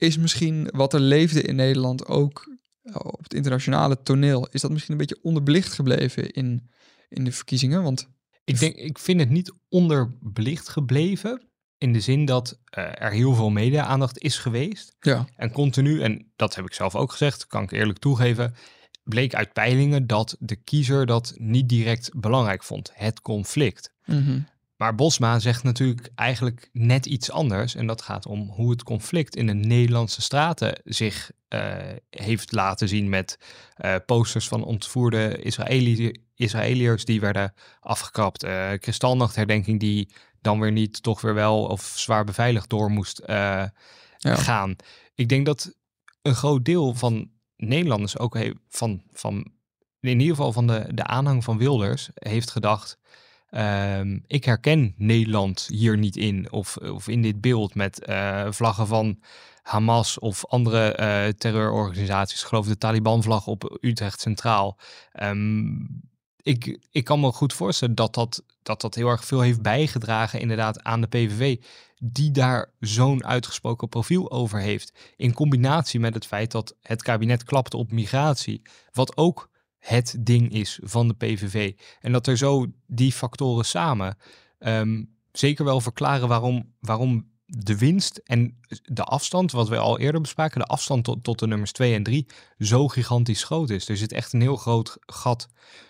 is 0.00 0.18
misschien 0.18 0.68
wat 0.72 0.94
er 0.94 1.00
leefde 1.00 1.42
in 1.42 1.56
Nederland 1.56 2.06
ook 2.06 2.56
eh, 2.82 2.94
op 2.94 3.22
het 3.22 3.34
internationale 3.34 4.02
toneel, 4.02 4.48
is 4.50 4.60
dat 4.60 4.70
misschien 4.70 4.92
een 4.92 4.98
beetje 4.98 5.22
onderbelicht 5.22 5.72
gebleven 5.72 6.30
in, 6.30 6.70
in 7.08 7.24
de 7.24 7.32
verkiezingen? 7.32 7.82
Want 7.82 8.08
Ik, 8.44 8.58
denk, 8.58 8.74
ik 8.76 8.98
vind 8.98 9.20
het 9.20 9.30
niet 9.30 9.52
onderbelicht 9.68 10.68
gebleven. 10.68 11.42
In 11.78 11.92
de 11.92 12.00
zin 12.00 12.24
dat 12.24 12.58
eh, 12.64 13.02
er 13.02 13.10
heel 13.10 13.34
veel 13.34 13.50
media-aandacht 13.50 14.18
is 14.18 14.38
geweest. 14.38 14.96
ja, 15.00 15.26
En 15.36 15.52
continu, 15.52 16.02
en 16.02 16.32
dat 16.36 16.54
heb 16.54 16.64
ik 16.64 16.74
zelf 16.74 16.94
ook 16.94 17.10
gezegd, 17.10 17.46
kan 17.46 17.62
ik 17.62 17.70
eerlijk 17.72 17.98
toegeven, 17.98 18.54
bleek 19.02 19.34
uit 19.34 19.52
peilingen 19.52 20.06
dat 20.06 20.36
de 20.38 20.56
kiezer 20.56 21.06
dat 21.06 21.34
niet 21.36 21.68
direct 21.68 22.10
belangrijk 22.20 22.62
vond. 22.62 22.90
Het 22.94 23.20
conflict. 23.20 23.92
mhm, 24.04 24.40
Maar 24.80 24.94
Bosma 24.94 25.38
zegt 25.38 25.62
natuurlijk 25.62 26.10
eigenlijk 26.14 26.68
net 26.72 27.06
iets 27.06 27.30
anders. 27.30 27.74
En 27.74 27.86
dat 27.86 28.02
gaat 28.02 28.26
om 28.26 28.48
hoe 28.48 28.70
het 28.70 28.82
conflict 28.82 29.36
in 29.36 29.46
de 29.46 29.54
Nederlandse 29.54 30.22
straten 30.22 30.80
zich 30.84 31.30
eh, 31.48 31.76
heeft 32.10 32.52
laten 32.52 32.88
zien 32.88 33.08
met 33.08 33.38
eh, 33.74 33.94
posters 34.06 34.48
van 34.48 34.64
ontvoerde 34.64 35.42
Israëli 35.42 36.22
Israëliërs 36.34 37.04
die 37.04 37.20
werden 37.20 37.54
afgekapt. 37.80 38.42
eh 38.42 38.70
kristalnachtherdenking 38.78 39.80
die 39.80 40.08
dan 40.40 40.60
weer 40.60 40.72
niet, 40.72 41.02
toch 41.02 41.20
weer 41.20 41.34
wel 41.34 41.64
of 41.64 41.92
zwaar 41.96 42.24
beveiligd 42.24 42.68
door 42.68 42.90
moest 42.90 43.22
Ja. 43.26 43.72
gaan. 44.18 44.76
Ik 45.14 45.28
denk 45.28 45.46
dat 45.46 45.74
een 46.22 46.34
groot 46.34 46.64
deel 46.64 46.94
van 46.94 47.30
Nederlanders 47.56 48.18
ook 48.18 48.38
van, 48.68 49.02
van 49.12 49.52
in 50.00 50.20
ieder 50.20 50.36
geval 50.36 50.52
van 50.52 50.66
de, 50.66 50.86
de 50.94 51.04
aanhang 51.04 51.44
van 51.44 51.58
Wilders 51.58 52.10
heeft 52.14 52.50
gedacht. 52.50 52.98
Ehm, 53.50 54.18
ik 54.26 54.44
herken 54.44 54.94
Nederland 54.96 55.68
hier 55.72 55.98
niet 55.98 56.16
in 56.16 56.52
of, 56.52 56.76
of 56.76 57.08
in 57.08 57.22
dit 57.22 57.40
beeld 57.40 57.74
met 57.74 58.04
eh, 58.04 58.46
vlaggen 58.50 58.86
van 58.86 59.18
Hamas 59.62 60.18
of 60.18 60.46
andere 60.46 60.92
eh, 60.92 61.28
terreurorganisaties. 61.28 62.40
Ik 62.40 62.46
geloof 62.46 62.66
de 62.66 62.78
Taliban-vlag 62.78 63.46
op 63.46 63.78
Utrecht 63.80 64.20
Centraal. 64.20 64.78
Ehm, 65.12 65.68
ik, 66.42 66.78
ik 66.90 67.04
kan 67.04 67.20
me 67.20 67.32
goed 67.32 67.52
voorstellen 67.52 67.94
dat 67.94 68.14
dat, 68.14 68.42
dat 68.62 68.80
dat 68.80 68.94
heel 68.94 69.08
erg 69.08 69.24
veel 69.24 69.40
heeft 69.40 69.62
bijgedragen 69.62 70.40
inderdaad 70.40 70.82
aan 70.82 71.00
de 71.00 71.06
PVV. 71.06 71.56
Die 72.02 72.30
daar 72.30 72.72
zo'n 72.78 73.24
uitgesproken 73.24 73.88
profiel 73.88 74.30
over 74.30 74.60
heeft. 74.60 74.92
In 75.16 75.32
combinatie 75.32 76.00
met 76.00 76.14
het 76.14 76.26
feit 76.26 76.50
dat 76.50 76.76
het 76.82 77.02
kabinet 77.02 77.44
klapte 77.44 77.76
op 77.76 77.92
migratie. 77.92 78.62
Wat 78.92 79.16
ook 79.16 79.50
het 79.80 80.16
ding 80.20 80.52
is 80.52 80.78
van 80.82 81.08
de 81.08 81.14
PVV. 81.14 81.72
En 82.00 82.12
dat 82.12 82.26
er 82.26 82.36
zo 82.36 82.66
die 82.86 83.12
factoren 83.12 83.64
samen 83.64 84.16
ehm, 84.58 85.04
zeker 85.32 85.64
wel 85.64 85.80
verklaren 85.80 86.28
waarom, 86.28 86.74
waarom 86.80 87.28
de 87.46 87.78
winst 87.78 88.16
en 88.16 88.58
de 88.82 89.04
afstand, 89.04 89.52
wat 89.52 89.68
we 89.68 89.78
al 89.78 89.98
eerder 89.98 90.20
bespraken, 90.20 90.60
de 90.60 90.66
afstand 90.66 91.04
tot, 91.04 91.24
tot 91.24 91.38
de 91.38 91.46
nummers 91.46 91.72
2 91.72 91.94
en 91.94 92.02
3 92.02 92.26
zo 92.58 92.88
gigantisch 92.88 93.44
groot 93.44 93.70
is. 93.70 93.88
Er 93.88 93.96
zit 93.96 94.12
echt 94.12 94.32
een 94.32 94.40
heel 94.40 94.56
groot 94.56 94.96
gat 95.06 95.48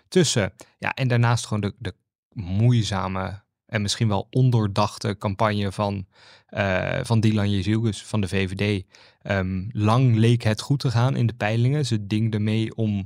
tussen. 0.09 0.53
Ja, 0.79 0.95
en 0.95 1.09
daarnaast 1.09 1.47
gewoon 1.47 1.61
de, 1.61 1.75
de 1.79 1.95
moeizame 2.33 3.43
en 3.71 3.83
misschien 3.83 4.09
wel 4.09 4.27
ondoordachte 4.31 5.17
campagne 5.19 5.73
van, 5.73 6.07
uh, 6.51 6.99
van 7.03 7.21
Dylan 7.21 7.51
Jezielgus 7.51 8.05
van 8.05 8.21
de 8.21 8.29
VVD. 8.29 8.85
Ehm, 9.23 9.63
lang 9.73 10.17
leek 10.17 10.43
het 10.43 10.61
goed 10.61 10.81
te 10.81 10.91
gaan 10.91 11.17
in 11.17 11.27
de 11.27 11.33
peilingen. 11.33 11.87
Ze 11.87 12.07
dingden 12.07 12.43
mee 12.43 12.75
om 12.75 12.97
uh, 12.97 13.05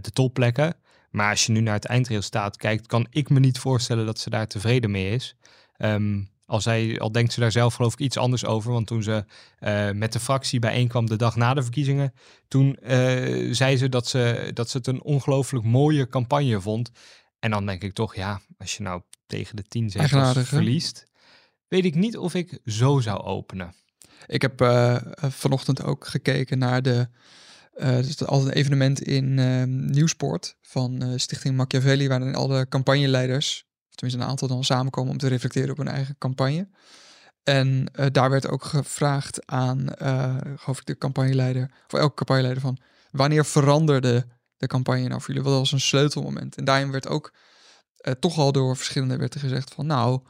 de 0.00 0.10
topplekken. 0.12 0.74
Maar 1.10 1.30
als 1.30 1.46
je 1.46 1.52
nu 1.52 1.60
naar 1.60 1.74
het 1.74 1.84
eindresultaat 1.84 2.56
kijkt, 2.56 2.86
kan 2.86 3.06
ik 3.10 3.30
me 3.30 3.40
niet 3.40 3.58
voorstellen 3.58 4.06
dat 4.06 4.18
ze 4.18 4.30
daar 4.30 4.46
tevreden 4.46 4.90
mee 4.90 5.10
is. 5.10 5.36
Um, 5.78 6.28
al, 6.46 6.60
zij, 6.60 6.98
al 7.00 7.12
denkt 7.12 7.32
ze 7.32 7.40
daar 7.40 7.52
zelf 7.52 7.74
geloof 7.74 7.92
ik 7.92 7.98
iets 7.98 8.16
anders 8.16 8.44
over. 8.44 8.72
Want 8.72 8.86
toen 8.86 9.02
ze 9.02 9.24
uh, 9.60 9.90
met 9.90 10.12
de 10.12 10.20
fractie 10.20 10.58
bijeenkwam 10.58 11.06
de 11.06 11.16
dag 11.16 11.36
na 11.36 11.54
de 11.54 11.62
verkiezingen, 11.62 12.14
toen 12.48 12.78
zei 13.50 13.76
ze 13.76 13.88
dat, 13.88 14.06
ze 14.06 14.50
dat 14.54 14.70
ze 14.70 14.76
het 14.76 14.86
een 14.86 15.02
ongelooflijk 15.02 15.64
mooie 15.64 16.08
campagne 16.08 16.60
vond. 16.60 16.90
En 17.38 17.50
dan 17.50 17.66
denk 17.66 17.82
ik 17.82 17.92
toch, 17.92 18.14
ja, 18.14 18.40
als 18.58 18.76
je 18.76 18.82
nou 18.82 19.02
tegen 19.26 19.56
de 19.56 19.62
tien 19.62 19.90
zetels 19.90 20.48
verliest, 20.48 21.06
weet 21.68 21.84
ik 21.84 21.94
niet 21.94 22.16
of 22.16 22.34
ik 22.34 22.58
zo 22.64 23.00
zou 23.00 23.20
openen. 23.20 23.74
Ik 24.26 24.42
heb 24.42 24.60
uh, 24.60 24.96
vanochtend 25.16 25.82
ook 25.82 26.06
gekeken 26.06 26.58
naar 26.58 26.82
de. 26.82 27.08
Uh, 27.76 27.86
het 27.86 28.06
is 28.06 28.26
altijd 28.26 28.50
een 28.50 28.56
evenement 28.56 29.00
in 29.00 29.38
uh, 29.38 29.62
Nieuwsport 29.64 30.56
van 30.60 31.18
Stichting 31.18 31.56
Machiavelli, 31.56 32.08
waarin 32.08 32.34
alle 32.34 32.68
campagneleiders 32.68 33.66
tenminste 33.90 34.24
een 34.24 34.30
aantal 34.30 34.48
dan 34.48 34.64
samenkomen 34.64 35.12
om 35.12 35.18
te 35.18 35.28
reflecteren 35.28 35.70
op 35.70 35.76
hun 35.76 35.88
eigen 35.88 36.18
campagne. 36.18 36.68
En 37.42 37.92
daar 38.12 38.30
werd 38.30 38.48
ook 38.48 38.64
gevraagd 38.64 39.46
aan, 39.46 39.86
geloof 40.56 40.78
ik, 40.78 40.86
de 40.86 40.98
campagneleider, 40.98 41.70
voor 41.86 41.98
elke 41.98 42.14
campagneleider 42.14 42.62
van, 42.62 42.78
wanneer 43.10 43.44
veranderde 43.44 44.26
de 44.58 44.66
campagne 44.66 45.08
nou 45.08 45.22
jullie? 45.26 45.42
Wat 45.42 45.52
was 45.52 45.72
een 45.72 45.80
sleutelmoment? 45.80 46.56
En 46.56 46.64
daarin 46.64 46.90
werd 46.90 47.08
ook 47.08 47.32
uh, 48.02 48.12
toch 48.12 48.38
al 48.38 48.52
door 48.52 48.76
verschillende 48.76 49.16
werd 49.16 49.34
er 49.34 49.40
gezegd 49.40 49.74
van, 49.74 49.86
nou, 49.86 50.20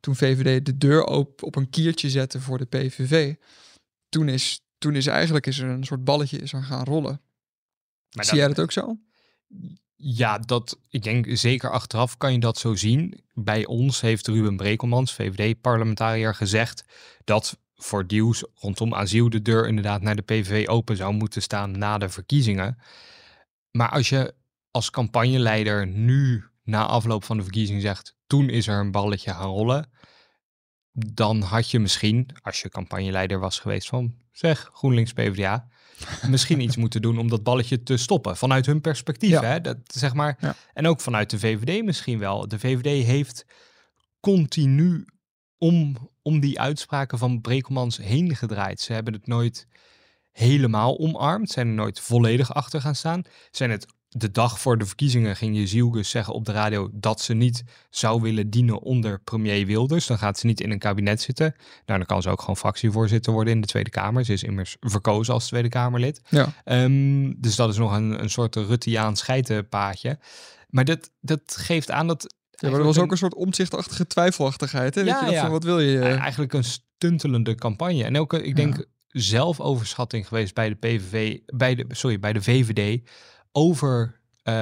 toen 0.00 0.16
VVD 0.16 0.66
de 0.66 0.78
deur 0.78 1.04
op, 1.04 1.42
op 1.42 1.56
een 1.56 1.70
kiertje 1.70 2.10
zette 2.10 2.40
voor 2.40 2.58
de 2.58 2.64
PVV, 2.64 3.34
toen 4.08 4.28
is, 4.28 4.60
toen 4.78 4.94
is 4.94 5.06
eigenlijk 5.06 5.46
is 5.46 5.58
er 5.58 5.68
een 5.68 5.84
soort 5.84 6.04
balletje 6.04 6.38
is 6.38 6.52
er 6.52 6.62
gaan 6.62 6.84
rollen. 6.84 7.20
Maar 8.14 8.24
Zie 8.24 8.36
jij 8.36 8.48
dat 8.48 8.60
ook 8.60 8.72
zo? 8.72 8.98
Ja, 9.96 10.38
dat, 10.38 10.78
ik 10.88 11.02
denk 11.02 11.26
zeker 11.28 11.70
achteraf 11.70 12.16
kan 12.16 12.32
je 12.32 12.38
dat 12.38 12.58
zo 12.58 12.74
zien. 12.74 13.24
Bij 13.34 13.66
ons 13.66 14.00
heeft 14.00 14.26
Ruben 14.26 14.56
Brekelmans, 14.56 15.14
VVD-parlementariër, 15.14 16.34
gezegd 16.34 16.84
dat 17.24 17.58
voor 17.74 18.06
deals 18.06 18.44
rondom 18.54 18.94
asiel 18.94 19.30
de 19.30 19.42
deur 19.42 19.68
inderdaad 19.68 20.02
naar 20.02 20.16
de 20.16 20.22
PVV 20.22 20.68
open 20.68 20.96
zou 20.96 21.14
moeten 21.14 21.42
staan 21.42 21.78
na 21.78 21.98
de 21.98 22.08
verkiezingen. 22.08 22.78
Maar 23.70 23.90
als 23.90 24.08
je 24.08 24.34
als 24.70 24.90
campagneleider 24.90 25.86
nu 25.86 26.44
na 26.62 26.86
afloop 26.86 27.24
van 27.24 27.36
de 27.36 27.42
verkiezing 27.42 27.80
zegt, 27.80 28.16
toen 28.26 28.48
is 28.48 28.66
er 28.66 28.80
een 28.80 28.90
balletje 28.90 29.30
gaan 29.30 29.50
rollen, 29.50 29.90
dan 30.92 31.42
had 31.42 31.70
je 31.70 31.78
misschien, 31.78 32.30
als 32.42 32.62
je 32.62 32.68
campagneleider 32.68 33.38
was 33.38 33.58
geweest 33.58 33.88
van, 33.88 34.14
zeg 34.32 34.70
GroenLinks 34.72 35.12
PvdA, 35.12 35.68
misschien 36.30 36.60
iets 36.60 36.76
moeten 36.76 37.02
doen 37.02 37.18
om 37.18 37.28
dat 37.28 37.42
balletje 37.42 37.82
te 37.82 37.96
stoppen. 37.96 38.36
Vanuit 38.36 38.66
hun 38.66 38.80
perspectief, 38.80 39.40
hè? 39.40 39.60
Dat, 39.60 39.76
zeg 39.86 40.14
maar. 40.14 40.56
En 40.74 40.86
ook 40.86 41.00
vanuit 41.00 41.30
de 41.30 41.38
VVD 41.38 41.84
misschien 41.84 42.18
wel. 42.18 42.48
De 42.48 42.58
VVD 42.58 43.06
heeft 43.06 43.44
continu 44.20 45.06
om, 45.58 45.96
om 46.22 46.40
die 46.40 46.60
uitspraken 46.60 47.18
van 47.18 47.40
Brekelmans 47.40 47.96
heen 47.96 48.36
gedraaid. 48.36 48.80
Ze 48.80 48.92
hebben 48.92 49.12
het 49.12 49.26
nooit 49.26 49.66
helemaal 50.38 50.98
omarmd, 50.98 51.50
zijn 51.50 51.66
er 51.66 51.74
nooit 51.74 52.00
volledig 52.00 52.54
achter 52.54 52.80
gaan 52.80 52.94
staan. 52.94 53.22
Zijn 53.50 53.70
het 53.70 53.86
de 54.08 54.30
dag 54.30 54.60
voor 54.60 54.78
de 54.78 54.86
verkiezingen 54.86 55.36
ging 55.36 55.56
je 55.56 55.66
Zielgus 55.66 56.10
zeggen 56.10 56.34
op 56.34 56.44
de 56.44 56.52
radio 56.52 56.88
dat 56.92 57.20
ze 57.20 57.34
niet 57.34 57.64
zou 57.90 58.20
willen 58.20 58.50
dienen 58.50 58.80
onder 58.80 59.20
premier 59.20 59.66
Wilders. 59.66 60.06
Dan 60.06 60.18
gaat 60.18 60.38
ze 60.38 60.46
niet 60.46 60.60
in 60.60 60.70
een 60.70 60.78
kabinet 60.78 61.20
zitten. 61.20 61.54
Nou, 61.86 61.98
dan 61.98 62.06
kan 62.06 62.22
ze 62.22 62.30
ook 62.30 62.40
gewoon 62.40 62.56
fractievoorzitter 62.56 63.32
worden 63.32 63.54
in 63.54 63.60
de 63.60 63.66
Tweede 63.66 63.90
Kamer. 63.90 64.24
Ze 64.24 64.32
is 64.32 64.42
immers 64.42 64.76
verkozen 64.80 65.34
als 65.34 65.46
Tweede 65.46 65.68
Kamerlid. 65.68 66.20
Ja. 66.28 66.52
Um, 66.64 67.40
dus 67.40 67.56
dat 67.56 67.68
is 67.68 67.76
nog 67.76 67.96
een, 67.96 68.22
een 68.22 68.30
soort 68.30 68.56
Rutteaans 68.56 69.20
scheitenpaadje. 69.20 70.18
Maar 70.68 70.84
dat, 70.84 71.10
dat 71.20 71.56
geeft 71.58 71.90
aan 71.90 72.06
dat... 72.06 72.34
Ja, 72.50 72.70
maar 72.70 72.78
er 72.78 72.84
was 72.84 72.98
ook 72.98 73.10
een 73.10 73.16
soort 73.16 73.34
omzichtachtige 73.34 74.06
twijfelachtigheid. 74.06 74.94
Hè? 74.94 75.04
Weet 75.04 75.10
ja, 75.10 75.26
je, 75.26 75.32
ja. 75.32 75.40
Van, 75.40 75.50
wat 75.50 75.64
wil 75.64 75.80
je? 75.80 76.00
Eigenlijk 76.00 76.52
een 76.52 76.64
stuntelende 76.64 77.54
campagne. 77.54 78.04
En 78.04 78.18
ook, 78.18 78.32
ik 78.32 78.56
denk, 78.56 78.86
zelfoverschatting 79.08 80.28
geweest 80.28 80.54
bij 80.54 80.68
de 80.68 80.74
PVV, 80.74 81.38
bij 81.46 81.74
de, 81.74 81.84
sorry, 81.88 82.18
bij 82.18 82.32
de 82.32 82.42
VVD 82.42 83.08
over 83.52 84.20
uh, 84.44 84.54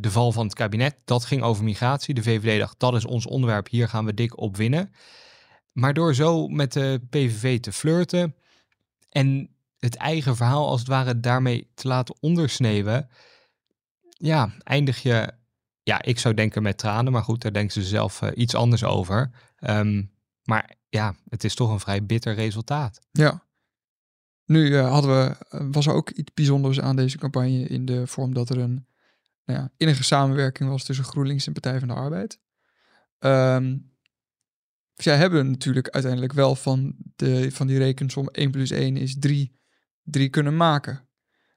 de 0.00 0.10
val 0.10 0.32
van 0.32 0.44
het 0.44 0.54
kabinet. 0.54 0.96
Dat 1.04 1.24
ging 1.24 1.42
over 1.42 1.64
migratie. 1.64 2.14
De 2.14 2.22
VVD 2.22 2.58
dacht, 2.58 2.78
dat 2.78 2.94
is 2.94 3.04
ons 3.04 3.26
onderwerp, 3.26 3.68
hier 3.68 3.88
gaan 3.88 4.04
we 4.04 4.14
dik 4.14 4.38
op 4.38 4.56
winnen. 4.56 4.92
Maar 5.72 5.94
door 5.94 6.14
zo 6.14 6.48
met 6.48 6.72
de 6.72 7.00
PVV 7.10 7.60
te 7.60 7.72
flirten 7.72 8.34
en 9.08 9.50
het 9.78 9.96
eigen 9.96 10.36
verhaal 10.36 10.68
als 10.68 10.80
het 10.80 10.88
ware 10.88 11.20
daarmee 11.20 11.70
te 11.74 11.88
laten 11.88 12.16
ondersneeuwen, 12.20 13.08
ja, 14.00 14.52
eindig 14.62 15.02
je, 15.02 15.32
ja, 15.82 16.02
ik 16.02 16.18
zou 16.18 16.34
denken 16.34 16.62
met 16.62 16.78
tranen, 16.78 17.12
maar 17.12 17.22
goed, 17.22 17.42
daar 17.42 17.52
denken 17.52 17.72
ze 17.72 17.88
zelf 17.88 18.22
uh, 18.22 18.30
iets 18.34 18.54
anders 18.54 18.84
over. 18.84 19.30
Um, 19.60 20.12
maar 20.44 20.76
ja, 20.88 21.14
het 21.28 21.44
is 21.44 21.54
toch 21.54 21.70
een 21.70 21.80
vrij 21.80 22.06
bitter 22.06 22.34
resultaat. 22.34 23.00
Ja. 23.10 23.42
Nu 24.52 24.68
uh, 24.68 24.88
hadden 24.90 25.10
we, 25.10 25.36
uh, 25.54 25.66
was 25.70 25.86
er 25.86 25.92
ook 25.92 26.10
iets 26.10 26.32
bijzonders 26.34 26.80
aan 26.80 26.96
deze 26.96 27.18
campagne 27.18 27.66
in 27.66 27.84
de 27.84 28.06
vorm 28.06 28.34
dat 28.34 28.50
er 28.50 28.58
een 28.58 28.86
nou 29.44 29.58
ja, 29.58 29.72
innige 29.76 30.04
samenwerking 30.04 30.70
was 30.70 30.84
tussen 30.84 31.04
GroenLinks 31.04 31.46
en 31.46 31.52
Partij 31.52 31.78
van 31.78 31.88
de 31.88 31.94
Arbeid. 31.94 32.38
Um, 33.18 33.92
zij 34.94 35.16
hebben 35.16 35.50
natuurlijk 35.50 35.88
uiteindelijk 35.88 36.32
wel 36.32 36.54
van, 36.54 36.94
de, 37.16 37.50
van 37.50 37.66
die 37.66 37.78
rekensom 37.78 38.28
1 38.28 38.50
plus 38.50 38.70
1 38.70 38.96
is 38.96 39.16
3, 39.18 39.52
3 40.02 40.28
kunnen 40.28 40.56
maken. 40.56 41.08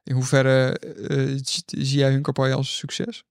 In 0.03 0.13
hoeverre 0.13 0.81
uh, 1.09 1.39
zie 1.65 1.97
jij 1.97 2.11
hun 2.11 2.21
campagne 2.21 2.53
als 2.53 2.77
succes? 2.77 3.23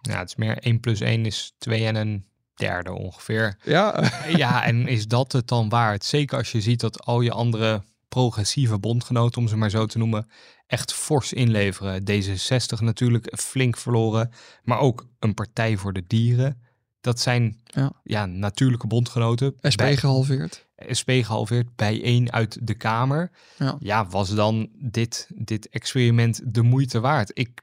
Ja, 0.00 0.18
het 0.18 0.28
is 0.28 0.36
meer 0.36 0.58
1 0.58 0.80
plus 0.80 1.00
1 1.00 1.26
is 1.26 1.54
2 1.58 1.86
en 1.86 1.94
een 1.94 2.26
derde 2.54 2.92
ongeveer. 2.92 3.56
Ja. 3.62 4.10
ja, 4.36 4.64
en 4.64 4.88
is 4.88 5.08
dat 5.08 5.32
het 5.32 5.48
dan 5.48 5.68
waard? 5.68 6.04
Zeker 6.04 6.38
als 6.38 6.52
je 6.52 6.60
ziet 6.60 6.80
dat 6.80 7.04
al 7.04 7.20
je 7.20 7.30
andere 7.30 7.82
progressieve 8.14 8.78
bondgenoten, 8.78 9.40
om 9.40 9.48
ze 9.48 9.56
maar 9.56 9.70
zo 9.70 9.86
te 9.86 9.98
noemen, 9.98 10.26
echt 10.66 10.92
fors 10.92 11.32
inleveren. 11.32 12.02
D66 12.10 12.78
natuurlijk 12.78 13.40
flink 13.40 13.76
verloren, 13.76 14.30
maar 14.62 14.78
ook 14.78 15.06
een 15.18 15.34
Partij 15.34 15.76
voor 15.76 15.92
de 15.92 16.04
Dieren. 16.06 16.62
Dat 17.00 17.20
zijn 17.20 17.60
ja. 17.64 17.92
ja 18.02 18.26
natuurlijke 18.26 18.86
bondgenoten. 18.86 19.54
SP 19.72 19.78
bij, 19.78 19.96
gehalveerd. 19.96 20.66
SP 20.98 21.10
gehalveerd, 21.10 21.76
bijeen 21.76 22.32
uit 22.32 22.66
de 22.66 22.74
Kamer. 22.74 23.30
Ja. 23.58 23.76
ja, 23.78 24.06
was 24.06 24.34
dan 24.34 24.68
dit, 24.74 25.28
dit 25.34 25.68
experiment 25.68 26.54
de 26.54 26.62
moeite 26.62 27.00
waard? 27.00 27.30
Ik 27.32 27.60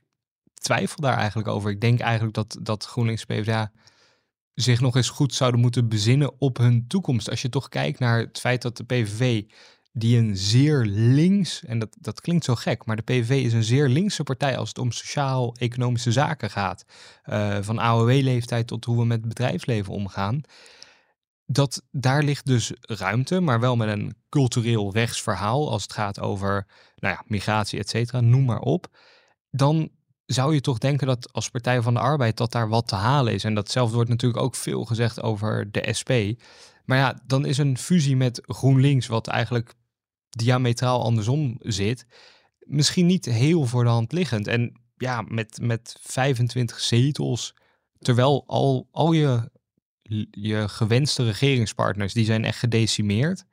twijfel 0.53 1.01
daar 1.01 1.17
eigenlijk 1.17 1.47
over. 1.47 1.71
Ik 1.71 1.81
denk 1.81 1.99
eigenlijk 1.99 2.33
dat, 2.33 2.57
dat 2.61 2.85
GroenLinks 2.85 3.25
PvdA 3.25 3.71
zich 4.53 4.81
nog 4.81 4.95
eens 4.95 5.09
goed 5.09 5.33
zouden 5.33 5.59
moeten 5.59 5.89
bezinnen 5.89 6.39
op 6.39 6.57
hun 6.57 6.87
toekomst. 6.87 7.29
Als 7.29 7.41
je 7.41 7.49
toch 7.49 7.69
kijkt 7.69 7.99
naar 7.99 8.19
het 8.19 8.39
feit 8.39 8.61
dat 8.61 8.77
de 8.77 8.83
PVV 8.83 9.43
die 9.91 10.17
een 10.17 10.37
zeer 10.37 10.85
links, 10.85 11.63
en 11.65 11.79
dat, 11.79 11.97
dat 11.99 12.21
klinkt 12.21 12.45
zo 12.45 12.55
gek, 12.55 12.85
maar 12.85 12.95
de 12.95 13.01
PVV 13.01 13.29
is 13.29 13.53
een 13.53 13.63
zeer 13.63 13.87
linkse 13.87 14.23
partij 14.23 14.57
als 14.57 14.69
het 14.69 14.77
om 14.77 14.91
sociaal-economische 14.91 16.11
zaken 16.11 16.49
gaat. 16.49 16.85
Uh, 17.25 17.57
van 17.61 17.79
AOW-leeftijd 17.79 18.67
tot 18.67 18.85
hoe 18.85 18.97
we 18.97 19.05
met 19.05 19.27
bedrijfsleven 19.27 19.93
omgaan. 19.93 20.41
Dat 21.45 21.83
daar 21.91 22.23
ligt 22.23 22.45
dus 22.45 22.71
ruimte, 22.81 23.39
maar 23.39 23.59
wel 23.59 23.75
met 23.75 23.89
een 23.89 24.15
cultureel 24.29 24.93
rechtsverhaal 24.93 25.71
als 25.71 25.81
het 25.81 25.93
gaat 25.93 26.19
over 26.19 26.67
nou 26.95 27.15
ja, 27.15 27.23
migratie, 27.27 27.79
et 27.79 27.89
cetera, 27.89 28.19
noem 28.19 28.45
maar 28.45 28.59
op. 28.59 28.87
Dan 29.49 29.89
zou 30.25 30.53
je 30.53 30.61
toch 30.61 30.77
denken 30.77 31.07
dat 31.07 31.33
als 31.33 31.49
Partij 31.49 31.81
van 31.81 31.93
de 31.93 31.99
Arbeid 31.99 32.37
dat 32.37 32.51
daar 32.51 32.69
wat 32.69 32.87
te 32.87 32.95
halen 32.95 33.33
is. 33.33 33.43
En 33.43 33.53
datzelfde 33.53 33.95
wordt 33.95 34.09
natuurlijk 34.09 34.43
ook 34.43 34.55
veel 34.55 34.85
gezegd 34.85 35.21
over 35.21 35.71
de 35.71 35.93
SP. 35.99 36.11
Maar 36.85 36.97
ja, 36.97 37.19
dan 37.25 37.45
is 37.45 37.57
een 37.57 37.77
fusie 37.77 38.15
met 38.15 38.41
GroenLinks, 38.45 39.07
wat 39.07 39.27
eigenlijk 39.27 39.73
diametraal 40.37 41.03
andersom 41.03 41.55
zit, 41.59 42.05
misschien 42.59 43.05
niet 43.05 43.25
heel 43.25 43.65
voor 43.65 43.83
de 43.83 43.89
hand 43.89 44.11
liggend. 44.11 44.47
En 44.47 44.81
ja, 44.97 45.21
met, 45.21 45.59
met 45.61 45.97
25 46.01 46.79
zetels, 46.79 47.53
terwijl 47.99 48.43
al, 48.47 48.87
al 48.91 49.11
je, 49.11 49.51
je 50.31 50.69
gewenste 50.69 51.23
regeringspartners, 51.23 52.13
die 52.13 52.25
zijn 52.25 52.45
echt 52.45 52.59
gedecimeerd. 52.59 53.45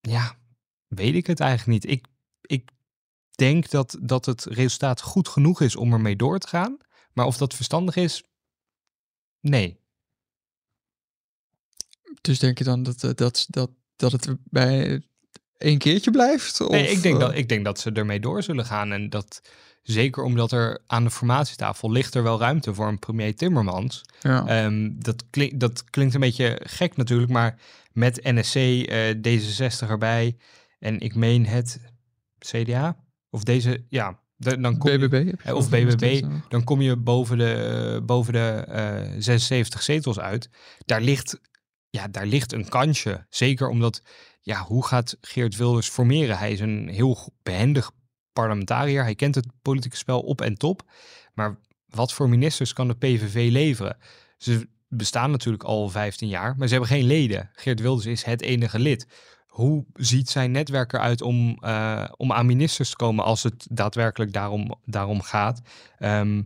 Ja, 0.00 0.38
weet 0.86 1.14
ik 1.14 1.26
het 1.26 1.40
eigenlijk 1.40 1.82
niet. 1.82 1.92
Ik, 1.92 2.06
ik 2.40 2.70
denk 3.30 3.70
dat, 3.70 3.98
dat 4.00 4.26
het 4.26 4.44
resultaat 4.44 5.00
goed 5.00 5.28
genoeg 5.28 5.60
is 5.60 5.76
om 5.76 5.92
ermee 5.92 6.16
door 6.16 6.38
te 6.38 6.48
gaan. 6.48 6.78
Maar 7.12 7.26
of 7.26 7.36
dat 7.36 7.54
verstandig 7.54 7.96
is, 7.96 8.24
nee. 9.40 9.80
Dus 12.20 12.38
denk 12.38 12.58
je 12.58 12.64
dan 12.64 12.82
dat, 12.82 13.04
eh, 13.04 13.14
dat, 13.14 13.46
dat, 13.48 13.70
dat 13.96 14.12
het 14.12 14.36
bij 14.44 15.02
één 15.58 15.78
keertje 15.78 16.10
blijft? 16.10 16.60
Of, 16.60 16.70
nee 16.70 16.88
ik, 16.90 17.02
denk 17.02 17.14
eh, 17.14 17.20
dat, 17.20 17.34
ik 17.34 17.48
denk 17.48 17.64
dat 17.64 17.80
ze 17.80 17.92
ermee 17.92 18.20
door 18.20 18.42
zullen 18.42 18.64
gaan. 18.64 18.92
En 18.92 19.10
dat 19.10 19.40
zeker 19.82 20.22
omdat 20.22 20.52
er 20.52 20.78
aan 20.86 21.04
de 21.04 21.10
formatietafel 21.10 21.90
ligt 21.90 22.14
er 22.14 22.22
wel 22.22 22.38
ruimte 22.40 22.74
voor 22.74 22.88
een 22.88 22.98
premier 22.98 23.36
Timmermans. 23.36 24.02
ja. 24.20 24.46
Ehm, 24.46 24.90
dat, 24.94 25.24
klink, 25.30 25.60
dat 25.60 25.84
klinkt 25.90 26.14
een 26.14 26.20
beetje 26.20 26.60
gek 26.64 26.96
natuurlijk, 26.96 27.30
maar 27.30 27.58
met 27.92 28.20
NSC, 28.22 28.54
eh, 28.54 29.14
D66 29.14 29.88
erbij 29.88 30.36
en 30.78 31.00
ik 31.00 31.14
meen 31.14 31.46
het 31.46 31.80
CDA 32.38 32.96
of 33.30 33.42
deze, 33.42 33.84
ja, 33.88 34.18
de- 34.36 34.60
dan 34.60 34.78
kom 34.78 34.90
je, 34.90 34.98
BBB? 34.98 35.12
heb 35.12 35.40
je 35.40 35.48
eh, 35.48 35.54
of 35.54 35.68
BBB, 35.68 36.22
dan 36.48 36.64
kom 36.64 36.80
je 36.80 36.96
boven 36.96 37.38
de, 37.38 38.02
boven 38.06 38.32
de 38.32 38.64
eh, 38.68 39.00
76 39.18 39.82
zetels 39.82 40.18
uit. 40.18 40.48
Daar 40.84 41.00
ligt, 41.00 41.40
ja, 41.90 42.08
daar 42.08 42.26
ligt 42.26 42.52
een 42.52 42.68
kansje. 42.68 43.26
Zeker 43.30 43.68
omdat, 43.68 44.02
ja, 44.48 44.62
hoe 44.62 44.86
gaat 44.86 45.16
Geert 45.20 45.56
Wilders 45.56 45.88
formeren? 45.88 46.38
Hij 46.38 46.52
is 46.52 46.60
een 46.60 46.88
heel 46.88 47.32
behendig 47.42 47.90
parlementariër. 48.32 49.02
Hij 49.02 49.14
kent 49.14 49.34
het 49.34 49.46
politieke 49.62 49.96
spel 49.96 50.20
op 50.20 50.40
en 50.40 50.54
top. 50.54 50.82
Maar 51.34 51.58
wat 51.88 52.12
voor 52.12 52.28
ministers 52.28 52.72
kan 52.72 52.88
de 52.88 52.94
PVV 52.94 53.50
leveren? 53.50 53.96
Ze 54.38 54.68
bestaan 54.88 55.30
natuurlijk 55.30 55.64
al 55.64 55.88
15 55.88 56.28
jaar, 56.28 56.54
maar 56.56 56.66
ze 56.66 56.74
hebben 56.74 56.90
geen 56.90 57.04
leden. 57.04 57.50
Geert 57.52 57.80
Wilders 57.80 58.06
is 58.06 58.24
het 58.24 58.42
enige 58.42 58.78
lid. 58.78 59.06
Hoe 59.46 59.84
ziet 59.94 60.30
zijn 60.30 60.50
netwerk 60.50 60.92
eruit 60.92 61.22
om, 61.22 61.58
eh, 61.60 62.04
om 62.16 62.32
aan 62.32 62.46
ministers 62.46 62.90
te 62.90 62.96
komen 62.96 63.24
als 63.24 63.42
het 63.42 63.66
daadwerkelijk 63.70 64.32
daarom, 64.32 64.74
daarom 64.84 65.22
gaat? 65.22 65.60
Ehm, 65.98 66.42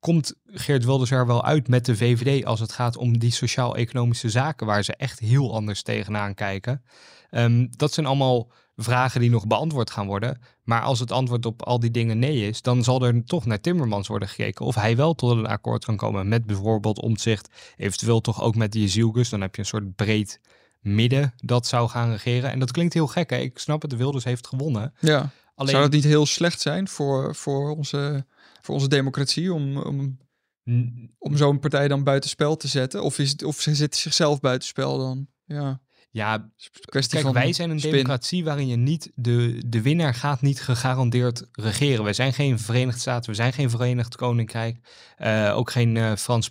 komt 0.00 0.34
Geert 0.46 0.84
Wilders 0.84 1.10
er 1.10 1.26
wel 1.26 1.44
uit 1.44 1.68
met 1.68 1.84
de 1.84 1.96
VVD 1.96 2.44
als 2.44 2.60
het 2.60 2.72
gaat 2.72 2.96
om 2.96 3.18
die 3.18 3.32
sociaal-economische 3.32 4.28
zaken 4.28 4.66
waar 4.66 4.84
ze 4.84 4.96
echt 4.96 5.18
heel 5.18 5.54
anders 5.54 5.82
tegenaan 5.82 6.34
kijken? 6.34 6.82
Ehm, 7.30 7.66
dat 7.70 7.92
zijn 7.92 8.06
allemaal 8.06 8.50
vragen 8.76 9.20
die 9.20 9.30
nog 9.30 9.46
beantwoord 9.46 9.90
gaan 9.90 10.06
worden. 10.06 10.40
Maar 10.62 10.82
als 10.82 10.98
het 11.00 11.12
antwoord 11.12 11.46
op 11.46 11.62
al 11.62 11.80
die 11.80 11.90
dingen 11.90 12.18
nee 12.18 12.48
is, 12.48 12.62
dan 12.62 12.84
zal 12.84 13.06
er 13.06 13.24
toch 13.24 13.46
naar 13.46 13.60
Timmermans 13.60 14.08
worden 14.08 14.28
gekeken 14.28 14.66
of 14.66 14.74
hij 14.74 14.96
wel 14.96 15.14
tot 15.14 15.30
een 15.30 15.46
akkoord 15.46 15.84
kan 15.84 15.96
komen 15.96 16.28
met 16.28 16.46
bijvoorbeeld 16.46 17.00
omzicht, 17.00 17.48
eventueel 17.76 18.20
toch 18.20 18.42
ook 18.42 18.54
met 18.54 18.72
die 18.72 18.88
Zielgus. 18.88 19.28
Dan 19.28 19.40
heb 19.40 19.54
je 19.54 19.60
een 19.60 19.66
soort 19.66 19.96
breed 19.96 20.40
midden 20.80 21.34
dat 21.36 21.66
zou 21.66 21.88
gaan 21.88 22.10
regeren. 22.10 22.50
En 22.50 22.58
dat 22.58 22.70
klinkt 22.70 22.94
heel 22.94 23.06
gek, 23.06 23.30
hè? 23.30 23.36
Ik 23.36 23.58
snap 23.58 23.82
het, 23.82 23.90
de 23.90 23.96
Wilders 23.96 24.24
heeft 24.24 24.46
gewonnen. 24.46 24.94
Ja. 25.00 25.30
Alleen, 25.54 25.70
Zou 25.72 25.82
dat 25.82 25.92
niet 25.92 26.04
heel 26.04 26.26
slecht 26.26 26.60
zijn 26.60 26.88
voor, 26.88 27.34
voor, 27.34 27.76
onze, 27.76 28.26
voor 28.60 28.74
onze 28.74 28.88
democratie 28.88 29.52
om, 29.52 29.76
om, 29.76 30.18
om 31.18 31.36
zo'n 31.36 31.58
partij 31.58 31.88
dan 31.88 32.04
buitenspel 32.04 32.56
te 32.56 32.68
zetten? 32.68 33.02
Of, 33.02 33.18
is 33.18 33.30
het, 33.30 33.44
of 33.44 33.60
ze 33.60 33.74
zitten 33.74 34.00
zichzelf 34.00 34.40
buitenspel 34.40 34.98
dan? 34.98 35.26
Ja, 35.44 35.80
Ja, 36.12 36.50
kwestie 36.84 37.22
Kijk, 37.22 37.34
wij 37.34 37.52
zijn 37.52 37.70
een 37.70 37.78
spin. 37.78 37.90
democratie 37.90 38.44
waarin 38.44 38.66
je 38.66 38.76
niet 38.76 39.10
de, 39.14 39.62
de 39.66 39.82
winnaar 39.82 40.14
gaat 40.14 40.40
niet 40.40 40.60
gegarandeerd 40.60 41.46
regeren. 41.52 42.04
We 42.04 42.12
zijn 42.12 42.32
geen 42.32 42.58
Verenigde 42.58 43.00
Staten, 43.00 43.30
we 43.30 43.36
zijn 43.36 43.52
geen 43.52 43.70
Verenigd 43.70 44.16
Koninkrijk, 44.16 44.76
eh, 45.16 45.52
ook 45.56 45.70
geen 45.70 45.96
eh, 45.96 46.16
Frans 46.16 46.50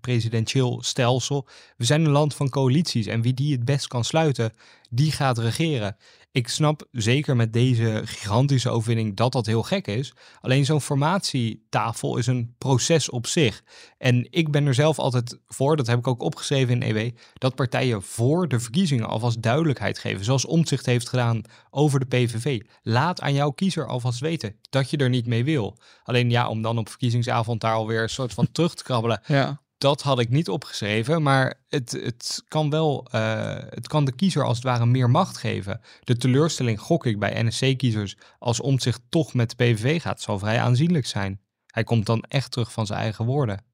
presidentieel 0.00 0.82
stelsel. 0.82 1.48
We 1.76 1.84
zijn 1.84 2.04
een 2.04 2.10
land 2.10 2.34
van 2.34 2.48
coalities 2.48 3.06
en 3.06 3.22
wie 3.22 3.34
die 3.34 3.52
het 3.52 3.64
best 3.64 3.86
kan 3.86 4.04
sluiten, 4.04 4.52
die 4.88 5.12
gaat 5.12 5.38
regeren. 5.38 5.96
Ik 6.32 6.48
snap 6.48 6.86
zeker 6.90 7.36
met 7.36 7.52
deze 7.52 8.02
gigantische 8.04 8.70
overwinning 8.70 9.16
dat 9.16 9.32
dat 9.32 9.46
heel 9.46 9.62
gek 9.62 9.86
is. 9.86 10.12
Alleen 10.40 10.64
zo'n 10.64 10.80
formatietafel 10.80 12.16
is 12.16 12.26
een 12.26 12.54
proces 12.58 13.10
op 13.10 13.26
zich. 13.26 13.62
En 13.98 14.26
ik 14.30 14.50
ben 14.50 14.66
er 14.66 14.74
zelf 14.74 14.98
altijd 14.98 15.38
voor, 15.46 15.76
dat 15.76 15.86
heb 15.86 15.98
ik 15.98 16.06
ook 16.06 16.22
opgeschreven 16.22 16.82
in 16.82 16.96
EW, 16.96 17.10
dat 17.34 17.54
partijen 17.54 18.02
voor 18.02 18.48
de 18.48 18.60
verkiezingen 18.60 19.08
alvast 19.08 19.42
duidelijkheid 19.42 19.98
geven. 19.98 20.24
Zoals 20.24 20.44
Omtzigt 20.44 20.86
heeft 20.86 21.08
gedaan 21.08 21.42
over 21.70 22.00
de 22.00 22.06
PVV. 22.06 22.60
Laat 22.82 23.20
aan 23.20 23.34
jouw 23.34 23.50
kiezer 23.50 23.86
alvast 23.86 24.20
weten 24.20 24.56
dat 24.70 24.90
je 24.90 24.96
er 24.96 25.08
niet 25.08 25.26
mee 25.26 25.44
wil. 25.44 25.78
Alleen 26.02 26.30
ja, 26.30 26.48
om 26.48 26.62
dan 26.62 26.78
op 26.78 26.88
verkiezingsavond 26.88 27.60
daar 27.60 27.74
alweer 27.74 28.02
een 28.02 28.08
soort 28.08 28.34
van 28.34 28.52
terug 28.52 28.74
te 28.74 28.82
krabbelen. 28.82 29.20
Ja, 29.26 29.60
Dat 29.80 30.02
had 30.02 30.18
ik 30.18 30.28
niet 30.28 30.48
opgeschreven, 30.48 31.22
maar 31.22 31.60
het, 31.68 31.90
het 31.92 32.42
kan 32.48 32.70
wel, 32.70 33.06
eh, 33.10 33.56
het 33.68 33.88
kan 33.88 34.04
de 34.04 34.12
kiezer 34.12 34.44
als 34.44 34.56
het 34.56 34.66
ware 34.66 34.86
meer 34.86 35.10
macht 35.10 35.36
geven. 35.36 35.80
De 36.04 36.16
teleurstelling 36.16 36.80
gok 36.80 37.06
ik 37.06 37.18
bij 37.18 37.42
NSC-kiezers 37.42 38.16
als 38.38 38.60
Omtzigt 38.60 39.00
toch 39.08 39.34
met 39.34 39.50
de 39.50 39.56
PVV 39.56 40.02
gaat, 40.02 40.20
zal 40.20 40.38
vrij 40.38 40.60
aanzienlijk 40.60 41.06
zijn. 41.06 41.40
Hij 41.66 41.84
komt 41.84 42.06
dan 42.06 42.22
echt 42.28 42.50
terug 42.52 42.72
van 42.72 42.86
zijn 42.86 43.00
eigen 43.00 43.24
woorden. 43.24 43.64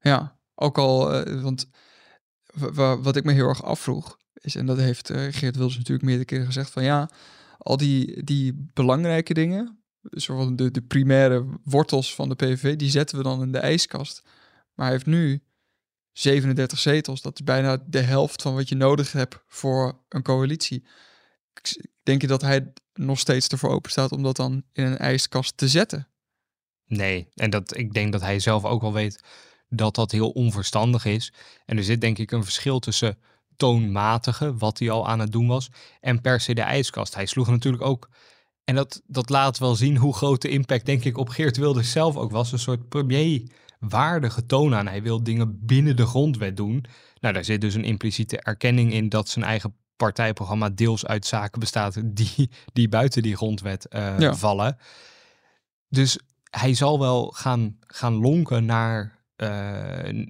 ja. 0.00 0.36
Ook 0.54 0.78
al, 0.78 1.12
eh, 1.14 1.42
want 1.42 1.68
wa- 2.54 2.72
wa- 2.72 2.98
wat 3.00 3.16
ik 3.16 3.24
me 3.24 3.32
heel 3.32 3.48
erg 3.48 3.62
afvroeg, 3.64 4.16
is, 4.34 4.54
en 4.54 4.66
dat 4.66 4.78
heeft 4.78 5.10
eh, 5.10 5.16
Geert 5.20 5.56
Wilders 5.56 5.76
natuurlijk 5.76 6.06
meerdere 6.06 6.24
keren 6.26 6.46
gezegd, 6.46 6.70
van 6.70 6.84
ja, 6.84 7.10
al 7.58 7.76
die, 7.76 8.24
die 8.24 8.70
belangrijke 8.74 9.34
dingen, 9.34 9.82
zoals 10.02 10.48
de, 10.52 10.70
de 10.70 10.82
primaire 10.82 11.44
wortels 11.64 12.14
van 12.14 12.28
de 12.28 12.34
PVV, 12.34 12.76
die 12.76 12.90
zetten 12.90 13.16
we 13.16 13.22
dan 13.22 13.42
in 13.42 13.52
de 13.52 13.58
ijskast. 13.58 14.22
Maar 14.78 14.86
hij 14.86 14.94
heeft 14.94 15.06
nu 15.06 15.42
37 16.12 16.78
zetels. 16.78 17.22
Dat 17.22 17.38
is 17.38 17.44
bijna 17.44 17.82
de 17.86 18.00
helft 18.00 18.42
van 18.42 18.54
wat 18.54 18.68
je 18.68 18.74
nodig 18.74 19.12
hebt 19.12 19.38
voor 19.46 19.98
een 20.08 20.22
coalitie. 20.22 20.84
Denk 22.02 22.20
je 22.20 22.26
dat 22.26 22.40
hij 22.40 22.72
nog 22.94 23.18
steeds 23.18 23.48
ervoor 23.48 23.70
open 23.70 23.90
staat 23.90 24.12
om 24.12 24.22
dat 24.22 24.36
dan 24.36 24.62
in 24.72 24.84
een 24.84 24.98
ijskast 24.98 25.56
te 25.56 25.68
zetten? 25.68 26.08
Nee, 26.86 27.28
en 27.34 27.50
dat, 27.50 27.76
ik 27.76 27.92
denk 27.92 28.12
dat 28.12 28.20
hij 28.20 28.38
zelf 28.38 28.64
ook 28.64 28.80
wel 28.80 28.92
weet 28.92 29.20
dat 29.68 29.94
dat 29.94 30.12
heel 30.12 30.30
onverstandig 30.30 31.04
is. 31.04 31.32
En 31.64 31.76
er 31.76 31.84
zit 31.84 32.00
denk 32.00 32.18
ik 32.18 32.30
een 32.30 32.44
verschil 32.44 32.78
tussen 32.78 33.18
toonmatige, 33.56 34.56
wat 34.56 34.78
hij 34.78 34.90
al 34.90 35.08
aan 35.08 35.18
het 35.18 35.32
doen 35.32 35.46
was, 35.46 35.70
en 36.00 36.20
per 36.20 36.40
se 36.40 36.54
de 36.54 36.62
ijskast. 36.62 37.14
Hij 37.14 37.26
sloeg 37.26 37.48
natuurlijk 37.48 37.82
ook, 37.82 38.08
en 38.64 38.74
dat, 38.74 39.02
dat 39.06 39.30
laat 39.30 39.58
wel 39.58 39.74
zien 39.74 39.96
hoe 39.96 40.14
groot 40.14 40.42
de 40.42 40.48
impact 40.48 40.86
denk 40.86 41.04
ik 41.04 41.18
op 41.18 41.28
Geert 41.28 41.56
Wilders 41.56 41.90
zelf 41.90 42.16
ook 42.16 42.30
was, 42.30 42.52
een 42.52 42.58
soort 42.58 42.88
premierwaardige 43.78 44.46
toon 44.46 44.74
aan. 44.74 44.86
Hij 44.86 45.02
wil 45.02 45.22
dingen 45.22 45.58
binnen 45.66 45.96
de 45.96 46.06
grondwet 46.06 46.56
doen. 46.56 46.84
Nou, 47.20 47.34
daar 47.34 47.44
zit 47.44 47.60
dus 47.60 47.74
een 47.74 47.84
impliciete 47.84 48.40
erkenning 48.40 48.92
in 48.92 49.08
dat 49.08 49.28
zijn 49.28 49.44
eigen 49.44 49.74
partijprogramma 49.96 50.68
deels 50.68 51.06
uit 51.06 51.26
zaken 51.26 51.60
bestaat 51.60 52.00
die, 52.04 52.50
die 52.72 52.88
buiten 52.88 53.22
die 53.22 53.36
grondwet 53.36 53.88
eh, 53.88 54.18
Ja. 54.18 54.34
vallen. 54.34 54.76
Dus 55.88 56.18
hij 56.50 56.74
zal 56.74 56.98
wel 56.98 57.30
gaan, 57.36 57.76
gaan 57.86 58.14
lonken 58.14 58.64
naar, 58.64 59.17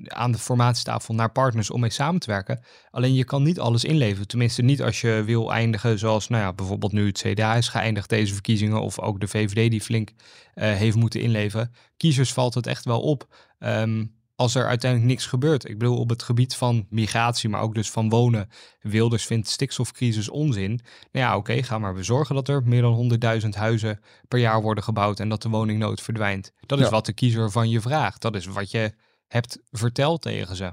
aan 0.06 0.32
de 0.32 0.38
formatietafel 0.38 1.14
naar 1.14 1.32
partners 1.32 1.70
om 1.70 1.80
mee 1.80 1.90
samen 1.90 2.20
te 2.20 2.30
werken. 2.30 2.60
Alleen 2.90 3.14
je 3.14 3.24
kan 3.24 3.42
niet 3.42 3.60
alles 3.60 3.84
inleveren. 3.84 4.28
Tenminste 4.28 4.62
niet 4.62 4.82
als 4.82 5.00
je 5.00 5.22
wil 5.24 5.52
eindigen 5.52 5.98
zoals 5.98 6.28
nou 6.28 6.42
ja, 6.42 6.52
bijvoorbeeld 6.52 6.92
nu 6.92 7.06
het 7.06 7.18
CDA 7.18 7.54
is 7.54 7.68
geëindigd 7.68 8.08
deze 8.08 8.32
verkiezingen. 8.32 8.80
Of 8.80 9.00
ook 9.00 9.20
de 9.20 9.28
VVD 9.28 9.70
die 9.70 9.80
flink 9.80 10.10
eh, 10.54 10.72
heeft 10.72 10.96
moeten 10.96 11.20
inleveren. 11.20 11.72
Kiezers 11.96 12.32
valt 12.32 12.54
het 12.54 12.66
echt 12.66 12.84
wel 12.84 13.00
op. 13.00 13.26
ehm, 13.58 14.04
als 14.38 14.54
er 14.54 14.66
uiteindelijk 14.66 15.10
niks 15.10 15.26
gebeurt. 15.26 15.68
Ik 15.68 15.78
bedoel, 15.78 15.98
op 15.98 16.08
het 16.08 16.22
gebied 16.22 16.54
van 16.56 16.86
migratie, 16.90 17.48
maar 17.48 17.60
ook 17.60 17.74
dus 17.74 17.90
van 17.90 18.08
wonen. 18.08 18.48
Wilders 18.80 19.26
vindt 19.26 19.48
stikstofcrisis 19.48 20.28
onzin. 20.28 20.80
Nou 21.12 21.26
ja, 21.26 21.36
oké, 21.36 21.62
ga 21.62 21.78
maar 21.78 21.94
bezorgen 21.94 22.34
dat 22.34 22.48
er 22.48 22.62
meer 22.64 22.82
dan 22.82 22.94
100.000 23.42 23.48
huizen 23.48 24.00
per 24.28 24.38
jaar 24.38 24.62
worden 24.62 24.84
gebouwd 24.84 25.20
en 25.20 25.28
dat 25.28 25.42
de 25.42 25.48
woningnood 25.48 26.00
verdwijnt. 26.00 26.52
Dat 26.66 26.78
is 26.78 26.84
Ja. 26.84 26.90
wat 26.90 27.06
de 27.06 27.12
kiezer 27.12 27.50
van 27.50 27.68
je 27.68 27.80
vraagt. 27.80 28.22
Dat 28.22 28.34
is 28.34 28.46
wat 28.46 28.70
je 28.70 28.92
hebt 29.26 29.58
verteld 29.70 30.22
tegen 30.22 30.56
ze. 30.56 30.72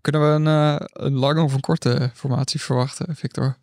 Kunnen 0.00 0.20
we 0.20 0.50
een, 0.50 0.78
eh, 0.78 0.86
een 0.92 1.14
lange 1.14 1.42
of 1.42 1.54
een 1.54 1.60
korte 1.60 2.10
formatie 2.14 2.60
verwachten, 2.60 3.16
Victor? 3.16 3.56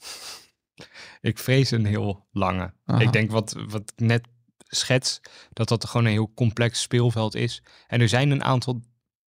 Ik 1.22 1.38
vrees 1.40 1.72
een 1.72 1.86
heel 1.86 2.28
lange. 2.32 2.74
Aha. 2.86 3.00
Ik 3.00 3.12
denk 3.12 3.32
wat, 3.32 3.56
wat 3.68 3.82
ik 3.96 4.06
net 4.06 4.28
schets, 4.68 5.20
dat 5.54 5.68
dat 5.68 5.86
gewoon 5.86 6.06
een 6.06 6.12
heel 6.12 6.32
complex 6.36 6.82
speelveld 6.82 7.36
is. 7.36 7.64
En 7.88 8.02
er 8.02 8.10
zijn 8.10 8.32
een 8.32 8.44
aantal 8.44 8.82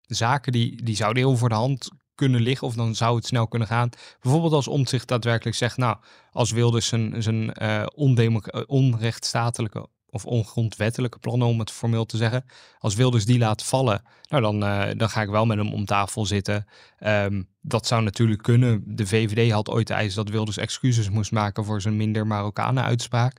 zaken 0.07 0.51
die, 0.51 0.83
die 0.83 0.95
zouden 0.95 1.23
heel 1.23 1.37
voor 1.37 1.49
de 1.49 1.55
hand 1.55 1.89
kunnen 2.15 2.41
liggen 2.41 2.67
of 2.67 2.75
dan 2.75 2.95
zou 2.95 3.15
het 3.15 3.25
snel 3.25 3.47
kunnen 3.47 3.67
gaan. 3.67 3.89
Bijvoorbeeld 4.21 4.53
als 4.53 4.67
Omtzigt 4.67 5.07
daadwerkelijk 5.07 5.57
zegt, 5.57 5.77
nou, 5.77 5.97
als 6.31 6.51
Wilders 6.51 6.87
zijn, 6.87 7.23
zijn 7.23 7.53
eh, 7.53 7.85
onrechtstatelijke 8.65 9.87
of 10.09 10.25
ongrondwettelijke 10.25 11.19
plannen, 11.19 11.47
om 11.47 11.59
het 11.59 11.71
formeel 11.71 12.05
te 12.05 12.17
zeggen, 12.17 12.45
als 12.79 12.95
Wilders 12.95 13.25
die 13.25 13.37
laat 13.37 13.63
vallen, 13.63 14.01
nou 14.29 14.41
dan, 14.41 14.63
eh, 14.63 14.97
dan 14.97 15.09
ga 15.09 15.21
ik 15.21 15.29
wel 15.29 15.45
met 15.45 15.57
hem 15.57 15.73
om 15.73 15.85
tafel 15.85 16.25
zitten. 16.25 16.65
Ehm, 16.97 17.43
dat 17.61 17.87
zou 17.87 18.03
natuurlijk 18.03 18.41
kunnen. 18.41 18.83
De 18.85 19.07
VVD 19.07 19.51
had 19.51 19.69
ooit 19.69 19.87
de 19.87 19.93
eis 19.93 20.13
dat 20.13 20.29
Wilders 20.29 20.57
excuses 20.57 21.09
moest 21.09 21.31
maken 21.31 21.65
voor 21.65 21.81
zijn 21.81 21.97
minder 21.97 22.27
Marokkanen 22.27 22.83
uitspraak. 22.83 23.33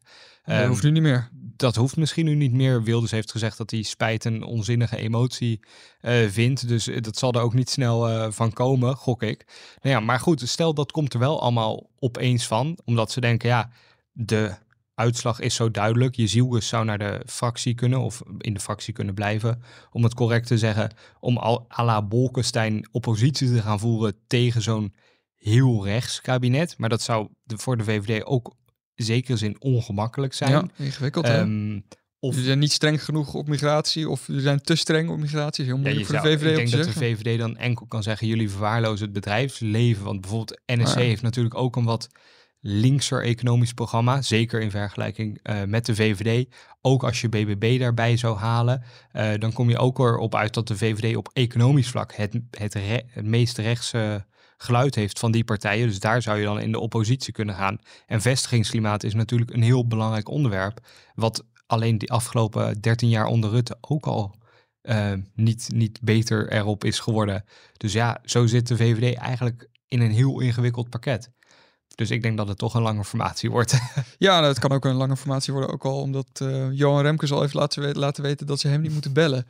dat 0.44 0.54
Ehm, 0.56 0.68
hoeft 0.68 0.82
nu 0.82 0.90
niet 0.90 1.02
meer. 1.02 1.30
Dat 1.56 1.76
hoeft 1.76 1.96
misschien 1.96 2.24
nu 2.24 2.34
niet 2.34 2.52
meer. 2.52 2.82
Wilders 2.82 3.10
heeft 3.10 3.30
gezegd 3.30 3.58
dat 3.58 3.70
hij 3.70 3.82
spijt 3.82 4.24
een 4.24 4.42
onzinnige 4.42 4.96
emotie 4.96 5.60
eh, 6.00 6.28
vindt. 6.28 6.68
Dus 6.68 6.88
eh, 6.88 7.00
dat 7.00 7.16
zal 7.16 7.32
er 7.32 7.40
ook 7.40 7.54
niet 7.54 7.70
snel 7.70 8.08
eh, 8.08 8.30
van 8.30 8.52
komen, 8.52 8.96
gok 8.96 9.22
ik. 9.22 9.44
Nou 9.82 9.94
ja, 9.94 10.00
maar 10.00 10.20
goed, 10.20 10.48
stel 10.48 10.74
dat 10.74 10.92
komt 10.92 11.14
er 11.14 11.18
wel 11.18 11.40
allemaal 11.40 11.90
opeens 11.98 12.46
van. 12.46 12.78
Omdat 12.84 13.10
ze 13.10 13.20
denken, 13.20 13.48
ja, 13.48 13.70
de 14.12 14.54
uitslag 14.94 15.40
is 15.40 15.54
zo 15.54 15.70
duidelijk. 15.70 16.14
Je 16.14 16.26
Zielgus 16.26 16.68
zou 16.68 16.84
naar 16.84 16.98
de 16.98 17.22
fractie 17.26 17.74
kunnen 17.74 18.00
of 18.00 18.22
in 18.38 18.54
de 18.54 18.60
fractie 18.60 18.92
kunnen 18.92 19.14
blijven. 19.14 19.62
Om 19.90 20.02
het 20.02 20.14
correct 20.14 20.46
te 20.46 20.58
zeggen, 20.58 20.94
om 21.20 21.36
al 21.36 21.66
à 21.78 21.84
la 21.84 22.02
Bolkestein 22.02 22.88
oppositie 22.92 23.52
te 23.52 23.62
gaan 23.62 23.78
voeren 23.78 24.14
tegen 24.26 24.62
zo'n 24.62 24.94
heel 25.34 25.84
rechts 25.84 26.20
kabinet. 26.20 26.78
Maar 26.78 26.88
dat 26.88 27.02
zou 27.02 27.28
voor 27.46 27.76
de 27.76 27.84
VVD 27.84 28.24
ook 28.24 28.54
zekere 29.04 29.36
zin 29.36 29.56
ongemakkelijk 29.60 30.34
zijn. 30.34 30.50
Ja, 30.50 30.64
ingewikkeld 30.76 31.26
hè? 31.26 31.38
Ehm, 31.40 31.80
of 32.18 32.30
Jullie 32.30 32.46
zijn 32.46 32.58
niet 32.58 32.72
streng 32.72 33.04
genoeg 33.04 33.34
op 33.34 33.48
migratie 33.48 34.08
of 34.08 34.26
jullie 34.26 34.42
zijn 34.42 34.60
te 34.62 34.74
streng 34.74 35.10
op 35.10 35.18
migratie. 35.18 35.64
is 35.64 35.70
heel 35.70 35.78
moeilijk 35.78 36.06
voor 36.06 36.14
zou- 36.14 36.28
de 36.28 36.38
VVD 36.38 36.50
ik 36.50 36.56
denk 36.56 36.70
dat 36.70 36.84
de. 36.84 36.92
VVD 36.92 37.38
dan 37.38 37.56
enkel 37.56 37.86
kan 37.86 38.02
zeggen, 38.02 38.26
jullie 38.26 38.50
verwaarlozen 38.50 39.04
het 39.04 39.14
bedrijfsleven. 39.14 40.04
Want 40.04 40.20
bijvoorbeeld 40.20 40.60
NSC 40.66 40.86
Ah, 40.86 40.94
ja. 40.94 41.00
heeft 41.00 41.22
natuurlijk 41.22 41.54
ook 41.54 41.76
een 41.76 41.84
wat 41.84 42.08
linkser 42.60 43.22
economisch 43.24 43.72
programma. 43.72 44.22
Zeker 44.22 44.60
in 44.60 44.70
vergelijking 44.70 45.38
eh, 45.42 45.62
met 45.64 45.86
de 45.86 45.94
VVD. 45.94 46.46
Ook 46.80 47.04
als 47.04 47.20
je 47.20 47.28
BBB 47.28 47.78
daarbij 47.78 48.16
zou 48.16 48.36
halen. 48.38 48.82
eh, 49.12 49.30
dan 49.38 49.52
kom 49.52 49.68
je 49.70 49.78
ook 49.78 49.98
erop 49.98 50.34
uit 50.34 50.54
dat 50.54 50.68
de 50.68 50.76
VVD 50.76 51.16
op 51.16 51.30
economisch 51.32 51.88
vlak 51.88 52.14
het, 52.14 52.38
het, 52.50 52.74
re- 52.74 53.02
het 53.06 53.24
meest 53.24 53.58
rechtse 53.58 54.26
geluid 54.56 54.94
heeft 54.94 55.18
van 55.18 55.32
die 55.32 55.44
partijen. 55.44 55.86
Dus 55.86 56.00
daar 56.00 56.22
zou 56.22 56.38
je 56.38 56.44
dan 56.44 56.60
in 56.60 56.72
de 56.72 56.78
oppositie 56.78 57.32
kunnen 57.32 57.54
gaan. 57.54 57.78
En 58.06 58.20
vestigingsklimaat 58.20 59.02
is 59.02 59.14
natuurlijk 59.14 59.52
een 59.52 59.62
heel 59.62 59.86
belangrijk 59.86 60.28
onderwerp. 60.28 60.80
Wat 61.14 61.44
alleen 61.66 61.98
die 61.98 62.12
afgelopen 62.12 62.80
13 62.80 63.08
jaar 63.08 63.26
onder 63.26 63.50
Rutte 63.50 63.76
ook 63.80 64.06
al 64.06 64.34
eh, 64.80 65.12
niet, 65.34 65.68
niet 65.74 66.00
beter 66.02 66.52
erop 66.52 66.84
is 66.84 66.98
geworden. 66.98 67.44
Dus 67.76 67.92
ja, 67.92 68.18
zo 68.24 68.46
zit 68.46 68.68
de 68.68 68.76
VVD 68.76 69.16
eigenlijk 69.16 69.68
in 69.88 70.00
een 70.00 70.10
heel 70.10 70.40
ingewikkeld 70.40 70.90
pakket. 70.90 71.30
Dus 71.94 72.10
ik 72.10 72.22
denk 72.22 72.36
dat 72.36 72.48
het 72.48 72.58
toch 72.58 72.74
een 72.74 72.82
lange 72.82 73.04
formatie 73.04 73.50
wordt. 73.50 73.78
Ja, 74.18 74.34
nou, 74.36 74.46
het 74.46 74.58
kan 74.58 74.72
ook 74.72 74.84
een 74.84 74.94
lange 74.94 75.16
formatie 75.16 75.52
worden. 75.52 75.72
Ook 75.72 75.84
al 75.84 76.00
omdat 76.00 76.28
eh, 76.32 76.72
Johan 76.72 77.02
Remkes 77.02 77.32
al 77.32 77.40
heeft 77.40 77.54
laten, 77.54 77.98
laten 77.98 78.22
weten 78.22 78.46
dat 78.46 78.60
ze 78.60 78.68
hem 78.68 78.80
niet 78.80 78.92
moeten 78.92 79.12
bellen. 79.12 79.46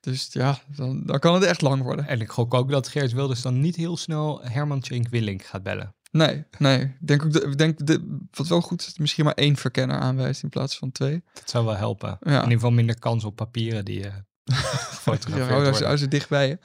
Dus 0.00 0.28
ja, 0.30 0.58
dan, 0.76 1.02
dan 1.06 1.18
kan 1.18 1.34
het 1.34 1.42
echt 1.44 1.62
lang 1.62 1.82
worden. 1.82 2.06
en 2.06 2.20
ik 2.20 2.28
gok 2.30 2.54
ook 2.54 2.70
dat 2.70 2.88
Geert 2.88 3.12
Wilders 3.12 3.42
dan 3.42 3.60
niet 3.60 3.76
heel 3.76 3.96
snel 3.96 4.40
Herman 4.42 4.80
Tjenk 4.80 5.08
Willink 5.08 5.42
gaat 5.42 5.62
bellen. 5.62 5.94
Nee, 6.10 6.44
nee. 6.58 6.80
Ik 6.82 7.06
denk 7.06 7.24
ook, 7.24 7.32
de, 7.32 7.54
denk 7.56 7.86
de, 7.86 8.26
wat 8.30 8.46
wel 8.46 8.60
goed 8.60 8.80
is, 8.80 8.86
dat 8.86 8.98
misschien 8.98 9.24
maar 9.24 9.34
één 9.34 9.56
verkenner 9.56 9.98
aanwijst 9.98 10.42
in 10.42 10.48
plaats 10.48 10.78
van 10.78 10.92
twee. 10.92 11.22
Dat 11.34 11.50
zou 11.50 11.64
wel 11.64 11.76
helpen. 11.76 12.16
Ja. 12.20 12.30
In 12.30 12.34
ieder 12.34 12.52
geval 12.52 12.70
minder 12.70 12.98
kans 12.98 13.24
op 13.24 13.36
papieren 13.36 13.84
die 13.84 14.04
eh 14.06 14.12
Ja, 14.44 14.54
gefotografeerd 14.54 15.48
worden. 15.62 15.84
hou 15.84 15.96
ze 15.96 16.08
dicht 16.08 16.28
bij 16.28 16.48
je. 16.48 16.58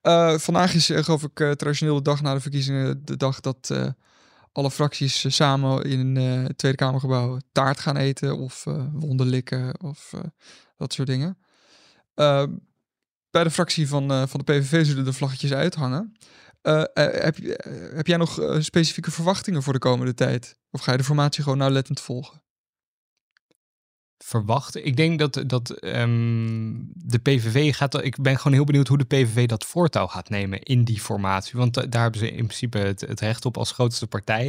Eh, 0.00 0.38
vandaag 0.38 0.74
is, 0.74 0.90
eh, 0.90 1.02
geloof 1.02 1.22
ik, 1.22 1.40
eh, 1.40 1.50
traditioneel 1.50 1.94
de 1.94 2.02
dag 2.02 2.22
na 2.22 2.34
de 2.34 2.40
verkiezingen 2.40 3.04
de 3.04 3.16
dag 3.16 3.40
dat 3.40 3.70
eh, 3.72 3.86
alle 4.52 4.70
fracties 4.70 5.24
eh, 5.24 5.30
samen 5.32 5.82
in 5.84 6.16
eh, 6.16 6.42
het 6.42 6.58
Tweede 6.58 6.76
Kamergebouw 6.78 7.38
taart 7.52 7.80
gaan 7.80 7.96
eten 7.96 8.38
of 8.38 8.66
eh 8.66 8.84
wonden 8.92 9.26
likken 9.26 9.80
of 9.80 10.12
eh, 10.12 10.20
dat 10.76 10.92
soort 10.92 11.08
dingen. 11.08 11.38
Eh, 12.14 12.44
bij 13.34 13.44
de 13.44 13.50
fractie 13.50 13.88
van, 13.88 14.10
eh, 14.10 14.22
van 14.26 14.40
de 14.44 14.52
PVV 14.52 14.86
zullen 14.86 15.04
de 15.04 15.12
vlaggetjes 15.12 15.52
uithangen. 15.52 16.16
Eh, 16.62 16.80
eh, 16.80 17.22
heb, 17.24 17.36
heb 17.94 18.06
jij 18.06 18.16
nog 18.16 18.56
specifieke 18.58 19.10
verwachtingen 19.10 19.62
voor 19.62 19.72
de 19.72 19.78
komende 19.78 20.14
tijd? 20.14 20.58
Of 20.70 20.80
ga 20.80 20.92
je 20.92 20.98
de 20.98 21.04
formatie 21.04 21.42
gewoon 21.42 21.58
nauwlettend 21.58 22.00
volgen? 22.00 22.42
verwachten. 24.18 24.86
Ik 24.86 24.96
denk 24.96 25.18
dat, 25.18 25.42
dat 25.46 25.70
ehm, 25.70 26.72
de 26.92 27.18
PVV 27.18 27.74
gaat. 27.76 28.04
Ik 28.04 28.22
ben 28.22 28.36
gewoon 28.36 28.52
heel 28.52 28.64
benieuwd 28.64 28.88
hoe 28.88 28.98
de 28.98 29.04
PVV 29.04 29.46
dat 29.46 29.64
voortouw 29.64 30.06
gaat 30.06 30.28
nemen 30.28 30.62
in 30.62 30.84
die 30.84 31.00
formatie. 31.00 31.58
Want 31.58 31.74
daar 31.74 32.02
hebben 32.02 32.20
ze 32.20 32.30
in 32.30 32.46
principe 32.46 32.78
het, 32.78 33.00
het 33.00 33.20
recht 33.20 33.44
op 33.44 33.56
als 33.56 33.72
grootste 33.72 34.06
partij. 34.06 34.46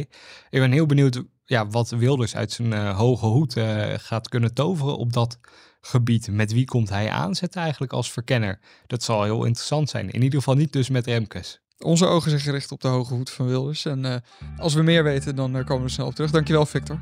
Ik 0.50 0.60
ben 0.60 0.72
heel 0.72 0.86
benieuwd 0.86 1.22
ja, 1.44 1.66
wat 1.66 1.90
Wilders 1.90 2.36
uit 2.36 2.52
zijn 2.52 2.86
hoge 2.86 3.26
hoed 3.26 3.54
gaat 3.96 4.28
kunnen 4.28 4.54
toveren 4.54 4.96
op 4.96 5.12
dat 5.12 5.38
gebied. 5.86 6.30
Met 6.30 6.52
wie 6.52 6.64
komt 6.64 6.88
hij 6.88 7.10
aanzetten 7.10 7.60
eigenlijk 7.60 7.92
als 7.92 8.12
verkenner? 8.12 8.58
Dat 8.86 9.02
zal 9.02 9.22
heel 9.22 9.44
interessant 9.44 9.90
zijn. 9.90 10.10
In 10.10 10.22
ieder 10.22 10.38
geval 10.38 10.54
niet 10.54 10.72
dus 10.72 10.88
met 10.88 11.06
Remkes. 11.06 11.60
Onze 11.78 12.06
ogen 12.06 12.30
zijn 12.30 12.42
gericht 12.42 12.72
op 12.72 12.80
de 12.80 12.88
hoge 12.88 13.14
hoed 13.14 13.30
van 13.30 13.46
Wilders. 13.46 13.84
En 13.84 14.04
eh, 14.04 14.16
als 14.56 14.74
we 14.74 14.82
meer 14.82 15.04
weten, 15.04 15.36
dan 15.36 15.56
eh, 15.56 15.64
komen 15.64 15.84
we 15.84 15.90
snel 15.90 16.06
op 16.06 16.14
terug. 16.14 16.30
Dankjewel, 16.30 16.66
Victor. 16.66 17.00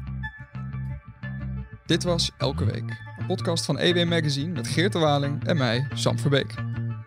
Dit 1.87 2.03
was 2.03 2.31
Elke 2.39 2.65
Week. 2.65 3.03
Een 3.19 3.27
podcast 3.27 3.65
van 3.65 3.79
EW 3.79 4.09
Magazine 4.09 4.53
met 4.53 4.69
Geert 4.69 4.93
de 4.93 4.99
Waling 4.99 5.45
en 5.45 5.57
mij, 5.57 5.87
Sam 5.95 6.19
Verbeek. 6.19 6.55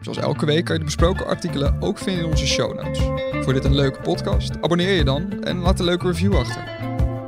Zoals 0.02 0.18
elke 0.18 0.46
week 0.46 0.66
kan 0.66 0.74
je 0.74 0.80
de 0.80 0.86
besproken 0.86 1.26
artikelen 1.26 1.82
ook 1.82 1.98
vinden 1.98 2.24
in 2.24 2.30
onze 2.30 2.48
show 2.48 2.76
notes. 2.76 3.00
Voor 3.44 3.54
dit 3.54 3.66
een 3.66 3.76
leuke 3.76 4.02
podcast, 4.02 4.62
abonneer 4.62 4.94
je 4.94 5.04
dan 5.04 5.44
en 5.44 5.58
laat 5.58 5.80
een 5.80 5.86
leuke 5.86 6.08
review 6.08 6.36
achter. 6.36 6.64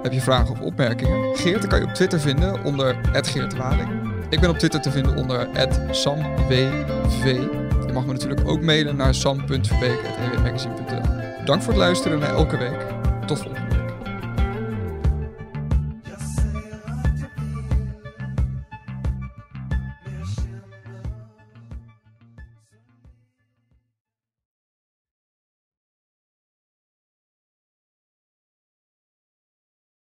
Heb 0.02 0.12
je 0.12 0.22
vragen 0.22 0.52
of 0.52 0.60
opmerkingen? 0.60 1.36
Geert 1.36 1.68
kan 1.68 1.80
je 1.80 1.86
op 1.86 1.94
Twitter 1.94 2.20
vinden 2.20 2.64
onder 2.64 3.00
Geert 3.12 3.52
de 3.52 3.58
Waling. 3.58 3.99
Ik 4.30 4.40
ben 4.40 4.50
op 4.50 4.58
Twitter 4.58 4.82
te 4.82 4.92
vinden 4.92 5.16
onder 5.16 5.48
SamWV. 5.92 7.24
Je 7.86 7.94
mag 7.94 8.06
me 8.06 8.12
natuurlijk 8.12 8.48
ook 8.48 8.62
mailen 8.62 8.96
naar 8.96 9.16
sam.verbeek.ewmagazine.nl 9.16 11.46
Dank 11.46 11.62
voor 11.62 11.74
het 11.74 11.82
luisteren 11.82 12.20
naar 12.20 12.36
elke 12.36 12.58
week. 12.58 12.86
Tot 13.26 13.40
volgende 13.40 13.76
week. 13.76 13.89